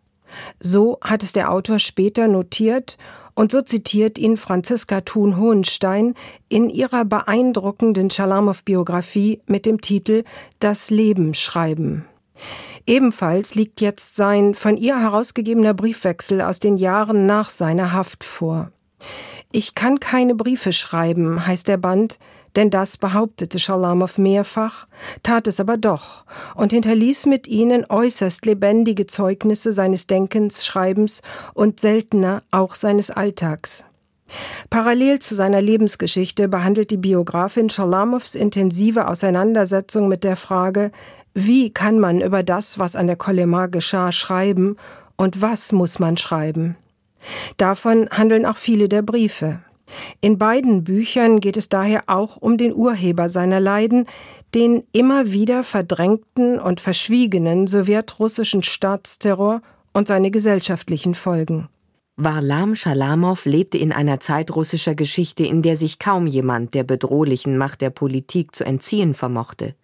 So 0.60 0.98
hat 1.02 1.22
es 1.22 1.32
der 1.32 1.50
Autor 1.50 1.78
später 1.78 2.28
notiert 2.28 2.98
und 3.34 3.52
so 3.52 3.62
zitiert 3.62 4.18
ihn 4.18 4.36
Franziska 4.36 5.00
Thun-Hohenstein 5.00 6.14
in 6.48 6.68
ihrer 6.68 7.04
beeindruckenden 7.04 8.10
Schalamow-Biografie 8.10 9.40
mit 9.46 9.66
dem 9.66 9.80
Titel 9.80 10.24
Das 10.58 10.90
Leben 10.90 11.34
schreiben. 11.34 12.04
Ebenfalls 12.86 13.54
liegt 13.54 13.80
jetzt 13.80 14.16
sein 14.16 14.54
von 14.54 14.76
ihr 14.76 14.98
herausgegebener 14.98 15.74
Briefwechsel 15.74 16.40
aus 16.40 16.58
den 16.58 16.76
Jahren 16.76 17.26
nach 17.26 17.50
seiner 17.50 17.92
Haft 17.92 18.24
vor. 18.24 18.72
Ich 19.52 19.74
kann 19.74 20.00
keine 20.00 20.34
Briefe 20.34 20.72
schreiben, 20.72 21.46
heißt 21.46 21.68
der 21.68 21.76
Band, 21.76 22.18
denn 22.56 22.70
das 22.70 22.96
behauptete 22.96 23.58
Schalamow 23.58 24.18
mehrfach, 24.18 24.86
tat 25.22 25.46
es 25.46 25.60
aber 25.60 25.76
doch 25.76 26.24
und 26.54 26.72
hinterließ 26.72 27.26
mit 27.26 27.48
ihnen 27.48 27.84
äußerst 27.88 28.46
lebendige 28.46 29.06
Zeugnisse 29.06 29.72
seines 29.72 30.06
Denkens, 30.06 30.64
Schreibens 30.64 31.22
und 31.54 31.80
seltener 31.80 32.42
auch 32.50 32.74
seines 32.74 33.10
Alltags. 33.10 33.84
Parallel 34.68 35.18
zu 35.18 35.34
seiner 35.34 35.60
Lebensgeschichte 35.60 36.48
behandelt 36.48 36.90
die 36.90 36.96
Biografin 36.96 37.70
Schalamows 37.70 38.34
intensive 38.34 39.08
Auseinandersetzung 39.08 40.08
mit 40.08 40.24
der 40.24 40.36
Frage, 40.36 40.92
wie 41.34 41.70
kann 41.70 41.98
man 41.98 42.20
über 42.20 42.42
das, 42.42 42.78
was 42.78 42.96
an 42.96 43.06
der 43.06 43.16
Kolema 43.16 43.66
geschah, 43.66 44.12
schreiben 44.12 44.76
und 45.16 45.42
was 45.42 45.72
muss 45.72 45.98
man 45.98 46.16
schreiben? 46.16 46.76
Davon 47.56 48.08
handeln 48.10 48.46
auch 48.46 48.56
viele 48.56 48.88
der 48.88 49.02
Briefe. 49.02 49.60
In 50.20 50.38
beiden 50.38 50.84
Büchern 50.84 51.40
geht 51.40 51.56
es 51.56 51.68
daher 51.68 52.04
auch 52.06 52.36
um 52.36 52.56
den 52.56 52.74
Urheber 52.74 53.28
seiner 53.28 53.60
Leiden, 53.60 54.06
den 54.54 54.82
immer 54.92 55.32
wieder 55.32 55.62
verdrängten 55.62 56.58
und 56.58 56.80
verschwiegenen 56.80 57.66
sowjetrussischen 57.66 58.62
Staatsterror 58.62 59.62
und 59.92 60.08
seine 60.08 60.30
gesellschaftlichen 60.30 61.14
Folgen. 61.14 61.68
Warlam 62.16 62.74
Schalamow 62.74 63.46
lebte 63.46 63.78
in 63.78 63.92
einer 63.92 64.20
Zeit 64.20 64.54
russischer 64.54 64.94
Geschichte, 64.94 65.44
in 65.44 65.62
der 65.62 65.76
sich 65.76 65.98
kaum 65.98 66.26
jemand 66.26 66.74
der 66.74 66.84
bedrohlichen 66.84 67.56
Macht 67.56 67.80
der 67.80 67.90
Politik 67.90 68.54
zu 68.54 68.64
entziehen 68.64 69.14
vermochte. 69.14 69.74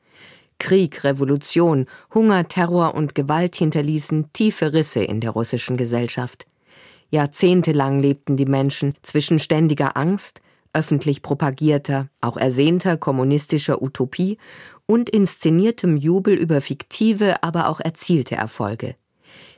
Krieg, 0.59 1.05
Revolution, 1.05 1.87
Hunger, 2.13 2.49
Terror 2.49 2.95
und 2.95 3.15
Gewalt 3.15 3.57
hinterließen 3.57 4.33
tiefe 4.33 4.73
Risse 4.73 5.01
in 5.01 5.21
der 5.21 5.31
russischen 5.31 5.77
Gesellschaft. 5.77 6.47
Jahrzehntelang 7.11 8.01
lebten 8.01 8.37
die 8.37 8.47
Menschen 8.47 8.95
zwischen 9.03 9.39
ständiger 9.39 9.97
Angst, 9.97 10.41
öffentlich 10.73 11.23
propagierter, 11.23 12.09
auch 12.21 12.37
ersehnter 12.37 12.97
kommunistischer 12.97 13.81
Utopie 13.81 14.39
und 14.85 15.09
inszeniertem 15.09 15.97
Jubel 15.97 16.35
über 16.35 16.61
fiktive, 16.61 17.43
aber 17.43 17.69
auch 17.69 17.81
erzielte 17.81 18.37
Erfolge. 18.37 18.95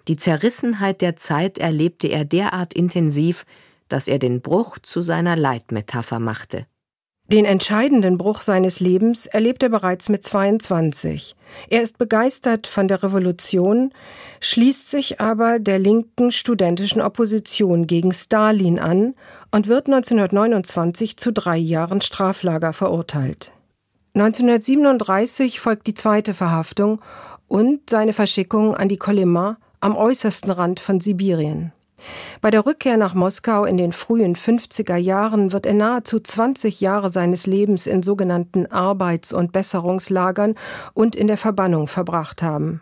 Die 0.07 0.17
Zerrissenheit 0.17 1.03
der 1.03 1.17
Zeit 1.17 1.59
erlebte 1.59 2.07
er 2.07 2.25
derart 2.25 2.73
intensiv, 2.73 3.45
dass 3.89 4.09
er 4.09 4.19
den 4.19 4.41
Bruch 4.41 4.79
zu 4.79 5.03
seiner 5.03 5.37
Leitmetapher 5.37 6.21
machte. 6.21 6.67
Den 7.31 7.45
entscheidenden 7.45 8.17
Bruch 8.17 8.41
seines 8.41 8.81
Lebens 8.81 9.27
erlebt 9.27 9.63
er 9.63 9.69
bereits 9.69 10.09
mit 10.09 10.25
22. 10.25 11.37
Er 11.69 11.83
ist 11.83 11.99
begeistert 11.99 12.67
von 12.67 12.89
der 12.89 13.03
Revolution, 13.03 13.93
schließt 14.41 14.89
sich 14.89 15.21
aber 15.21 15.59
der 15.59 15.79
linken 15.79 16.33
studentischen 16.33 17.03
Opposition 17.03 17.87
gegen 17.87 18.13
Stalin 18.13 18.79
an 18.79 19.15
und 19.51 19.69
wird 19.69 19.87
1929 19.87 21.17
zu 21.17 21.33
drei 21.33 21.57
Jahren 21.57 22.01
Straflager 22.01 22.73
verurteilt. 22.73 23.53
1937 24.15 25.61
folgt 25.61 25.87
die 25.87 25.95
zweite 25.95 26.35
Verhaftung 26.35 27.01
und 27.47 27.89
seine 27.89 28.13
Verschickung 28.13 28.75
an 28.75 28.89
die 28.89 28.97
Kolyma 28.97 29.59
am 29.81 29.97
äußersten 29.97 30.51
Rand 30.51 30.81
von 30.81 31.01
Sibirien. 31.01 31.73
Bei 32.41 32.51
der 32.51 32.67
Rückkehr 32.67 32.97
nach 32.97 33.15
Moskau 33.15 33.65
in 33.65 33.77
den 33.77 33.93
frühen 33.93 34.37
50er 34.37 34.97
Jahren 34.97 35.53
wird 35.53 35.67
er 35.67 35.75
nahezu 35.75 36.21
20 36.21 36.81
Jahre 36.81 37.11
seines 37.11 37.47
Lebens 37.47 37.87
in 37.87 38.03
sogenannten 38.03 38.67
Arbeits- 38.67 39.33
und 39.33 39.53
Besserungslagern 39.53 40.55
und 40.95 41.17
in 41.17 41.27
der 41.27 41.37
Verbannung 41.37 41.89
verbracht 41.89 42.43
haben. 42.43 42.81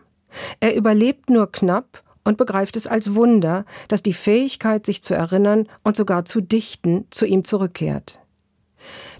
Er 0.60 0.76
überlebt 0.76 1.30
nur 1.30 1.50
knapp 1.50 2.02
und 2.24 2.36
begreift 2.36 2.76
es 2.76 2.86
als 2.86 3.14
Wunder, 3.14 3.64
dass 3.88 4.02
die 4.02 4.12
Fähigkeit, 4.12 4.84
sich 4.84 5.02
zu 5.02 5.14
erinnern 5.14 5.68
und 5.84 5.96
sogar 5.96 6.24
zu 6.24 6.40
dichten, 6.40 7.06
zu 7.10 7.24
ihm 7.24 7.44
zurückkehrt. 7.44 8.20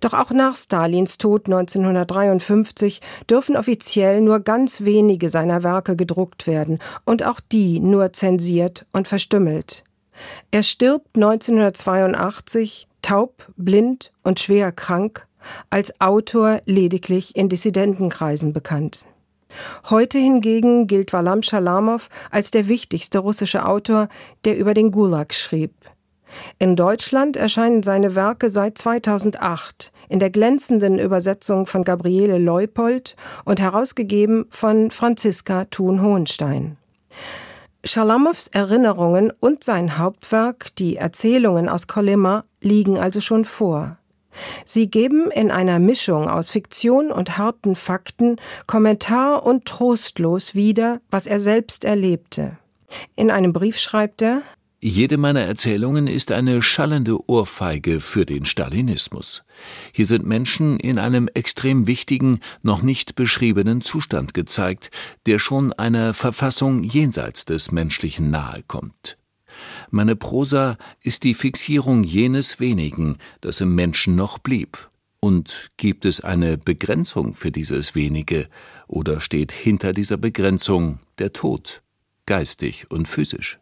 Doch 0.01 0.13
auch 0.13 0.31
nach 0.31 0.57
Stalins 0.57 1.19
Tod 1.19 1.47
1953 1.47 3.01
dürfen 3.29 3.57
offiziell 3.57 4.21
nur 4.21 4.41
ganz 4.41 4.83
wenige 4.85 5.31
seiner 5.31 5.63
Werke 5.63 5.97
gedruckt 5.97 6.47
werden 6.47 6.79
und 7.05 7.25
auch 7.25 7.41
die 7.41 7.81
nur 7.81 8.13
zensiert 8.13 8.87
und 8.93 9.09
verstümmelt. 9.09 9.86
Er 10.51 10.62
stirbt 10.62 11.17
1982 11.17 12.89
taub, 13.03 13.49
blind 13.57 14.12
und 14.23 14.41
schwer 14.41 14.73
krank, 14.73 15.27
als 15.71 16.01
Autor 16.01 16.61
lediglich 16.64 17.37
in 17.37 17.49
Dissidentenkreisen 17.49 18.53
bekannt. 18.53 19.07
Heute 19.89 20.19
hingegen 20.19 20.87
gilt 20.87 21.12
Walam 21.12 21.43
Schalamow 21.43 22.09
als 22.31 22.51
der 22.51 22.69
wichtigste 22.69 23.21
russische 23.21 23.67
Autor, 23.67 24.09
der 24.45 24.59
über 24.59 24.75
den 24.75 24.91
Gulag 24.91 25.33
schrieb. 25.35 25.73
In 26.59 26.77
Deutschland 26.77 27.37
erscheinen 27.37 27.83
seine 27.83 28.14
Werke 28.14 28.51
seit 28.51 28.77
2008 28.77 29.93
in 30.09 30.19
der 30.19 30.31
glänzenden 30.31 30.99
Übersetzung 30.99 31.67
von 31.67 31.85
Gabriele 31.85 32.39
Leupold 32.39 33.17
und 33.45 33.61
herausgegeben 33.61 34.47
von 34.51 34.91
Franziska 34.91 35.64
Thun-Hohenstein. 35.67 36.77
Schalamows 37.87 38.49
Erinnerungen 38.49 39.32
und 39.39 39.62
sein 39.62 39.97
Hauptwerk, 39.97 40.74
die 40.76 40.97
Erzählungen 40.97 41.68
aus 41.68 41.87
Kolyma, 41.87 42.45
liegen 42.61 42.99
also 42.99 43.20
schon 43.20 43.45
vor. 43.45 43.97
Sie 44.64 44.91
geben 44.91 45.30
in 45.30 45.51
einer 45.51 45.78
Mischung 45.78 46.28
aus 46.28 46.51
Fiktion 46.51 47.12
und 47.12 47.39
harten 47.39 47.76
Fakten 47.76 48.37
Kommentar 48.66 49.47
und 49.47 49.66
trostlos 49.66 50.55
wieder, 50.55 51.01
was 51.11 51.26
er 51.26 51.39
selbst 51.39 51.84
erlebte. 51.84 52.59
In 53.14 53.30
einem 53.30 53.53
Brief 53.53 53.78
schreibt 53.78 54.20
er 54.20 54.43
jede 54.81 55.16
meiner 55.16 55.41
Erzählungen 55.41 56.07
ist 56.07 56.33
eine 56.33 56.61
schallende 56.61 57.29
Ohrfeige 57.29 58.01
für 58.01 58.27
den 58.27 58.45
Stalinismus. 58.45 59.43
Hier 59.93 60.05
sind 60.05 60.27
Menschen 60.27 60.79
in 60.79 60.99
einem 60.99 61.29
extrem 61.33 61.87
wichtigen, 61.87 62.41
noch 62.62 62.83
nicht 62.83 63.14
beschriebenen 63.14 63.81
Zustand 63.81 64.35
gezeigt, 64.35 64.91
der 65.24 65.39
schon 65.39 65.72
einer 65.72 66.12
Verfassung 66.12 66.83
jenseits 66.83 67.47
des 67.47 67.72
Menschlichen 67.72 68.31
nahe 68.31 68.62
kommt. 68.68 69.16
Meine 69.91 70.14
Prosa 70.14 70.77
ist 71.01 71.24
die 71.24 71.35
Fixierung 71.35 72.05
jenes 72.05 72.61
wenigen, 72.61 73.16
das 73.41 73.62
im 73.62 73.74
Menschen 73.74 74.14
noch 74.14 74.39
blieb. 74.39 74.91
Und 75.20 75.70
gibt 75.79 76.05
es 76.05 76.20
eine 76.20 76.59
Begrenzung 76.59 77.33
für 77.33 77.51
dieses 77.51 77.95
wenige, 77.95 78.49
oder 78.87 79.22
steht 79.22 79.53
hinter 79.53 79.95
dieser 79.95 80.18
Begrenzung 80.18 81.01
der 81.18 81.33
Tod, 81.33 81.83
geistig 82.27 82.91
und 82.91 83.09
physisch? 83.09 83.59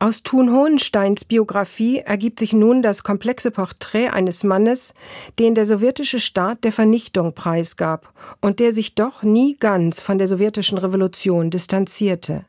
Aus 0.00 0.22
Thun 0.22 0.52
Hohensteins 0.52 1.24
Biografie 1.24 1.98
ergibt 1.98 2.38
sich 2.38 2.52
nun 2.52 2.82
das 2.82 3.02
komplexe 3.02 3.50
Porträt 3.50 4.10
eines 4.10 4.44
Mannes, 4.44 4.94
den 5.40 5.56
der 5.56 5.66
sowjetische 5.66 6.20
Staat 6.20 6.62
der 6.62 6.70
Vernichtung 6.70 7.32
preisgab 7.32 8.12
und 8.40 8.60
der 8.60 8.72
sich 8.72 8.94
doch 8.94 9.24
nie 9.24 9.56
ganz 9.58 9.98
von 9.98 10.18
der 10.18 10.28
sowjetischen 10.28 10.78
Revolution 10.78 11.50
distanzierte. 11.50 12.44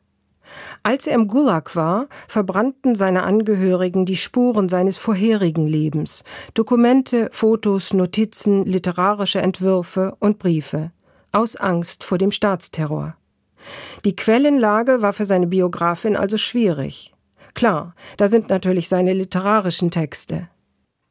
Als 0.84 1.08
er 1.08 1.16
im 1.16 1.26
Gulag 1.26 1.74
war, 1.74 2.06
verbrannten 2.28 2.94
seine 2.94 3.24
Angehörigen 3.24 4.06
die 4.06 4.16
Spuren 4.16 4.68
seines 4.68 4.96
vorherigen 4.96 5.66
Lebens, 5.66 6.22
Dokumente, 6.54 7.30
Fotos, 7.32 7.92
Notizen, 7.92 8.64
literarische 8.64 9.40
Entwürfe 9.40 10.14
und 10.20 10.38
Briefe, 10.38 10.92
aus 11.32 11.56
Angst 11.56 12.04
vor 12.04 12.18
dem 12.18 12.30
Staatsterror. 12.30 13.16
Die 14.04 14.14
Quellenlage 14.14 15.02
war 15.02 15.12
für 15.12 15.26
seine 15.26 15.48
Biografin 15.48 16.14
also 16.16 16.36
schwierig. 16.36 17.12
Klar, 17.54 17.94
da 18.16 18.28
sind 18.28 18.48
natürlich 18.48 18.88
seine 18.88 19.12
literarischen 19.12 19.90
Texte. 19.90 20.48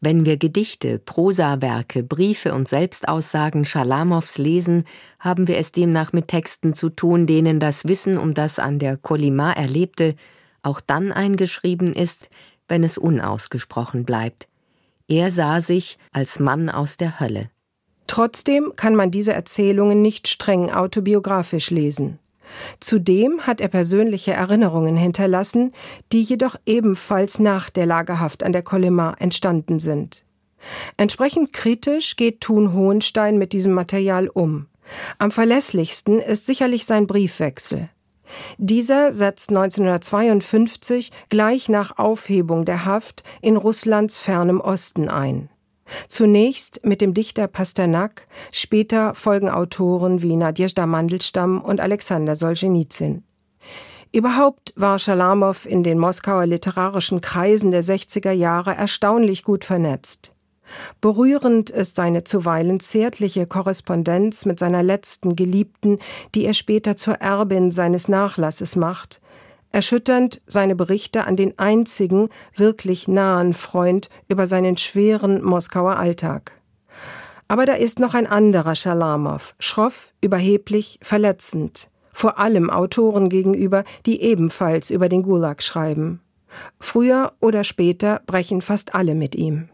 Wenn 0.01 0.25
wir 0.25 0.37
Gedichte, 0.37 0.97
Prosawerke, 0.97 2.03
Briefe 2.03 2.53
und 2.53 2.69
Selbstaussagen 2.69 3.65
Schalamows 3.65 4.37
lesen, 4.37 4.85
haben 5.19 5.49
wir 5.49 5.57
es 5.57 5.73
demnach 5.73 6.13
mit 6.13 6.29
Texten 6.29 6.73
zu 6.73 6.89
tun, 6.89 7.27
denen 7.27 7.59
das 7.59 7.85
Wissen 7.85 8.17
um 8.17 8.33
das 8.33 8.59
an 8.59 8.79
der 8.79 8.95
Kolima 8.95 9.51
Erlebte 9.51 10.15
auch 10.63 10.79
dann 10.79 11.11
eingeschrieben 11.11 11.93
ist, 11.93 12.29
wenn 12.69 12.83
es 12.85 12.97
unausgesprochen 12.97 14.05
bleibt. 14.05 14.47
Er 15.09 15.31
sah 15.31 15.59
sich 15.59 15.97
als 16.13 16.39
Mann 16.39 16.69
aus 16.69 16.95
der 16.95 17.19
Hölle. 17.19 17.49
Trotzdem 18.07 18.73
kann 18.75 18.95
man 18.95 19.11
diese 19.11 19.33
Erzählungen 19.33 20.01
nicht 20.01 20.27
streng 20.27 20.71
autobiografisch 20.71 21.71
lesen. 21.71 22.19
Zudem 22.79 23.41
hat 23.41 23.61
er 23.61 23.67
persönliche 23.67 24.33
Erinnerungen 24.33 24.95
hinterlassen, 24.95 25.73
die 26.11 26.21
jedoch 26.21 26.55
ebenfalls 26.65 27.39
nach 27.39 27.69
der 27.69 27.85
Lagerhaft 27.85 28.43
an 28.43 28.53
der 28.53 28.63
Kolyma 28.63 29.15
entstanden 29.19 29.79
sind. 29.79 30.23
Entsprechend 30.97 31.53
kritisch 31.53 32.15
geht 32.15 32.41
Thun 32.41 32.73
Hohenstein 32.73 33.37
mit 33.37 33.53
diesem 33.53 33.73
Material 33.73 34.27
um. 34.27 34.67
Am 35.17 35.31
verlässlichsten 35.31 36.19
ist 36.19 36.45
sicherlich 36.45 36.85
sein 36.85 37.07
Briefwechsel. 37.07 37.89
Dieser 38.57 39.13
setzt 39.13 39.49
1952 39.49 41.11
gleich 41.29 41.69
nach 41.69 41.97
Aufhebung 41.97 42.65
der 42.65 42.85
Haft 42.85 43.23
in 43.41 43.57
Russlands 43.57 44.17
fernem 44.17 44.61
Osten 44.61 45.09
ein. 45.09 45.49
Zunächst 46.07 46.85
mit 46.85 47.01
dem 47.01 47.13
Dichter 47.13 47.47
Pasternak, 47.47 48.27
später 48.51 49.15
folgen 49.15 49.49
Autoren 49.49 50.21
wie 50.21 50.35
Nadjezhda 50.35 50.85
Mandelstam 50.85 51.61
und 51.61 51.79
Alexander 51.79 52.35
Solzhenitsyn. 52.35 53.23
Überhaupt 54.11 54.73
war 54.75 54.97
Schalamow 54.97 55.65
in 55.65 55.83
den 55.83 55.99
Moskauer 55.99 56.47
literarischen 56.47 57.21
Kreisen 57.21 57.71
der 57.71 57.83
60er 57.83 58.31
Jahre 58.31 58.73
erstaunlich 58.73 59.43
gut 59.43 59.63
vernetzt. 59.65 60.33
Berührend 61.01 61.69
ist 61.69 61.95
seine 61.95 62.23
zuweilen 62.23 62.79
zärtliche 62.79 63.45
Korrespondenz 63.47 64.45
mit 64.45 64.59
seiner 64.59 64.83
letzten 64.83 65.35
Geliebten, 65.35 65.99
die 66.35 66.45
er 66.45 66.53
später 66.53 66.95
zur 66.95 67.15
Erbin 67.15 67.71
seines 67.71 68.07
Nachlasses 68.07 68.75
macht, 68.75 69.21
Erschütternd 69.71 70.41
seine 70.47 70.75
Berichte 70.75 71.25
an 71.25 71.35
den 71.35 71.57
einzigen 71.59 72.29
wirklich 72.55 73.07
nahen 73.07 73.53
Freund 73.53 74.09
über 74.27 74.47
seinen 74.47 74.77
schweren 74.77 75.43
Moskauer 75.43 75.97
Alltag. 75.97 76.59
Aber 77.47 77.65
da 77.65 77.73
ist 77.73 77.99
noch 77.99 78.13
ein 78.13 78.27
anderer 78.27 78.75
Schalamow, 78.75 79.55
schroff, 79.59 80.13
überheblich, 80.21 80.99
verletzend, 81.01 81.89
vor 82.13 82.39
allem 82.39 82.69
Autoren 82.69 83.29
gegenüber, 83.29 83.83
die 84.05 84.21
ebenfalls 84.21 84.89
über 84.91 85.09
den 85.09 85.23
Gulag 85.23 85.63
schreiben. 85.63 86.21
Früher 86.79 87.33
oder 87.39 87.63
später 87.63 88.21
brechen 88.25 88.61
fast 88.61 88.95
alle 88.95 89.15
mit 89.15 89.35
ihm. 89.35 89.69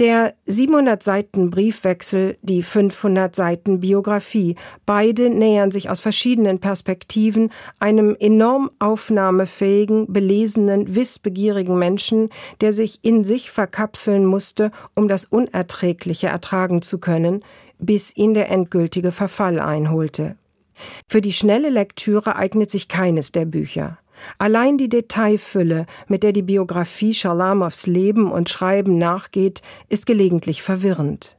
Der 0.00 0.32
700 0.46 1.02
Seiten 1.02 1.50
Briefwechsel, 1.50 2.38
die 2.40 2.62
500 2.62 3.36
Seiten 3.36 3.80
Biografie, 3.80 4.56
beide 4.86 5.28
nähern 5.28 5.70
sich 5.70 5.90
aus 5.90 6.00
verschiedenen 6.00 6.58
Perspektiven 6.58 7.52
einem 7.80 8.16
enorm 8.18 8.70
aufnahmefähigen, 8.78 10.10
belesenen, 10.10 10.96
wissbegierigen 10.96 11.78
Menschen, 11.78 12.30
der 12.62 12.72
sich 12.72 13.00
in 13.02 13.24
sich 13.24 13.50
verkapseln 13.50 14.24
musste, 14.24 14.70
um 14.94 15.06
das 15.06 15.26
Unerträgliche 15.26 16.28
ertragen 16.28 16.80
zu 16.80 16.96
können, 16.96 17.44
bis 17.78 18.16
ihn 18.16 18.32
der 18.32 18.50
endgültige 18.50 19.12
Verfall 19.12 19.60
einholte. 19.60 20.36
Für 21.08 21.20
die 21.20 21.32
schnelle 21.32 21.68
Lektüre 21.68 22.36
eignet 22.36 22.70
sich 22.70 22.88
keines 22.88 23.32
der 23.32 23.44
Bücher. 23.44 23.98
Allein 24.38 24.78
die 24.78 24.88
Detailfülle, 24.88 25.86
mit 26.08 26.22
der 26.22 26.32
die 26.32 26.42
Biografie 26.42 27.14
Schalamows 27.14 27.86
Leben 27.86 28.30
und 28.30 28.48
Schreiben 28.48 28.98
nachgeht, 28.98 29.62
ist 29.88 30.06
gelegentlich 30.06 30.62
verwirrend. 30.62 31.36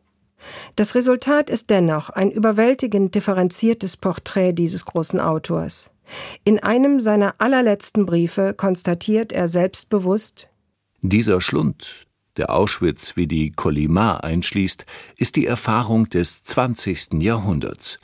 Das 0.76 0.96
Resultat 0.96 1.50
ist 1.50 1.70
dennoch 1.70 2.10
ein 2.10 2.32
überwältigend 2.32 3.14
differenziertes 3.14 3.98
Porträt 3.98 4.54
dieses 4.54 4.86
großen 4.86 5.20
Autors. 5.20 5.92
In 6.44 6.60
einem 6.60 7.00
seiner 7.00 7.36
allerletzten 7.38 8.06
Briefe 8.06 8.54
konstatiert 8.54 9.32
er 9.32 9.48
selbstbewusst 9.48 10.50
Dieser 11.02 11.42
Schlund, 11.42 12.08
der 12.38 12.50
Auschwitz 12.50 13.18
wie 13.18 13.28
die 13.28 13.52
Kolyma 13.52 14.18
einschließt, 14.18 14.86
ist 15.18 15.36
die 15.36 15.46
Erfahrung 15.46 16.10
des 16.10 16.44
20. 16.44 17.22
Jahrhunderts 17.22 18.00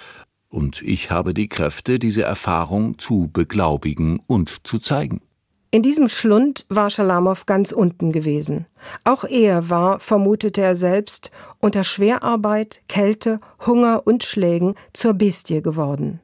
und 0.50 0.82
ich 0.82 1.12
habe 1.12 1.34
die 1.34 1.48
Kräfte, 1.48 2.00
diese 2.00 2.24
Erfahrung 2.24 2.98
zu 2.98 3.30
beglaubigen 3.32 4.20
und 4.28 4.68
zu 4.68 4.80
zeigen. 4.80 5.22
In 5.70 5.84
diesem 5.84 6.08
Schlund 6.08 6.66
war 6.70 6.90
Schalamow 6.90 7.46
ganz 7.46 7.74
unten 7.74 8.14
gewesen. 8.14 8.66
Auch 9.04 9.26
er 9.26 9.70
war, 9.70 10.00
vermutete 10.00 10.62
er 10.62 10.78
selbst, 10.78 11.30
unter 11.60 11.84
Schwerarbeit, 11.84 12.82
Kälte, 12.88 13.42
Hunger 13.66 14.04
und 14.06 14.24
Schlägen 14.24 14.76
zur 14.94 15.14
Bestie 15.14 15.62
geworden. 15.62 16.22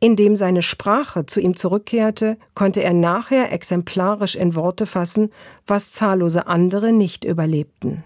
Indem 0.00 0.36
seine 0.36 0.62
Sprache 0.62 1.24
zu 1.24 1.40
ihm 1.40 1.56
zurückkehrte, 1.56 2.36
konnte 2.54 2.82
er 2.82 2.92
nachher 2.92 3.52
exemplarisch 3.52 4.34
in 4.34 4.54
Worte 4.54 4.86
fassen, 4.86 5.30
was 5.66 5.92
zahllose 5.92 6.46
andere 6.48 6.92
nicht 6.92 7.24
überlebten. 7.24 8.04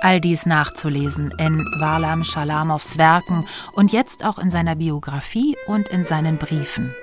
All 0.00 0.20
dies 0.20 0.46
nachzulesen 0.46 1.32
in 1.38 1.64
Warlam 1.78 2.22
Schalamows 2.22 2.98
Werken 2.98 3.46
und 3.72 3.92
jetzt 3.92 4.24
auch 4.24 4.38
in 4.38 4.50
seiner 4.50 4.76
Biografie 4.76 5.56
und 5.66 5.88
in 5.88 6.04
seinen 6.04 6.38
Briefen. 6.38 6.94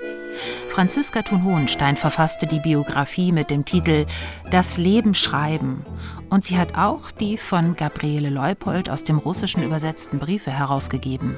Franziska 0.68 1.22
Thun-Hohenstein 1.22 1.96
verfasste 1.96 2.46
die 2.46 2.60
Biografie 2.60 3.32
mit 3.32 3.50
dem 3.50 3.64
Titel 3.64 4.06
Das 4.50 4.76
Leben 4.78 5.14
schreiben 5.14 5.84
und 6.30 6.44
sie 6.44 6.58
hat 6.58 6.76
auch 6.76 7.10
die 7.10 7.36
von 7.36 7.76
Gabriele 7.76 8.30
Leupold 8.30 8.90
aus 8.90 9.04
dem 9.04 9.18
Russischen 9.18 9.62
übersetzten 9.62 10.18
Briefe 10.18 10.50
herausgegeben. 10.50 11.36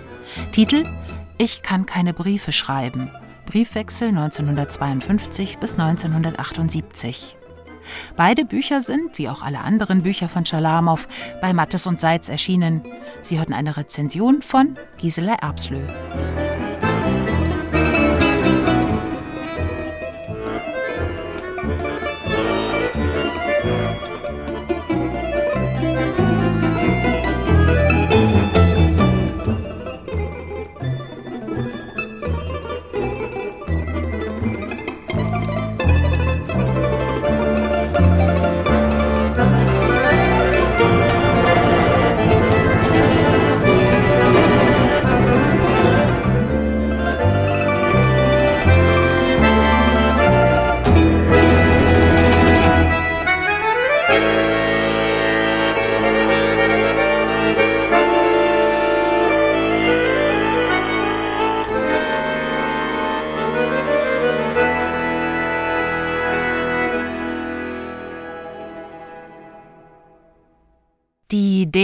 Titel 0.52 0.84
Ich 1.38 1.62
kann 1.62 1.86
keine 1.86 2.14
Briefe 2.14 2.52
schreiben. 2.52 3.10
Briefwechsel 3.46 4.08
1952 4.08 5.58
bis 5.58 5.78
1978. 5.78 7.37
Beide 8.16 8.44
Bücher 8.44 8.82
sind, 8.82 9.18
wie 9.18 9.28
auch 9.28 9.42
alle 9.42 9.60
anderen 9.60 10.02
Bücher 10.02 10.28
von 10.28 10.44
Schalamow, 10.44 11.06
bei 11.40 11.52
Mattes 11.52 11.86
und 11.86 12.00
Seitz 12.00 12.28
erschienen. 12.28 12.82
Sie 13.22 13.38
hörten 13.38 13.52
eine 13.52 13.76
Rezension 13.76 14.42
von 14.42 14.76
Gisela 14.98 15.34
Erbslö. 15.34 15.80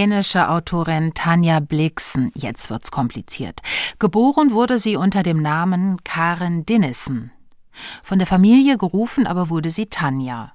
Dänische 0.04 0.50
Autorin 0.50 1.14
Tanja 1.14 1.60
Blixen. 1.60 2.30
Jetzt 2.34 2.68
wird's 2.68 2.90
kompliziert. 2.90 3.60
Geboren 3.98 4.52
wurde 4.52 4.78
sie 4.78 4.96
unter 4.96 5.22
dem 5.22 5.40
Namen 5.40 5.96
Karen 6.04 6.66
Dinnissen. 6.66 7.30
Von 8.02 8.18
der 8.18 8.26
Familie 8.26 8.76
gerufen 8.76 9.26
aber 9.26 9.48
wurde 9.48 9.70
sie 9.70 9.86
Tanja. 9.86 10.52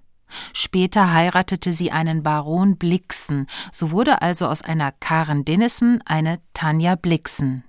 Später 0.53 1.11
heiratete 1.11 1.73
sie 1.73 1.91
einen 1.91 2.21
Baron 2.21 2.77
Blixen, 2.77 3.47
so 3.71 3.89
wurde 3.89 4.21
also 4.21 4.45
aus 4.45 4.61
einer 4.61 4.91
Karen 4.91 5.45
Dinnissen 5.45 6.03
eine 6.05 6.39
Tanja 6.53 6.93
Blixen, 6.93 7.63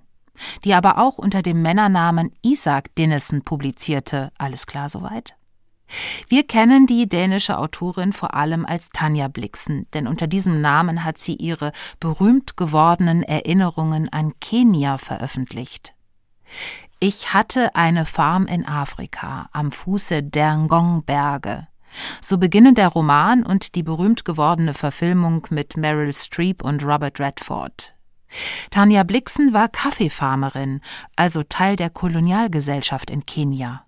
die 0.63 0.75
aber 0.75 0.99
auch 0.99 1.17
unter 1.17 1.41
dem 1.41 1.63
Männernamen 1.63 2.31
Isaac 2.43 2.93
Dinnissen 2.93 3.43
publizierte. 3.43 4.31
Alles 4.37 4.67
klar 4.67 4.87
soweit? 4.87 5.33
Wir 6.27 6.43
kennen 6.43 6.87
die 6.87 7.07
dänische 7.07 7.57
Autorin 7.57 8.13
vor 8.13 8.33
allem 8.33 8.65
als 8.65 8.89
Tanja 8.89 9.27
Blixen, 9.27 9.87
denn 9.93 10.07
unter 10.07 10.27
diesem 10.27 10.61
Namen 10.61 11.03
hat 11.03 11.17
sie 11.17 11.35
ihre 11.35 11.71
berühmt 11.99 12.57
gewordenen 12.57 13.23
Erinnerungen 13.23 14.09
an 14.09 14.33
Kenia 14.39 14.97
veröffentlicht. 14.97 15.93
Ich 16.99 17.33
hatte 17.33 17.75
eine 17.75 18.05
Farm 18.05 18.45
in 18.45 18.65
Afrika 18.65 19.49
am 19.53 19.71
Fuße 19.71 20.23
der 20.23 20.55
Ngong-Berge. 20.55 21.67
So 22.21 22.37
beginnen 22.37 22.75
der 22.75 22.89
Roman 22.89 23.43
und 23.43 23.75
die 23.75 23.83
berühmt 23.83 24.23
gewordene 24.23 24.73
Verfilmung 24.73 25.47
mit 25.49 25.77
Meryl 25.77 26.13
Streep 26.13 26.63
und 26.63 26.85
Robert 26.85 27.19
Redford. 27.19 27.95
Tanja 28.69 29.03
Blixen 29.03 29.53
war 29.53 29.67
Kaffeefarmerin, 29.67 30.79
also 31.15 31.43
Teil 31.43 31.75
der 31.75 31.89
Kolonialgesellschaft 31.89 33.09
in 33.09 33.25
Kenia. 33.25 33.85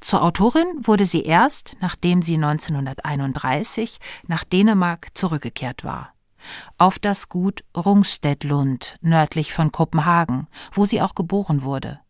Zur 0.00 0.22
Autorin 0.22 0.66
wurde 0.82 1.06
sie 1.06 1.22
erst, 1.22 1.76
nachdem 1.80 2.22
sie 2.22 2.34
1931 2.34 3.98
nach 4.26 4.44
Dänemark 4.44 5.08
zurückgekehrt 5.14 5.84
war. 5.84 6.12
Auf 6.78 6.98
das 6.98 7.28
Gut 7.28 7.64
Rungstedlund 7.76 8.96
nördlich 9.00 9.52
von 9.52 9.72
Kopenhagen, 9.72 10.48
wo 10.72 10.86
sie 10.86 11.02
auch 11.02 11.14
geboren 11.14 11.62
wurde. 11.62 12.00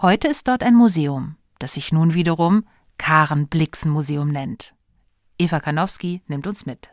Heute 0.00 0.28
ist 0.28 0.48
dort 0.48 0.62
ein 0.62 0.74
Museum, 0.74 1.36
das 1.58 1.74
sich 1.74 1.92
nun 1.92 2.14
wiederum 2.14 2.64
Karen 2.98 3.48
Blixen 3.48 3.90
Museum 3.90 4.28
nennt. 4.28 4.74
Eva 5.38 5.60
Kanowski 5.60 6.22
nimmt 6.26 6.46
uns 6.46 6.66
mit. 6.66 6.90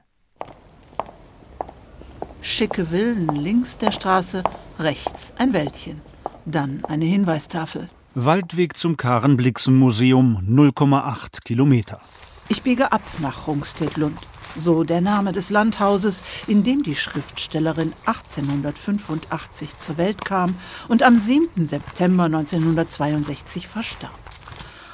Schicke 2.41 2.85
Villen 2.85 3.27
links 3.27 3.77
der 3.77 3.91
Straße, 3.91 4.43
rechts 4.77 5.33
ein 5.37 5.53
Wäldchen. 5.53 6.01
Dann 6.45 6.85
eine 6.85 7.05
Hinweistafel. 7.05 7.89
Waldweg 8.17 8.77
zum 8.77 8.95
Karen-Blixen-Museum 8.95 10.41
0,8 10.49 11.43
Kilometer. 11.43 11.99
Ich 12.47 12.61
biege 12.61 12.93
ab 12.93 13.01
nach 13.19 13.45
Rungstedlund. 13.45 14.17
So 14.55 14.85
der 14.85 15.01
Name 15.01 15.33
des 15.33 15.49
Landhauses, 15.49 16.23
in 16.47 16.63
dem 16.63 16.81
die 16.81 16.95
Schriftstellerin 16.95 17.91
1885 18.05 19.77
zur 19.77 19.97
Welt 19.97 20.23
kam 20.23 20.55
und 20.87 21.03
am 21.03 21.17
7. 21.17 21.65
September 21.65 22.23
1962 22.23 23.67
verstarb. 23.67 24.17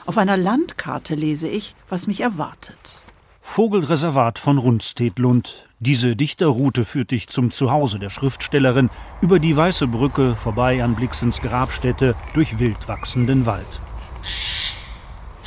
Auf 0.08 0.18
einer 0.18 0.36
Landkarte 0.36 1.14
lese 1.14 1.48
ich, 1.48 1.76
was 1.90 2.08
mich 2.08 2.22
erwartet. 2.22 3.04
Vogelreservat 3.42 4.40
von 4.40 4.58
Rundstedlund. 4.58 5.70
Diese 5.84 6.16
Dichterroute 6.16 6.86
führt 6.86 7.10
dich 7.10 7.28
zum 7.28 7.50
Zuhause 7.50 7.98
der 7.98 8.12
Schriftstellerin 8.12 8.92
über 9.20 9.40
die 9.40 9.58
Weiße 9.58 9.88
Brücke 9.88 10.36
vorbei 10.36 10.84
an 10.84 10.94
Blixens 10.94 11.42
Grabstätte 11.42 12.14
durch 12.36 12.60
wild 12.60 12.88
wachsenden 12.88 13.48
Wald. 13.48 13.66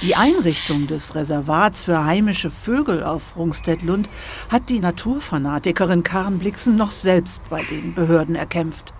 Die 0.03 0.17
Einrichtung 0.17 0.89
des 0.89 1.15
Reservats 1.15 1.83
für 1.83 2.05
heimische 2.05 2.51
Vögel 2.51 3.05
auf 3.05 3.37
Rungstedlund 3.37 4.09
hat 4.49 4.71
die 4.71 4.81
Naturfanatikerin 4.81 6.03
Karen 6.03 6.41
Blixen 6.41 6.75
noch 6.75 6.91
selbst 6.91 7.41
bei 7.49 7.63
den 7.63 7.95
Behörden 7.95 8.35
erkämpft. 8.35 8.93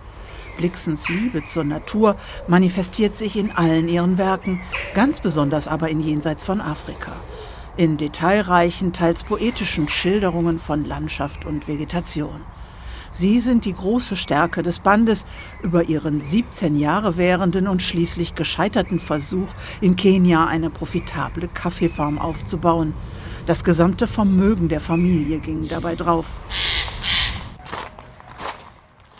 Blixens 0.55 1.09
Liebe 1.09 1.43
zur 1.43 1.65
Natur 1.65 2.15
manifestiert 2.47 3.13
sich 3.13 3.35
in 3.35 3.51
allen 3.51 3.89
ihren 3.89 4.17
Werken, 4.17 4.61
ganz 4.93 5.19
besonders 5.19 5.67
aber 5.67 5.89
in 5.89 5.99
Jenseits 5.99 6.43
von 6.43 6.61
Afrika. 6.61 7.11
In 7.77 7.97
detailreichen, 7.97 8.93
teils 8.93 9.23
poetischen 9.23 9.89
Schilderungen 9.89 10.59
von 10.59 10.85
Landschaft 10.85 11.45
und 11.45 11.67
Vegetation. 11.67 12.41
Sie 13.11 13.39
sind 13.39 13.63
die 13.63 13.73
große 13.73 14.17
Stärke 14.17 14.61
des 14.61 14.79
Bandes 14.79 15.25
über 15.63 15.83
ihren 15.83 16.19
17 16.19 16.75
Jahre 16.75 17.15
währenden 17.15 17.67
und 17.67 17.81
schließlich 17.81 18.35
gescheiterten 18.35 18.99
Versuch, 18.99 19.47
in 19.79 19.95
Kenia 19.95 20.47
eine 20.47 20.69
profitable 20.69 21.47
Kaffeefarm 21.47 22.19
aufzubauen. 22.19 22.93
Das 23.45 23.63
gesamte 23.63 24.07
Vermögen 24.07 24.67
der 24.67 24.81
Familie 24.81 25.39
ging 25.39 25.67
dabei 25.69 25.95
drauf. 25.95 26.25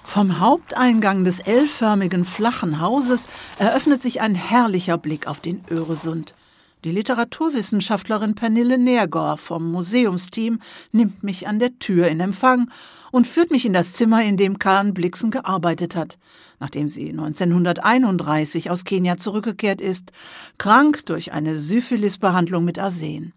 Vom 0.03 0.39
Haupteingang 0.39 1.24
des 1.24 1.39
L-förmigen 1.39 2.26
flachen 2.26 2.82
Hauses 2.82 3.28
eröffnet 3.60 4.01
sich 4.01 4.22
ein 4.22 4.36
herrlicher 4.36 4.97
Blick 4.97 5.28
auf 5.28 5.39
den 5.39 5.62
Öresund. 5.70 6.34
Die 6.86 6.92
Literaturwissenschaftlerin 6.92 8.36
Pernille 8.36 8.78
Nergor 8.78 9.38
vom 9.38 9.72
Museumsteam 9.72 10.60
nimmt 10.92 11.24
mich 11.24 11.48
an 11.48 11.58
der 11.58 11.80
Tür 11.80 12.08
in 12.10 12.20
Empfang 12.20 12.70
und 13.12 13.26
führt 13.26 13.50
mich 13.50 13.66
in 13.66 13.74
das 13.74 13.94
Zimmer, 13.94 14.24
in 14.24 14.38
dem 14.38 14.60
Karen 14.60 14.94
Blixen 14.94 15.32
gearbeitet 15.32 15.96
hat, 15.96 16.20
nachdem 16.60 16.88
sie 16.88 17.10
1931 17.10 18.70
aus 18.70 18.84
Kenia 18.84 19.18
zurückgekehrt 19.18 19.82
ist, 19.82 20.12
krank 20.60 21.08
durch 21.08 21.32
eine 21.32 21.58
Syphilisbehandlung 21.58 22.64
mit 22.64 22.78
Arsen. 22.78 23.34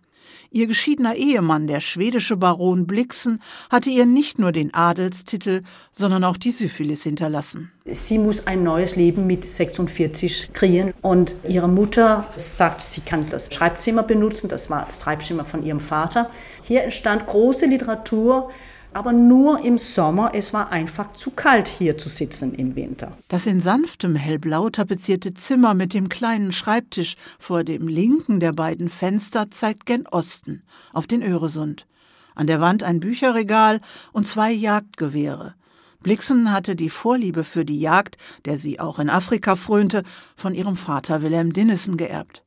Ihr 0.51 0.67
geschiedener 0.67 1.15
Ehemann, 1.15 1.67
der 1.67 1.81
schwedische 1.81 2.37
Baron 2.39 2.87
Blixen, 2.87 3.43
hatte 3.69 3.91
ihr 3.91 4.07
nicht 4.07 4.39
nur 4.39 4.51
den 4.51 4.73
Adelstitel, 4.73 5.61
sondern 5.93 6.25
auch 6.25 6.39
die 6.39 6.53
Syphilis 6.53 7.03
hinterlassen. 7.03 7.71
Sie 7.85 8.19
muss 8.19 8.47
ein 8.47 8.63
neues 8.63 8.97
Leben 8.97 9.27
mit 9.27 9.45
46 9.45 10.51
kreieren 10.55 10.95
und 11.03 11.37
ihre 11.47 11.69
Mutter 11.69 12.27
sagt, 12.37 12.81
sie 12.81 13.03
kann 13.03 13.29
das 13.29 13.53
Schreibzimmer 13.53 14.03
benutzen, 14.03 14.49
das 14.49 14.71
war 14.71 14.87
das 14.87 15.03
Schreibzimmer 15.03 15.45
von 15.45 15.63
ihrem 15.63 15.81
Vater. 15.81 16.31
Hier 16.63 16.83
entstand 16.83 17.27
große 17.27 17.67
Literatur, 17.67 18.51
aber 18.93 19.13
nur 19.13 19.65
im 19.65 19.79
Sommer. 19.79 20.33
Es 20.35 20.53
war 20.53 20.71
einfach 20.71 21.13
zu 21.13 21.31
kalt, 21.31 21.69
hier 21.69 21.99
zu 21.99 22.09
sitzen 22.09 22.55
im 22.55 22.77
Winter. 22.77 23.17
Das 23.29 23.47
in 23.47 23.61
sanftem 23.61 24.15
hellblau 24.15 24.71
tapezierte 24.71 25.35
Zimmer 25.35 25.75
mit 25.75 25.95
dem 25.95 26.09
kleinen 26.09 26.53
Schreibtisch 26.53 27.17
vor 27.39 27.65
dem 27.65 27.89
linken 27.89 28.41
der 28.41 28.53
beiden 28.53 28.89
Fenster 28.89 29.51
zeigt 29.51 29.87
gen 29.87 30.07
Osten, 30.07 30.63
auf 30.93 31.07
den 31.07 31.23
Öresund. 31.23 31.87
An 32.35 32.47
der 32.47 32.61
Wand 32.61 32.83
ein 32.83 33.01
Bücherregal 33.01 33.81
und 34.13 34.27
zwei 34.27 34.53
Jagdgewehre. 34.53 35.55
Blixen 36.01 36.53
hatte 36.53 36.77
die 36.77 36.91
Vorliebe 36.91 37.43
für 37.43 37.65
die 37.65 37.81
Jagd, 37.81 38.17
der 38.45 38.59
sie 38.59 38.79
auch 38.79 38.99
in 38.99 39.11
Afrika 39.11 39.57
frönte, 39.57 40.05
von 40.37 40.55
ihrem 40.55 40.77
Vater 40.77 41.23
Wilhelm 41.23 41.53
Dinnissen 41.53 41.97
geerbt. 41.97 42.45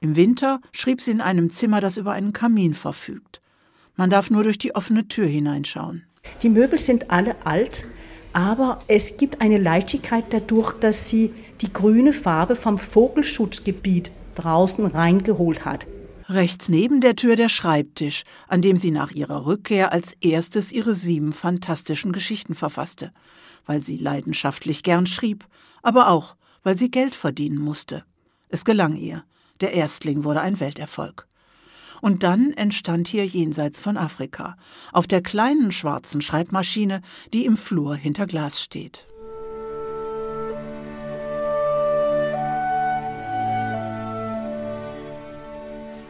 Im 0.00 0.16
Winter 0.16 0.60
schrieb 0.72 1.02
sie 1.02 1.10
in 1.10 1.20
einem 1.20 1.50
Zimmer, 1.50 1.82
das 1.82 1.98
über 1.98 2.12
einen 2.12 2.32
Kamin 2.32 2.74
verfügt. 2.74 3.39
Man 4.00 4.08
darf 4.08 4.30
nur 4.30 4.44
durch 4.44 4.56
die 4.56 4.74
offene 4.74 5.08
Tür 5.08 5.26
hineinschauen. 5.26 6.06
Die 6.42 6.48
Möbel 6.48 6.78
sind 6.78 7.10
alle 7.10 7.44
alt, 7.44 7.84
aber 8.32 8.78
es 8.88 9.18
gibt 9.18 9.42
eine 9.42 9.58
Leichtigkeit 9.58 10.24
dadurch, 10.30 10.72
dass 10.80 11.10
sie 11.10 11.34
die 11.60 11.70
grüne 11.70 12.14
Farbe 12.14 12.56
vom 12.56 12.78
Vogelschutzgebiet 12.78 14.10
draußen 14.36 14.86
reingeholt 14.86 15.66
hat. 15.66 15.86
Rechts 16.30 16.70
neben 16.70 17.02
der 17.02 17.14
Tür 17.14 17.36
der 17.36 17.50
Schreibtisch, 17.50 18.22
an 18.48 18.62
dem 18.62 18.78
sie 18.78 18.90
nach 18.90 19.10
ihrer 19.10 19.44
Rückkehr 19.44 19.92
als 19.92 20.14
erstes 20.22 20.72
ihre 20.72 20.94
sieben 20.94 21.34
fantastischen 21.34 22.12
Geschichten 22.12 22.54
verfasste, 22.54 23.12
weil 23.66 23.80
sie 23.80 23.98
leidenschaftlich 23.98 24.82
gern 24.82 25.04
schrieb, 25.04 25.44
aber 25.82 26.08
auch, 26.08 26.36
weil 26.62 26.78
sie 26.78 26.90
Geld 26.90 27.14
verdienen 27.14 27.58
musste. 27.58 28.04
Es 28.48 28.64
gelang 28.64 28.96
ihr. 28.96 29.24
Der 29.60 29.74
Erstling 29.74 30.24
wurde 30.24 30.40
ein 30.40 30.58
Welterfolg. 30.58 31.26
Und 32.00 32.22
dann 32.22 32.52
entstand 32.52 33.08
hier 33.08 33.26
jenseits 33.26 33.78
von 33.78 33.96
Afrika, 33.96 34.56
auf 34.92 35.06
der 35.06 35.22
kleinen 35.22 35.72
schwarzen 35.72 36.22
Schreibmaschine, 36.22 37.02
die 37.32 37.44
im 37.44 37.56
Flur 37.56 37.94
hinter 37.94 38.26
Glas 38.26 38.60
steht. 38.60 39.06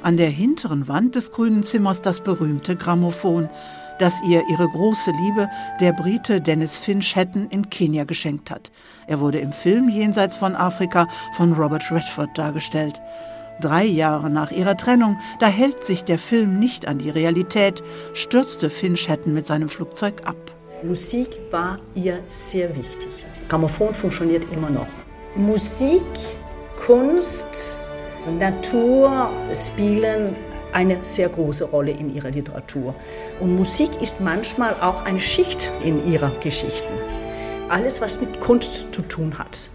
An 0.02 0.16
der 0.16 0.30
hinteren 0.30 0.88
Wand 0.88 1.14
des 1.14 1.30
grünen 1.30 1.62
Zimmers 1.62 2.00
das 2.00 2.20
berühmte 2.20 2.74
Grammophon, 2.74 3.50
das 3.98 4.22
ihr 4.22 4.42
ihre 4.48 4.66
große 4.66 5.10
Liebe, 5.10 5.46
der 5.78 5.92
Brite 5.92 6.40
Dennis 6.40 6.78
Finch 6.78 7.14
Hatton, 7.14 7.48
in 7.50 7.68
Kenia 7.68 8.04
geschenkt 8.04 8.50
hat. 8.50 8.72
Er 9.06 9.20
wurde 9.20 9.40
im 9.40 9.52
Film 9.52 9.90
Jenseits 9.90 10.36
von 10.36 10.56
Afrika 10.56 11.06
von 11.34 11.52
Robert 11.52 11.92
Redford 11.92 12.30
dargestellt. 12.36 12.98
Drei 13.60 13.84
Jahre 13.84 14.30
nach 14.30 14.50
ihrer 14.52 14.74
Trennung, 14.76 15.18
da 15.38 15.46
hält 15.46 15.84
sich 15.84 16.04
der 16.04 16.18
Film 16.18 16.58
nicht 16.58 16.88
an 16.88 16.96
die 16.96 17.10
Realität, 17.10 17.82
stürzte 18.14 18.70
Hatton 18.70 19.34
mit 19.34 19.46
seinem 19.46 19.68
Flugzeug 19.68 20.22
ab. 20.24 20.36
Musik 20.82 21.38
war 21.50 21.78
ihr 21.94 22.20
sehr 22.26 22.74
wichtig. 22.74 23.26
Grammophon 23.48 23.92
funktioniert 23.92 24.50
immer 24.50 24.70
noch. 24.70 24.86
Musik, 25.36 26.02
Kunst, 26.86 27.78
Natur 28.38 29.30
spielen 29.52 30.34
eine 30.72 31.02
sehr 31.02 31.28
große 31.28 31.64
Rolle 31.64 31.90
in 31.90 32.14
ihrer 32.14 32.30
Literatur. 32.30 32.94
Und 33.40 33.56
Musik 33.56 33.90
ist 34.00 34.20
manchmal 34.20 34.74
auch 34.80 35.04
eine 35.04 35.20
Schicht 35.20 35.70
in 35.84 36.10
ihrer 36.10 36.30
Geschichten. 36.40 36.94
Alles, 37.68 38.00
was 38.00 38.20
mit 38.20 38.40
Kunst 38.40 38.94
zu 38.94 39.02
tun 39.02 39.38
hat 39.38 39.70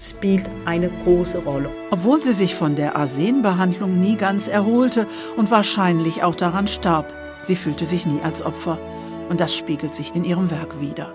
spielt 0.00 0.48
eine 0.64 0.90
große 1.04 1.38
Rolle. 1.38 1.70
Obwohl 1.90 2.20
sie 2.22 2.32
sich 2.32 2.54
von 2.54 2.76
der 2.76 2.96
Arsenbehandlung 2.96 4.00
nie 4.00 4.16
ganz 4.16 4.48
erholte 4.48 5.06
und 5.36 5.50
wahrscheinlich 5.50 6.22
auch 6.22 6.34
daran 6.34 6.68
starb, 6.68 7.12
sie 7.42 7.56
fühlte 7.56 7.86
sich 7.86 8.06
nie 8.06 8.20
als 8.22 8.42
Opfer. 8.42 8.78
Und 9.28 9.40
das 9.40 9.56
spiegelt 9.56 9.94
sich 9.94 10.14
in 10.14 10.24
ihrem 10.24 10.50
Werk 10.50 10.80
wider. 10.80 11.12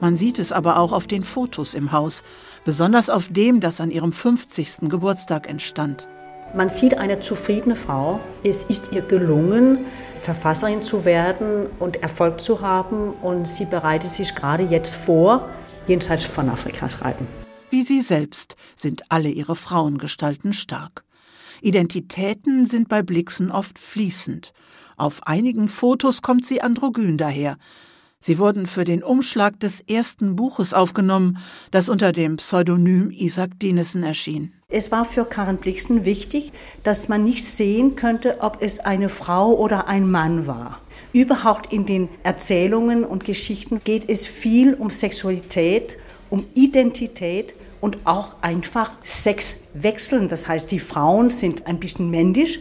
Man 0.00 0.16
sieht 0.16 0.38
es 0.38 0.50
aber 0.50 0.78
auch 0.78 0.92
auf 0.92 1.06
den 1.06 1.24
Fotos 1.24 1.74
im 1.74 1.92
Haus, 1.92 2.22
besonders 2.64 3.10
auf 3.10 3.28
dem, 3.28 3.60
das 3.60 3.80
an 3.80 3.90
ihrem 3.90 4.12
50. 4.12 4.88
Geburtstag 4.88 5.48
entstand. 5.48 6.08
Man 6.54 6.68
sieht 6.68 6.98
eine 6.98 7.20
zufriedene 7.20 7.76
Frau. 7.76 8.18
Es 8.42 8.64
ist 8.64 8.92
ihr 8.92 9.02
gelungen, 9.02 9.84
Verfasserin 10.22 10.82
zu 10.82 11.04
werden 11.04 11.68
und 11.78 12.02
Erfolg 12.02 12.40
zu 12.40 12.60
haben. 12.60 13.12
Und 13.22 13.46
sie 13.46 13.66
bereitet 13.66 14.10
sich 14.10 14.34
gerade 14.34 14.64
jetzt 14.64 14.96
vor, 14.96 15.48
jenseits 15.86 16.24
von 16.24 16.48
Afrika 16.48 16.88
schreiben. 16.88 17.39
Wie 17.70 17.82
sie 17.82 18.00
selbst 18.00 18.56
sind 18.74 19.02
alle 19.10 19.30
ihre 19.30 19.54
Frauengestalten 19.54 20.52
stark. 20.52 21.04
Identitäten 21.62 22.66
sind 22.66 22.88
bei 22.88 23.02
Blixen 23.02 23.52
oft 23.52 23.78
fließend. 23.78 24.52
Auf 24.96 25.26
einigen 25.26 25.68
Fotos 25.68 26.20
kommt 26.20 26.44
sie 26.44 26.62
androgyn 26.62 27.16
daher. 27.16 27.58
Sie 28.18 28.38
wurden 28.38 28.66
für 28.66 28.84
den 28.84 29.02
Umschlag 29.02 29.58
des 29.60 29.80
ersten 29.80 30.36
Buches 30.36 30.74
aufgenommen, 30.74 31.38
das 31.70 31.88
unter 31.88 32.12
dem 32.12 32.36
Pseudonym 32.36 33.10
Isaac 33.10 33.58
Dinesen 33.58 34.02
erschien. 34.02 34.52
Es 34.68 34.92
war 34.92 35.04
für 35.04 35.24
Karen 35.24 35.56
Blixen 35.56 36.04
wichtig, 36.04 36.52
dass 36.82 37.08
man 37.08 37.24
nicht 37.24 37.44
sehen 37.44 37.96
könnte, 37.96 38.40
ob 38.40 38.58
es 38.60 38.78
eine 38.78 39.08
Frau 39.08 39.54
oder 39.56 39.88
ein 39.88 40.10
Mann 40.10 40.46
war. 40.46 40.80
Überhaupt 41.12 41.72
in 41.72 41.86
den 41.86 42.08
Erzählungen 42.22 43.04
und 43.04 43.24
Geschichten 43.24 43.80
geht 43.82 44.10
es 44.10 44.26
viel 44.26 44.74
um 44.74 44.90
Sexualität, 44.90 45.96
um 46.28 46.44
Identität 46.54 47.54
und 47.80 47.98
auch 48.04 48.36
einfach 48.42 48.92
Sex 49.02 49.58
wechseln. 49.74 50.28
Das 50.28 50.48
heißt, 50.48 50.70
die 50.70 50.78
Frauen 50.78 51.30
sind 51.30 51.66
ein 51.66 51.80
bisschen 51.80 52.10
männlich, 52.10 52.60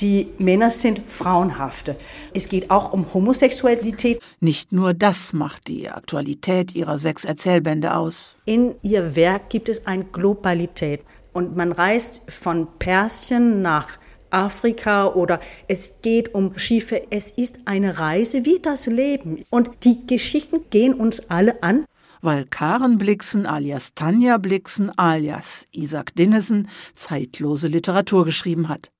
die 0.00 0.28
Männer 0.38 0.70
sind 0.70 1.00
frauenhafte. 1.08 1.96
Es 2.32 2.48
geht 2.48 2.70
auch 2.70 2.92
um 2.92 3.12
Homosexualität. 3.12 4.20
Nicht 4.40 4.70
nur 4.70 4.94
das 4.94 5.32
macht 5.32 5.66
die 5.66 5.88
Aktualität 5.88 6.74
ihrer 6.74 6.98
sechs 6.98 7.24
Erzählbände 7.24 7.96
aus. 7.96 8.36
In 8.44 8.76
ihr 8.82 9.16
Werk 9.16 9.50
gibt 9.50 9.68
es 9.68 9.86
eine 9.86 10.04
Globalität. 10.04 11.02
Und 11.32 11.56
man 11.56 11.72
reist 11.72 12.22
von 12.28 12.68
Persien 12.78 13.60
nach 13.60 13.98
Afrika 14.30 15.06
oder 15.06 15.40
es 15.66 16.00
geht 16.02 16.34
um 16.34 16.56
Schiffe. 16.56 17.02
Es 17.10 17.30
ist 17.32 17.60
eine 17.64 17.98
Reise 17.98 18.44
wie 18.44 18.60
das 18.60 18.86
Leben. 18.86 19.44
Und 19.50 19.70
die 19.84 20.06
Geschichten 20.06 20.60
gehen 20.70 20.94
uns 20.94 21.28
alle 21.28 21.62
an 21.62 21.84
weil 22.20 22.44
Karen 22.46 22.98
Blixen 22.98 23.46
alias 23.46 23.94
Tanja 23.94 24.38
Blixen 24.38 24.90
alias 24.98 25.66
Isaac 25.72 26.14
Dinnesen 26.14 26.68
zeitlose 26.94 27.68
Literatur 27.68 28.24
geschrieben 28.24 28.68
hat. 28.68 28.90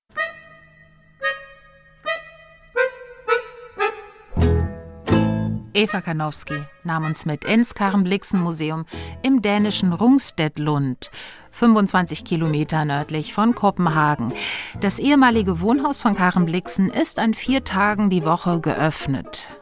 Eva 5.79 6.01
Karnowski 6.01 6.61
nahm 6.83 7.05
uns 7.05 7.25
mit 7.25 7.45
ins 7.45 7.73
Karen-Blixen-Museum 7.73 8.85
im 9.23 9.43
dänischen 9.43 9.93
Rungstedlund, 9.93 11.13
25 11.53 12.25
Kilometer 12.25 12.85
nördlich 12.85 13.33
von 13.33 13.55
Kopenhagen. 13.55 14.33
Das 14.81 14.99
ehemalige 14.99 15.61
Wohnhaus 15.61 16.03
von 16.03 16.17
Karen 16.17 16.47
Blixen 16.47 16.91
ist 16.91 17.21
an 17.21 17.33
vier 17.33 17.63
Tagen 17.63 18.11
die 18.11 18.25
Woche 18.25 18.61
geöffnet. 18.61 19.53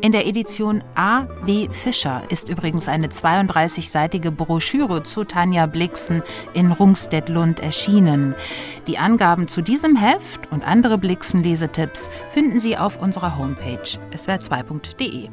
In 0.00 0.12
der 0.12 0.26
Edition 0.26 0.82
A. 0.94 1.22
B. 1.44 1.68
Fischer 1.70 2.22
ist 2.28 2.48
übrigens 2.48 2.88
eine 2.88 3.08
32-seitige 3.08 4.30
Broschüre 4.30 5.02
zu 5.02 5.24
Tanja 5.24 5.66
Blixen 5.66 6.22
in 6.54 6.72
Rungstedt-Lund 6.72 7.60
erschienen. 7.60 8.34
Die 8.86 8.98
Angaben 8.98 9.48
zu 9.48 9.62
diesem 9.62 9.96
Heft 9.96 10.50
und 10.50 10.66
andere 10.66 10.98
Blixen-Lesetipps 10.98 12.10
finden 12.32 12.60
Sie 12.60 12.76
auf 12.76 13.00
unserer 13.00 13.36
Homepage 13.36 13.98
swr2.de. 14.14 15.28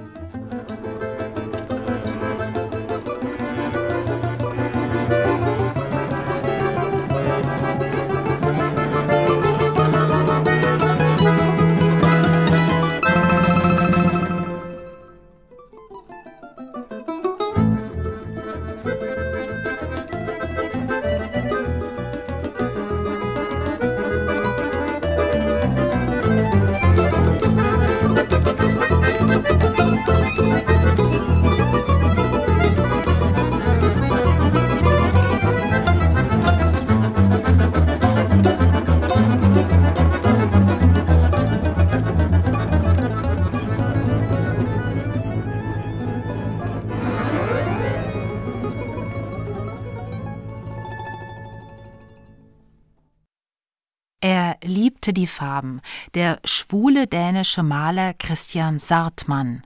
liebte 55.05 55.13
die 55.13 55.27
Farben, 55.27 55.81
der 56.15 56.39
schwule 56.45 57.05
dänische 57.05 57.61
Maler 57.61 58.13
Christian 58.15 58.79
Sartmann. 58.79 59.63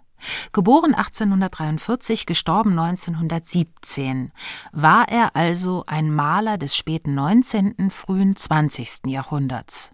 Geboren 0.51 0.93
1843, 0.93 2.25
gestorben 2.25 2.77
1917, 2.77 4.33
war 4.73 5.07
er 5.07 5.37
also 5.37 5.85
ein 5.87 6.13
Maler 6.13 6.57
des 6.57 6.75
späten 6.75 7.15
19., 7.15 7.89
frühen 7.89 8.35
20. 8.35 9.05
Jahrhunderts. 9.05 9.91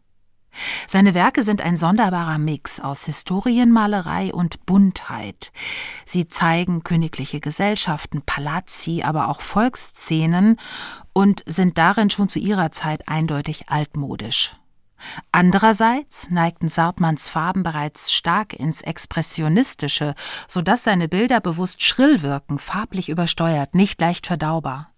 Seine 0.88 1.14
Werke 1.14 1.44
sind 1.44 1.62
ein 1.62 1.78
sonderbarer 1.78 2.40
Mix 2.40 2.80
aus 2.80 3.06
Historienmalerei 3.06 4.34
und 4.34 4.66
Buntheit. 4.66 5.52
Sie 6.06 6.28
zeigen 6.28 6.84
königliche 6.84 7.40
Gesellschaften, 7.40 8.24
Palazzi, 8.26 9.04
aber 9.04 9.28
auch 9.28 9.42
Volksszenen 9.42 10.58
und 11.14 11.44
sind 11.46 11.78
darin 11.78 12.10
schon 12.10 12.30
zu 12.30 12.40
ihrer 12.40 12.72
Zeit 12.72 13.08
eindeutig 13.08 13.70
altmodisch. 13.70 14.56
Andererseits 15.32 16.30
neigten 16.30 16.70
Sartmanns 16.70 17.28
Farben 17.28 17.64
bereits 17.64 18.14
stark 18.14 18.54
ins 18.54 18.82
Expressionistische, 18.82 20.16
so 20.48 20.62
dass 20.62 20.84
seine 20.84 21.08
Bilder 21.08 21.42
bewusst 21.42 21.84
schrill 21.84 22.22
wirken, 22.22 22.60
farblich 22.60 23.10
übersteuert, 23.10 23.76
nicht 23.76 24.00
leicht 24.02 24.28
verdaubar. 24.28 24.92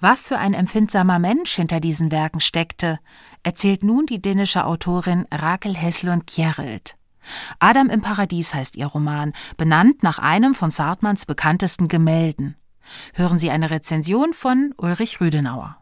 Was 0.00 0.28
für 0.28 0.38
ein 0.38 0.54
empfindsamer 0.54 1.18
Mensch 1.18 1.54
hinter 1.54 1.80
diesen 1.80 2.10
Werken 2.10 2.40
steckte, 2.40 2.98
erzählt 3.42 3.82
nun 3.82 4.06
die 4.06 4.20
dänische 4.20 4.64
Autorin 4.64 5.26
Rakel 5.32 5.74
Heslund 5.76 6.26
Kjerelt. 6.26 6.96
Adam 7.58 7.88
im 7.88 8.02
Paradies 8.02 8.52
heißt 8.52 8.76
ihr 8.76 8.86
Roman, 8.86 9.32
benannt 9.56 10.02
nach 10.02 10.18
einem 10.18 10.54
von 10.54 10.70
Sartmanns 10.70 11.24
bekanntesten 11.24 11.88
Gemälden. 11.88 12.56
Hören 13.14 13.38
Sie 13.38 13.50
eine 13.50 13.70
Rezension 13.70 14.34
von 14.34 14.74
Ulrich 14.76 15.20
Rüdenauer. 15.20 15.78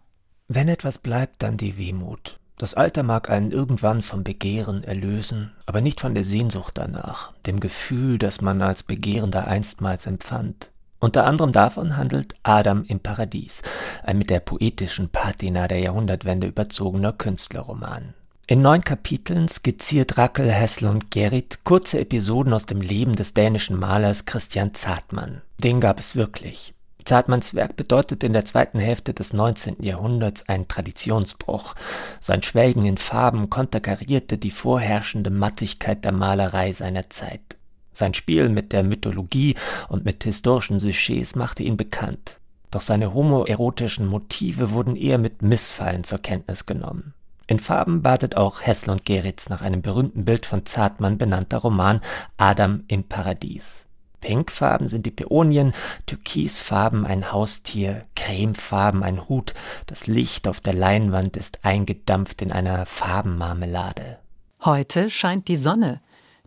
Wenn 0.47 0.69
etwas 0.69 0.99
bleibt, 0.99 1.43
dann 1.43 1.57
die 1.57 1.77
Wehmut. 1.77 2.39
Das 2.59 2.75
Alter 2.75 3.03
mag 3.03 3.31
einen 3.31 3.51
irgendwann 3.51 4.03
vom 4.03 4.25
Begehren 4.25 4.85
erlösen, 4.85 5.53
aber 5.67 5.81
nicht 5.81 6.01
von 6.01 6.15
der 6.15 6.25
Sehnsucht 6.25 6.73
danach, 6.77 7.33
dem 7.47 7.61
Gefühl, 7.61 8.19
das 8.19 8.41
man 8.41 8.63
als 8.63 8.83
Begehrender 8.83 9.47
einstmals 9.47 10.07
empfand. 10.07 10.71
Unter 11.01 11.27
anderem 11.27 11.51
davon 11.51 11.97
handelt 11.97 12.37
Adam 12.45 12.85
im 12.87 13.01
Paradies, 13.01 13.63
ein 14.05 14.19
mit 14.19 14.31
der 14.31 14.39
poetischen 14.39 15.09
Patina 15.09 15.67
der 15.67 15.81
Jahrhundertwende 15.81 16.47
überzogener 16.47 17.13
Künstlerroman. 17.13 18.15
In 18.47 18.63
neun 18.63 18.85
Kapiteln 18.85 19.49
skizziert 19.49 20.19
Rackel 20.19 20.51
Heslund 20.51 21.11
Gerrit 21.11 21.65
kurze 21.65 21.99
Episoden 21.99 22.53
aus 22.53 22.67
dem 22.67 22.81
Leben 22.81 23.17
des 23.17 23.35
dänischen 23.35 23.79
Malers 23.79 24.27
Christian 24.27 24.75
Zartmann. 24.75 25.43
Den 25.59 25.81
gab 25.81 25.99
es 25.99 26.15
wirklich. 26.15 26.75
Zartmanns 27.05 27.55
Werk 27.55 27.77
bedeutet 27.77 28.23
in 28.25 28.33
der 28.33 28.45
zweiten 28.45 28.79
Hälfte 28.79 29.15
des 29.15 29.33
19. 29.33 29.83
Jahrhunderts 29.83 30.49
einen 30.49 30.69
Traditionsbruch. 30.69 31.75
Sein 32.21 32.43
Schwelgen 32.43 32.85
in 32.85 32.99
Farben 32.99 33.51
konterkarierte 33.51 34.39
die 34.39 34.51
vorherrschende 34.51 35.31
Mattigkeit 35.31 36.05
der 36.05 36.13
Malerei 36.13 36.73
seiner 36.73 37.11
Zeit. 37.11 37.57
Sein 37.93 38.15
Spiel 38.15 38.49
mit 38.49 38.73
der 38.73 38.83
Mythologie 38.83 39.55
und 39.89 40.05
mit 40.05 40.25
historischen 40.25 40.81
Sujets 40.81 41.35
machte 41.35 41.63
ihn 41.63 41.77
bekannt. 41.77 42.39
Doch 42.71 42.81
seine 42.81 43.13
homoerotischen 43.13 44.07
Motive 44.07 44.71
wurden 44.71 44.97
eher 44.97 45.19
mit 45.19 45.43
Missfallen 45.43 46.05
zur 46.05 46.19
Kenntnis 46.19 46.65
genommen. 46.65 47.13
In 47.47 47.61
Farben 47.61 48.01
badet 48.01 48.37
auch 48.37 48.63
Hessel 48.63 48.91
und 48.91 49.05
Geritz 49.05 49.51
nach 49.51 49.61
einem 49.61 49.83
berühmten 49.83 50.25
Bild 50.25 50.47
von 50.47 50.65
Zartmann 50.65 51.19
benannter 51.19 51.59
Roman 51.59 52.01
Adam 52.39 52.85
im 52.89 53.05
Paradies. 53.05 53.87
Pinkfarben 54.23 54.89
sind 54.89 55.05
die 55.05 55.11
Päonien, 55.11 55.75
Türkisfarben 56.07 57.05
ein 57.05 57.31
Haustier, 57.31 58.07
Cremefarben 58.17 59.03
ein 59.03 59.29
Hut, 59.29 59.53
das 59.87 60.07
Licht 60.07 60.49
auf 60.49 60.61
der 60.61 60.73
Leinwand 60.73 61.37
ist 61.37 61.59
eingedampft 61.65 62.41
in 62.41 62.51
einer 62.51 62.87
Farbenmarmelade. 62.87 64.19
Heute 64.65 65.11
scheint 65.11 65.49
die 65.49 65.57
Sonne. 65.57 66.01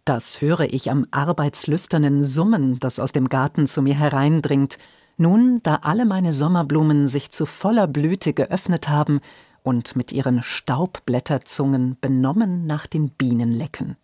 Das 0.05 0.41
höre 0.41 0.61
ich 0.61 0.89
am 0.89 1.05
arbeitslüsternen 1.11 2.23
Summen, 2.23 2.79
das 2.79 2.99
aus 2.99 3.11
dem 3.11 3.29
Garten 3.29 3.67
zu 3.67 3.81
mir 3.81 3.95
hereindringt. 3.95 4.77
Nun, 5.17 5.61
da 5.63 5.79
alle 5.83 6.05
meine 6.05 6.33
Sommerblumen 6.33 7.07
sich 7.07 7.31
zu 7.31 7.45
voller 7.45 7.87
Blüte 7.87 8.33
geöffnet 8.33 8.87
haben 8.87 9.19
und 9.63 9.95
mit 9.95 10.11
ihren 10.11 10.43
Staubblätterzungen 10.43 11.97
benommen 11.99 12.65
nach 12.65 12.87
den 12.87 13.09
Bienen 13.09 13.51
lecken. 13.51 13.97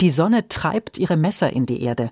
Die 0.00 0.10
Sonne 0.10 0.48
treibt 0.48 0.98
ihre 0.98 1.16
Messer 1.16 1.52
in 1.52 1.66
die 1.66 1.82
Erde, 1.82 2.10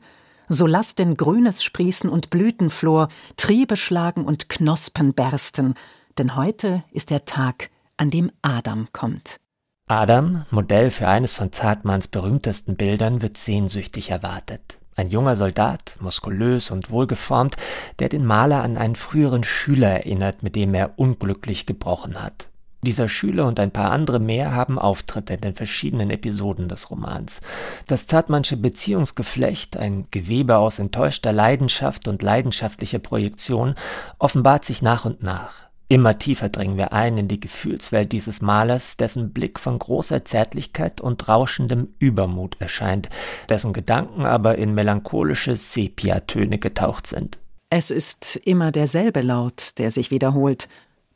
so 0.49 0.67
lasst 0.67 0.99
denn 0.99 1.17
Grünes 1.17 1.63
sprießen 1.63 2.11
und 2.11 2.31
Blütenflor, 2.31 3.09
Triebe 3.37 3.77
schlagen 3.77 4.25
und 4.25 4.49
Knospen 4.49 5.15
bersten, 5.15 5.75
denn 6.19 6.37
heute 6.37 6.85
ist 6.93 7.11
der 7.11 7.25
Tag, 7.25 7.71
an 7.97 8.11
dem 8.11 8.31
Adam 8.43 8.89
kommt. 8.93 9.39
Adam, 9.87 10.45
Modell 10.51 10.91
für 10.91 11.09
eines 11.09 11.35
von 11.35 11.53
Zartmanns 11.53 12.09
berühmtesten 12.09 12.77
Bildern, 12.77 13.23
wird 13.23 13.37
sehnsüchtig 13.37 14.11
erwartet. 14.11 14.79
Ein 14.95 15.09
junger 15.09 15.37
Soldat, 15.37 15.97
muskulös 16.01 16.71
und 16.71 16.91
wohlgeformt, 16.91 17.57
der 17.99 18.09
den 18.09 18.25
Maler 18.25 18.63
an 18.63 18.77
einen 18.77 18.95
früheren 18.95 19.43
Schüler 19.43 19.89
erinnert, 19.89 20.43
mit 20.43 20.55
dem 20.55 20.75
er 20.75 20.99
unglücklich 20.99 21.67
gebrochen 21.67 22.23
hat. 22.23 22.52
Dieser 22.85 23.09
Schüler 23.09 23.47
und 23.47 23.61
ein 23.61 23.71
paar 23.71 23.93
andere 23.93 24.19
mehr 24.19 24.57
haben 24.57 24.77
Auftritte 24.77 25.35
in 25.35 25.41
den 25.41 25.55
verschiedenen 25.55 26.11
Episoden 26.11 26.69
des 26.69 26.91
Romans. 26.91 27.41
Das 27.87 28.09
Zartmannsche 28.09 28.57
Beziehungsgeflecht, 28.57 29.77
ein 29.77 30.09
Gewebe 30.11 30.57
aus 30.57 30.81
enttäuschter 30.81 31.33
Leidenschaft 31.33 32.09
und 32.09 32.23
leidenschaftlicher 32.23 32.99
Projektion, 32.99 33.77
offenbart 34.19 34.65
sich 34.65 34.83
nach 34.83 35.05
und 35.05 35.23
nach. 35.23 35.71
Immer 35.87 36.19
tiefer 36.19 36.49
dringen 36.49 36.77
wir 36.77 36.93
ein 36.93 37.19
in 37.19 37.29
die 37.29 37.39
Gefühlswelt 37.39 38.11
dieses 38.13 38.41
Malers, 38.41 38.97
dessen 38.97 39.33
Blick 39.33 39.61
von 39.61 39.79
großer 39.79 40.25
Zärtlichkeit 40.25 41.01
und 41.01 41.29
rauschendem 41.29 41.95
Übermut 42.01 42.57
erscheint, 42.61 43.11
dessen 43.49 43.73
Gedanken 43.73 44.25
aber 44.25 44.57
in 44.57 44.75
melancholische 44.75 45.55
Sepiatöne 45.55 46.59
getaucht 46.59 47.07
sind. 47.07 47.39
Es 47.69 47.91
ist 47.91 48.37
immer 48.37 48.73
derselbe 48.73 49.21
Laut, 49.21 49.79
der 49.79 49.91
sich 49.91 50.11
wiederholt. 50.11 50.69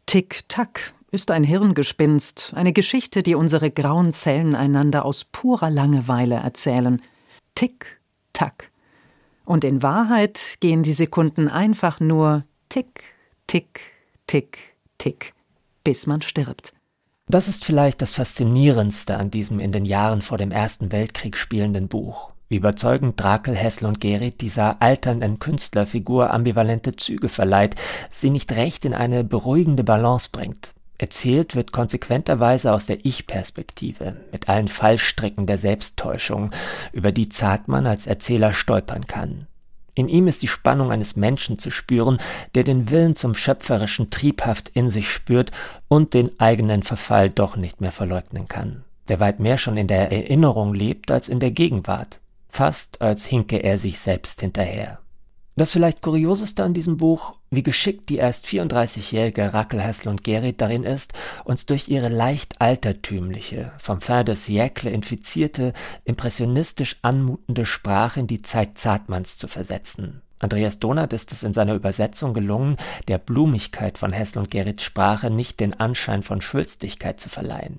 Tick-Tack, 0.05 0.93
ist 1.17 1.31
ein 1.31 1.45
Hirngespinst, 1.45 2.53
eine 2.55 2.75
Geschichte, 2.75 3.23
die 3.23 3.35
unsere 3.35 3.71
grauen 3.71 4.13
Zellen 4.13 4.55
einander 4.55 5.07
aus 5.07 5.25
purer 5.25 5.71
Langeweile 5.71 6.35
erzählen. 6.35 7.01
Tick, 7.55 8.03
tack. 8.35 8.71
Und 9.47 9.65
in 9.65 9.83
Wahrheit 9.83 10.59
gehen 10.61 10.83
die 10.83 10.93
Sekunden 10.93 11.49
einfach 11.49 12.01
nur 12.01 12.45
tick, 12.69 13.05
tick, 13.47 13.81
tick, 14.27 14.59
tick, 14.99 15.33
bis 15.85 16.07
man 16.07 16.21
stirbt. 16.21 16.75
Das 17.29 17.49
ist 17.49 17.65
vielleicht 17.65 18.03
das 18.03 18.13
Faszinierendste 18.13 19.17
an 19.17 19.31
diesem 19.31 19.59
in 19.59 19.73
den 19.73 19.87
Jahren 19.87 20.21
vor 20.21 20.37
dem 20.37 20.51
Ersten 20.51 20.93
Weltkrieg 20.93 21.39
spielenden 21.39 21.89
Buch. 21.89 22.33
Wie 22.51 22.57
überzeugend 22.57 23.19
Drakel, 23.19 23.57
Hessel 23.57 23.87
und 23.87 24.03
Gerrit 24.03 24.43
dieser 24.43 24.83
alternden 24.83 25.39
Künstlerfigur 25.39 26.31
ambivalente 26.35 26.95
Züge 26.95 27.31
verleiht, 27.31 27.75
sie 28.11 28.29
nicht 28.29 28.53
recht 28.53 28.85
in 28.85 28.93
eine 28.93 29.25
beruhigende 29.25 29.83
Balance 29.83 30.29
bringt. 30.31 30.76
Erzählt 30.99 31.55
wird 31.55 31.73
konsequenterweise 31.73 32.73
aus 32.73 32.87
der 32.87 33.05
Ich-Perspektive, 33.05 34.17
mit 34.33 34.49
allen 34.49 34.69
Fallstricken 34.69 35.47
der 35.47 35.59
Selbsttäuschung, 35.59 36.53
über 36.93 37.13
die 37.13 37.29
Zartmann 37.29 37.87
als 37.87 38.07
Erzähler 38.07 38.55
stolpern 38.55 39.07
kann. 39.07 39.47
In 39.95 40.09
ihm 40.09 40.29
ist 40.29 40.43
die 40.43 40.49
Spannung 40.49 40.93
eines 40.93 41.17
Menschen 41.17 41.59
zu 41.59 41.71
spüren, 41.71 42.19
der 42.55 42.65
den 42.65 42.91
Willen 42.91 43.17
zum 43.17 43.35
Schöpferischen 43.35 44.11
triebhaft 44.11 44.69
in 44.71 44.91
sich 44.91 45.11
spürt 45.11 45.53
und 45.89 46.13
den 46.13 46.39
eigenen 46.39 46.83
Verfall 46.83 47.31
doch 47.31 47.57
nicht 47.57 47.81
mehr 47.81 47.93
verleugnen 47.93 48.47
kann, 48.47 48.85
der 49.09 49.21
weit 49.21 49.41
mehr 49.41 49.57
schon 49.57 49.79
in 49.79 49.89
der 49.89 50.13
Erinnerung 50.13 50.75
lebt 50.75 51.11
als 51.11 51.29
in 51.31 51.41
der 51.41 51.51
Gegenwart, 51.51 52.21
fast 52.49 53.01
als 53.01 53.25
hinke 53.25 53.57
er 53.57 53.79
sich 53.79 53.99
selbst 53.99 54.41
hinterher. 54.41 54.99
Das 55.59 55.73
vielleicht 55.73 56.03
Kurioseste 56.03 56.63
an 56.65 56.75
diesem 56.75 56.99
Buch, 56.99 57.33
wie 57.51 57.63
geschickt 57.63 58.11
die 58.11 58.19
erst 58.19 58.45
34-jährige 58.45 59.55
Rakel 59.55 59.83
Haslund 59.83 60.23
Gerrit 60.23 60.61
darin 60.61 60.85
ist, 60.85 61.15
uns 61.45 61.65
durch 61.65 61.89
ihre 61.89 62.11
leicht 62.11 62.61
altertümliche, 62.61 63.73
vom 63.79 64.03
Fin 64.03 64.27
de 64.27 64.35
siècle 64.35 64.91
infizierte, 64.91 65.73
impressionistisch 66.05 66.99
anmutende 67.01 67.65
Sprache 67.65 68.21
in 68.21 68.27
die 68.27 68.43
Zeit 68.43 68.77
Zartmanns 68.77 69.39
zu 69.39 69.49
versetzen. 69.49 70.21
Andreas 70.41 70.79
Donath 70.79 71.15
ist 71.15 71.33
es 71.33 71.43
in 71.43 71.55
seiner 71.55 71.75
Übersetzung 71.75 72.35
gelungen, 72.35 72.77
der 73.09 73.17
Blumigkeit 73.17 73.97
von 73.97 74.13
Haslund 74.13 74.51
Gerrits 74.51 74.85
Sprache 74.85 75.31
nicht 75.31 75.59
den 75.61 75.73
Anschein 75.81 76.23
von 76.23 76.43
Schwülstigkeit 76.43 77.19
zu 77.19 77.31
verleihen. 77.31 77.79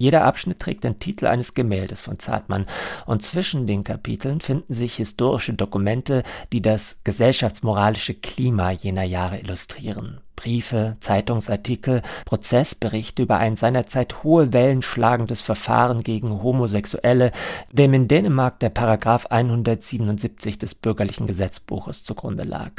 Jeder 0.00 0.24
Abschnitt 0.24 0.60
trägt 0.60 0.84
den 0.84 0.98
Titel 0.98 1.26
eines 1.26 1.52
Gemäldes 1.52 2.00
von 2.00 2.18
Zartmann, 2.18 2.64
und 3.04 3.20
zwischen 3.20 3.66
den 3.66 3.84
Kapiteln 3.84 4.40
finden 4.40 4.72
sich 4.72 4.96
historische 4.96 5.52
Dokumente, 5.52 6.22
die 6.54 6.62
das 6.62 6.96
gesellschaftsmoralische 7.04 8.14
Klima 8.14 8.70
jener 8.70 9.02
Jahre 9.02 9.40
illustrieren. 9.40 10.22
Briefe, 10.36 10.96
Zeitungsartikel, 11.00 12.00
Prozessberichte 12.24 13.24
über 13.24 13.36
ein 13.36 13.56
seinerzeit 13.56 14.24
hohe 14.24 14.54
Wellen 14.54 14.80
schlagendes 14.80 15.42
Verfahren 15.42 16.02
gegen 16.02 16.42
Homosexuelle, 16.42 17.30
dem 17.70 17.92
in 17.92 18.08
Dänemark 18.08 18.58
der 18.60 18.70
Paragraph 18.70 19.26
177 19.26 20.56
des 20.56 20.74
bürgerlichen 20.74 21.26
Gesetzbuches 21.26 22.04
zugrunde 22.04 22.44
lag. 22.44 22.72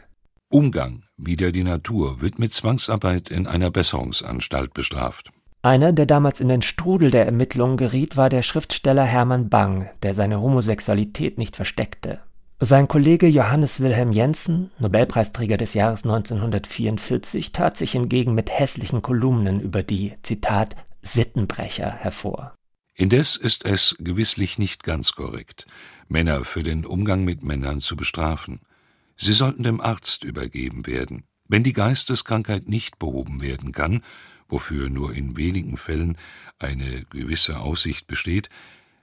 Umgang, 0.49 1.03
wider 1.17 1.51
die 1.51 1.63
Natur, 1.63 2.19
wird 2.19 2.39
mit 2.39 2.51
Zwangsarbeit 2.51 3.29
in 3.29 3.45
einer 3.45 3.69
Besserungsanstalt 3.69 4.73
bestraft. 4.73 5.31
Einer, 5.63 5.93
der 5.93 6.07
damals 6.07 6.41
in 6.41 6.49
den 6.49 6.63
Strudel 6.63 7.11
der 7.11 7.25
Ermittlungen 7.25 7.77
geriet, 7.77 8.17
war 8.17 8.29
der 8.29 8.41
Schriftsteller 8.41 9.03
Hermann 9.03 9.49
Bang, 9.49 9.89
der 10.01 10.15
seine 10.15 10.41
Homosexualität 10.41 11.37
nicht 11.37 11.55
versteckte. 11.55 12.19
Sein 12.59 12.87
Kollege 12.87 13.27
Johannes 13.27 13.79
Wilhelm 13.79 14.11
Jensen, 14.11 14.71
Nobelpreisträger 14.79 15.57
des 15.57 15.75
Jahres 15.75 16.03
1944, 16.03 17.51
tat 17.51 17.77
sich 17.77 17.91
hingegen 17.91 18.33
mit 18.33 18.49
hässlichen 18.49 19.03
Kolumnen 19.03 19.59
über 19.59 19.83
die, 19.83 20.13
Zitat, 20.23 20.75
Sittenbrecher 21.03 21.91
hervor. 21.91 22.55
Indes 22.95 23.35
ist 23.35 23.65
es 23.65 23.95
gewisslich 23.99 24.57
nicht 24.57 24.83
ganz 24.83 25.13
korrekt, 25.13 25.67
Männer 26.07 26.43
für 26.43 26.63
den 26.63 26.85
Umgang 26.85 27.23
mit 27.23 27.43
Männern 27.43 27.81
zu 27.81 27.95
bestrafen. 27.95 28.61
Sie 29.15 29.33
sollten 29.33 29.63
dem 29.63 29.79
Arzt 29.79 30.23
übergeben 30.23 30.85
werden. 30.87 31.23
Wenn 31.47 31.63
die 31.63 31.73
Geisteskrankheit 31.73 32.67
nicht 32.67 32.97
behoben 32.97 33.41
werden 33.41 33.71
kann, 33.71 34.03
wofür 34.51 34.89
nur 34.89 35.13
in 35.13 35.37
wenigen 35.37 35.77
Fällen 35.77 36.17
eine 36.59 37.05
gewisse 37.05 37.59
Aussicht 37.59 38.07
besteht, 38.07 38.49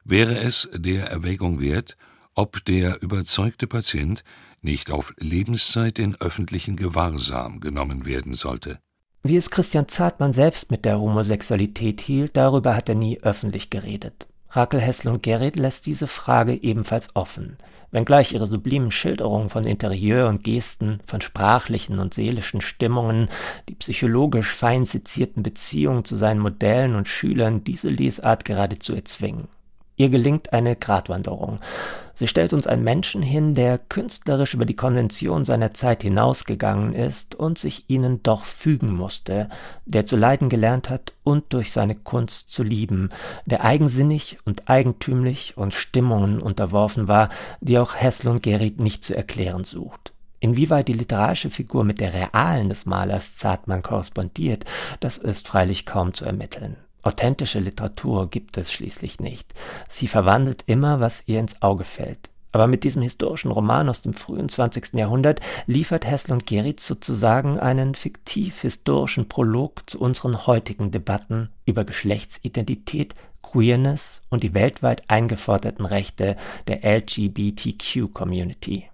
wäre 0.04 0.38
es 0.38 0.68
der 0.72 1.10
Erwägung 1.10 1.60
wert, 1.60 1.96
ob 2.34 2.64
der 2.64 3.02
überzeugte 3.02 3.66
Patient 3.66 4.22
nicht 4.62 4.90
auf 4.90 5.12
Lebenszeit 5.18 5.98
in 5.98 6.14
öffentlichen 6.16 6.76
Gewahrsam 6.76 7.60
genommen 7.60 8.06
werden 8.06 8.34
sollte. 8.34 8.78
Wie 9.22 9.36
es 9.36 9.50
Christian 9.50 9.88
Zartmann 9.88 10.32
selbst 10.32 10.70
mit 10.70 10.84
der 10.84 11.00
Homosexualität 11.00 12.00
hielt, 12.00 12.36
darüber 12.36 12.76
hat 12.76 12.88
er 12.88 12.94
nie 12.94 13.20
öffentlich 13.20 13.70
geredet. 13.70 14.28
Rakel 14.58 14.80
Hessel 14.80 15.08
und 15.12 15.22
Gerrit 15.22 15.56
lässt 15.56 15.86
diese 15.86 16.08
Frage 16.08 16.52
ebenfalls 16.52 17.14
offen 17.14 17.58
wenngleich 17.90 18.32
ihre 18.32 18.46
sublimen 18.46 18.90
Schilderungen 18.90 19.50
von 19.50 19.64
Interieur 19.64 20.28
und 20.28 20.44
Gesten, 20.44 21.00
von 21.06 21.20
sprachlichen 21.20 21.98
und 21.98 22.14
seelischen 22.14 22.60
Stimmungen, 22.60 23.28
die 23.68 23.74
psychologisch 23.74 24.50
fein 24.50 24.84
sezierten 24.84 25.42
Beziehungen 25.42 26.04
zu 26.04 26.16
seinen 26.16 26.40
Modellen 26.40 26.94
und 26.94 27.08
Schülern 27.08 27.64
diese 27.64 27.88
Lesart 27.88 28.44
geradezu 28.44 28.94
erzwingen. 28.94 29.48
Ihr 29.98 30.10
gelingt 30.10 30.52
eine 30.52 30.76
Gratwanderung. 30.76 31.58
Sie 32.14 32.28
stellt 32.28 32.52
uns 32.52 32.68
einen 32.68 32.84
Menschen 32.84 33.20
hin, 33.20 33.56
der 33.56 33.78
künstlerisch 33.78 34.54
über 34.54 34.64
die 34.64 34.76
Konvention 34.76 35.44
seiner 35.44 35.74
Zeit 35.74 36.02
hinausgegangen 36.02 36.94
ist 36.94 37.34
und 37.34 37.58
sich 37.58 37.84
ihnen 37.88 38.22
doch 38.22 38.44
fügen 38.44 38.94
musste, 38.94 39.48
der 39.86 40.06
zu 40.06 40.16
leiden 40.16 40.48
gelernt 40.48 40.88
hat 40.88 41.14
und 41.24 41.52
durch 41.52 41.72
seine 41.72 41.96
Kunst 41.96 42.50
zu 42.50 42.62
lieben, 42.62 43.10
der 43.44 43.64
eigensinnig 43.64 44.38
und 44.44 44.68
eigentümlich 44.70 45.56
und 45.56 45.74
Stimmungen 45.74 46.40
unterworfen 46.40 47.08
war, 47.08 47.28
die 47.60 47.78
auch 47.78 47.96
Hessel 47.96 48.28
und 48.28 48.42
Gerrit 48.42 48.80
nicht 48.80 49.04
zu 49.04 49.16
erklären 49.16 49.64
sucht. 49.64 50.12
Inwieweit 50.38 50.86
die 50.86 50.92
literarische 50.92 51.50
Figur 51.50 51.82
mit 51.82 51.98
der 51.98 52.14
realen 52.14 52.68
des 52.68 52.86
Malers 52.86 53.36
Zartmann 53.36 53.82
korrespondiert, 53.82 54.64
das 55.00 55.18
ist 55.18 55.48
freilich 55.48 55.86
kaum 55.86 56.14
zu 56.14 56.24
ermitteln. 56.24 56.76
Authentische 57.02 57.60
Literatur 57.60 58.28
gibt 58.28 58.56
es 58.56 58.72
schließlich 58.72 59.20
nicht. 59.20 59.54
Sie 59.88 60.08
verwandelt 60.08 60.64
immer, 60.66 61.00
was 61.00 61.22
ihr 61.26 61.40
ins 61.40 61.62
Auge 61.62 61.84
fällt. 61.84 62.30
Aber 62.52 62.66
mit 62.66 62.82
diesem 62.82 63.02
historischen 63.02 63.50
Roman 63.50 63.88
aus 63.88 64.02
dem 64.02 64.14
frühen 64.14 64.48
20. 64.48 64.94
Jahrhundert 64.94 65.40
liefert 65.66 66.06
Hessel 66.06 66.32
und 66.32 66.46
Geritz 66.46 66.86
sozusagen 66.86 67.58
einen 67.58 67.94
fiktiv-historischen 67.94 69.28
Prolog 69.28 69.88
zu 69.88 70.00
unseren 70.00 70.46
heutigen 70.46 70.90
Debatten 70.90 71.50
über 71.66 71.84
Geschlechtsidentität, 71.84 73.14
Queerness 73.42 74.22
und 74.30 74.42
die 74.42 74.54
weltweit 74.54 75.08
eingeforderten 75.08 75.86
Rechte 75.86 76.36
der 76.66 76.84
LGBTQ-Community. 76.84 78.88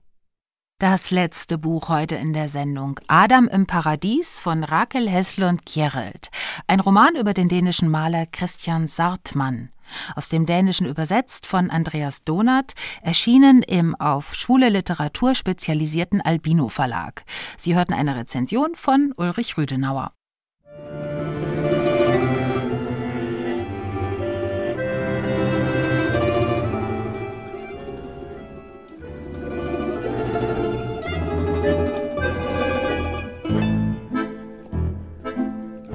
Das 0.80 1.12
letzte 1.12 1.56
Buch 1.56 1.88
heute 1.88 2.16
in 2.16 2.32
der 2.32 2.48
Sendung 2.48 2.98
Adam 3.06 3.46
im 3.46 3.64
Paradies 3.64 4.40
von 4.40 4.64
Rakel 4.64 5.08
Heslund 5.08 5.64
Kjereld. 5.64 6.30
Ein 6.66 6.80
Roman 6.80 7.14
über 7.14 7.32
den 7.32 7.48
dänischen 7.48 7.88
Maler 7.88 8.26
Christian 8.26 8.88
Sartmann. 8.88 9.70
Aus 10.16 10.30
dem 10.30 10.46
Dänischen 10.46 10.88
übersetzt 10.88 11.46
von 11.46 11.70
Andreas 11.70 12.24
Donath, 12.24 12.74
erschienen 13.02 13.62
im 13.62 13.94
auf 13.94 14.34
schwule 14.34 14.68
Literatur 14.68 15.36
spezialisierten 15.36 16.20
Albino 16.20 16.68
Verlag. 16.68 17.22
Sie 17.56 17.76
hörten 17.76 17.92
eine 17.92 18.16
Rezension 18.16 18.74
von 18.74 19.14
Ulrich 19.16 19.56
Rüdenauer. 19.56 20.10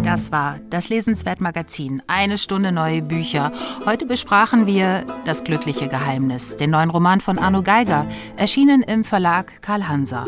Das 0.09 0.31
war 0.31 0.55
das 0.71 0.89
Lesenswert-Magazin. 0.89 2.01
Eine 2.07 2.39
Stunde 2.39 2.71
neue 2.71 3.03
Bücher. 3.03 3.51
Heute 3.85 4.07
besprachen 4.07 4.65
wir 4.65 5.05
Das 5.25 5.43
glückliche 5.43 5.87
Geheimnis, 5.87 6.57
den 6.57 6.71
neuen 6.71 6.89
Roman 6.89 7.21
von 7.21 7.37
Arno 7.37 7.61
Geiger, 7.61 8.07
erschienen 8.35 8.81
im 8.81 9.03
Verlag 9.03 9.61
Karl 9.61 9.87
Hansa. 9.87 10.25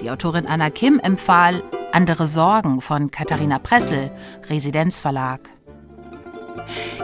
Die 0.00 0.08
Autorin 0.08 0.46
Anna 0.46 0.70
Kim 0.70 1.00
empfahl 1.00 1.64
Andere 1.90 2.28
Sorgen 2.28 2.80
von 2.80 3.10
Katharina 3.10 3.58
Pressel, 3.58 4.12
Residenzverlag. 4.48 5.40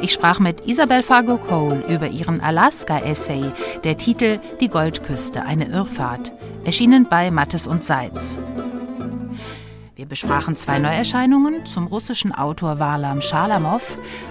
Ich 0.02 0.12
sprach 0.12 0.38
mit 0.38 0.68
Isabel 0.68 1.02
Fargo 1.02 1.36
Cole 1.36 1.82
über 1.88 2.06
ihren 2.06 2.40
Alaska-Essay, 2.40 3.50
der 3.82 3.98
Titel 3.98 4.38
Die 4.60 4.68
Goldküste, 4.68 5.42
eine 5.42 5.66
Irrfahrt, 5.66 6.30
erschienen 6.62 7.08
bei 7.10 7.32
Mattes 7.32 7.66
und 7.66 7.82
Seitz. 7.82 8.38
Wir 10.00 10.06
besprachen 10.06 10.56
zwei 10.56 10.78
Neuerscheinungen 10.78 11.66
zum 11.66 11.86
russischen 11.86 12.32
Autor 12.32 12.78
Warlam 12.78 13.20
Schalamow, 13.20 13.82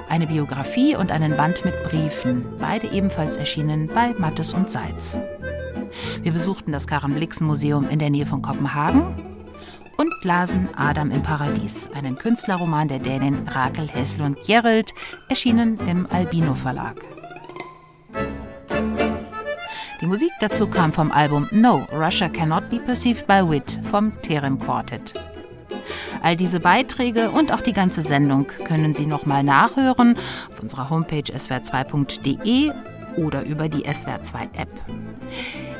eine 0.09 0.26
Biografie 0.26 0.95
und 0.95 1.11
einen 1.11 1.38
Band 1.38 1.63
mit 1.63 1.76
Briefen, 1.84 2.43
beide 2.57 2.88
ebenfalls 2.88 3.38
erschienen 3.38 3.86
bei 3.86 4.15
Mattes 4.17 4.55
und 4.55 4.72
Seitz. 4.72 5.15
Wir 6.24 6.32
besuchten 6.32 6.72
das 6.72 6.88
Karen 6.88 7.13
Blixen 7.13 7.45
Museum 7.45 7.88
in 7.88 7.99
der 7.99 8.09
Nähe 8.09 8.26
von 8.26 8.41
Kopenhagen 8.41 9.13
und 9.97 10.11
lasen 10.24 10.70
Adam 10.76 11.11
im 11.11 11.22
Paradies, 11.22 11.88
einen 11.93 12.17
Künstlerroman 12.17 12.88
der 12.88 12.97
Dänin 12.97 13.47
Rakel 13.47 13.88
Heslund 13.89 14.39
Gerald, 14.47 14.95
erschienen 15.28 15.78
im 15.88 16.07
Albino 16.09 16.55
Verlag. 16.55 16.95
Die 20.01 20.07
Musik 20.07 20.32
dazu 20.39 20.65
kam 20.65 20.91
vom 20.91 21.11
Album 21.11 21.47
No, 21.51 21.88
Russia 21.93 22.28
Cannot 22.28 22.72
Be 22.72 22.80
Perceived 22.80 23.28
by 23.28 23.47
Wit 23.47 23.80
vom 23.91 24.20
Terem 24.24 24.57
Quartet. 24.57 25.13
All 26.22 26.36
diese 26.36 26.60
Beiträge 26.60 27.32
und 27.32 27.52
auch 27.52 27.62
die 27.62 27.74
ganze 27.74 28.02
Sendung 28.02 28.48
können 28.66 28.94
Sie 28.94 29.06
nochmal 29.06 29.44
nachhören 29.44 30.18
auf 30.52 30.62
unserer 30.62 30.90
Homepage 30.90 31.24
swr2.de 31.24 32.72
oder 33.18 33.44
über 33.44 33.70
die 33.70 33.86
SWR2 33.86 34.42
App. 34.56 34.70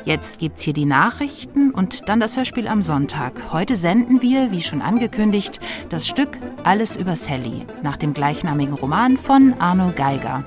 Jetzt 0.04 0.38
gibt's 0.38 0.62
hier 0.62 0.72
die 0.72 0.86
Nachrichten 0.86 1.70
und 1.70 2.08
dann 2.08 2.20
das 2.20 2.36
Hörspiel 2.36 2.68
am 2.68 2.82
Sonntag. 2.82 3.52
Heute 3.52 3.76
senden 3.76 4.22
wir, 4.22 4.50
wie 4.50 4.62
schon 4.62 4.82
angekündigt, 4.82 5.60
das 5.88 6.08
Stück 6.08 6.38
Alles 6.64 6.96
über 6.96 7.16
Sally 7.16 7.66
nach 7.82 7.96
dem 7.96 8.14
gleichnamigen 8.14 8.74
Roman 8.74 9.16
von 9.16 9.54
Arno 9.58 9.92
Geiger. 9.94 10.44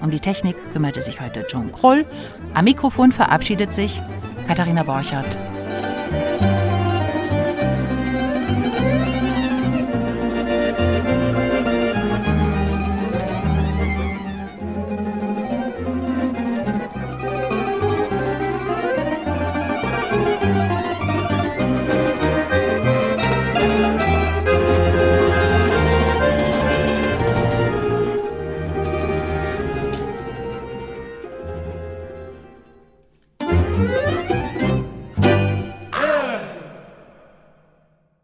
Um 0.00 0.10
die 0.10 0.20
Technik 0.20 0.56
kümmerte 0.72 1.00
sich 1.00 1.20
heute 1.20 1.46
John 1.48 1.70
Kroll. 1.70 2.04
Am 2.54 2.64
Mikrofon 2.64 3.12
verabschiedet 3.12 3.72
sich 3.72 4.02
Katharina 4.48 4.82
Borchardt. 4.82 5.38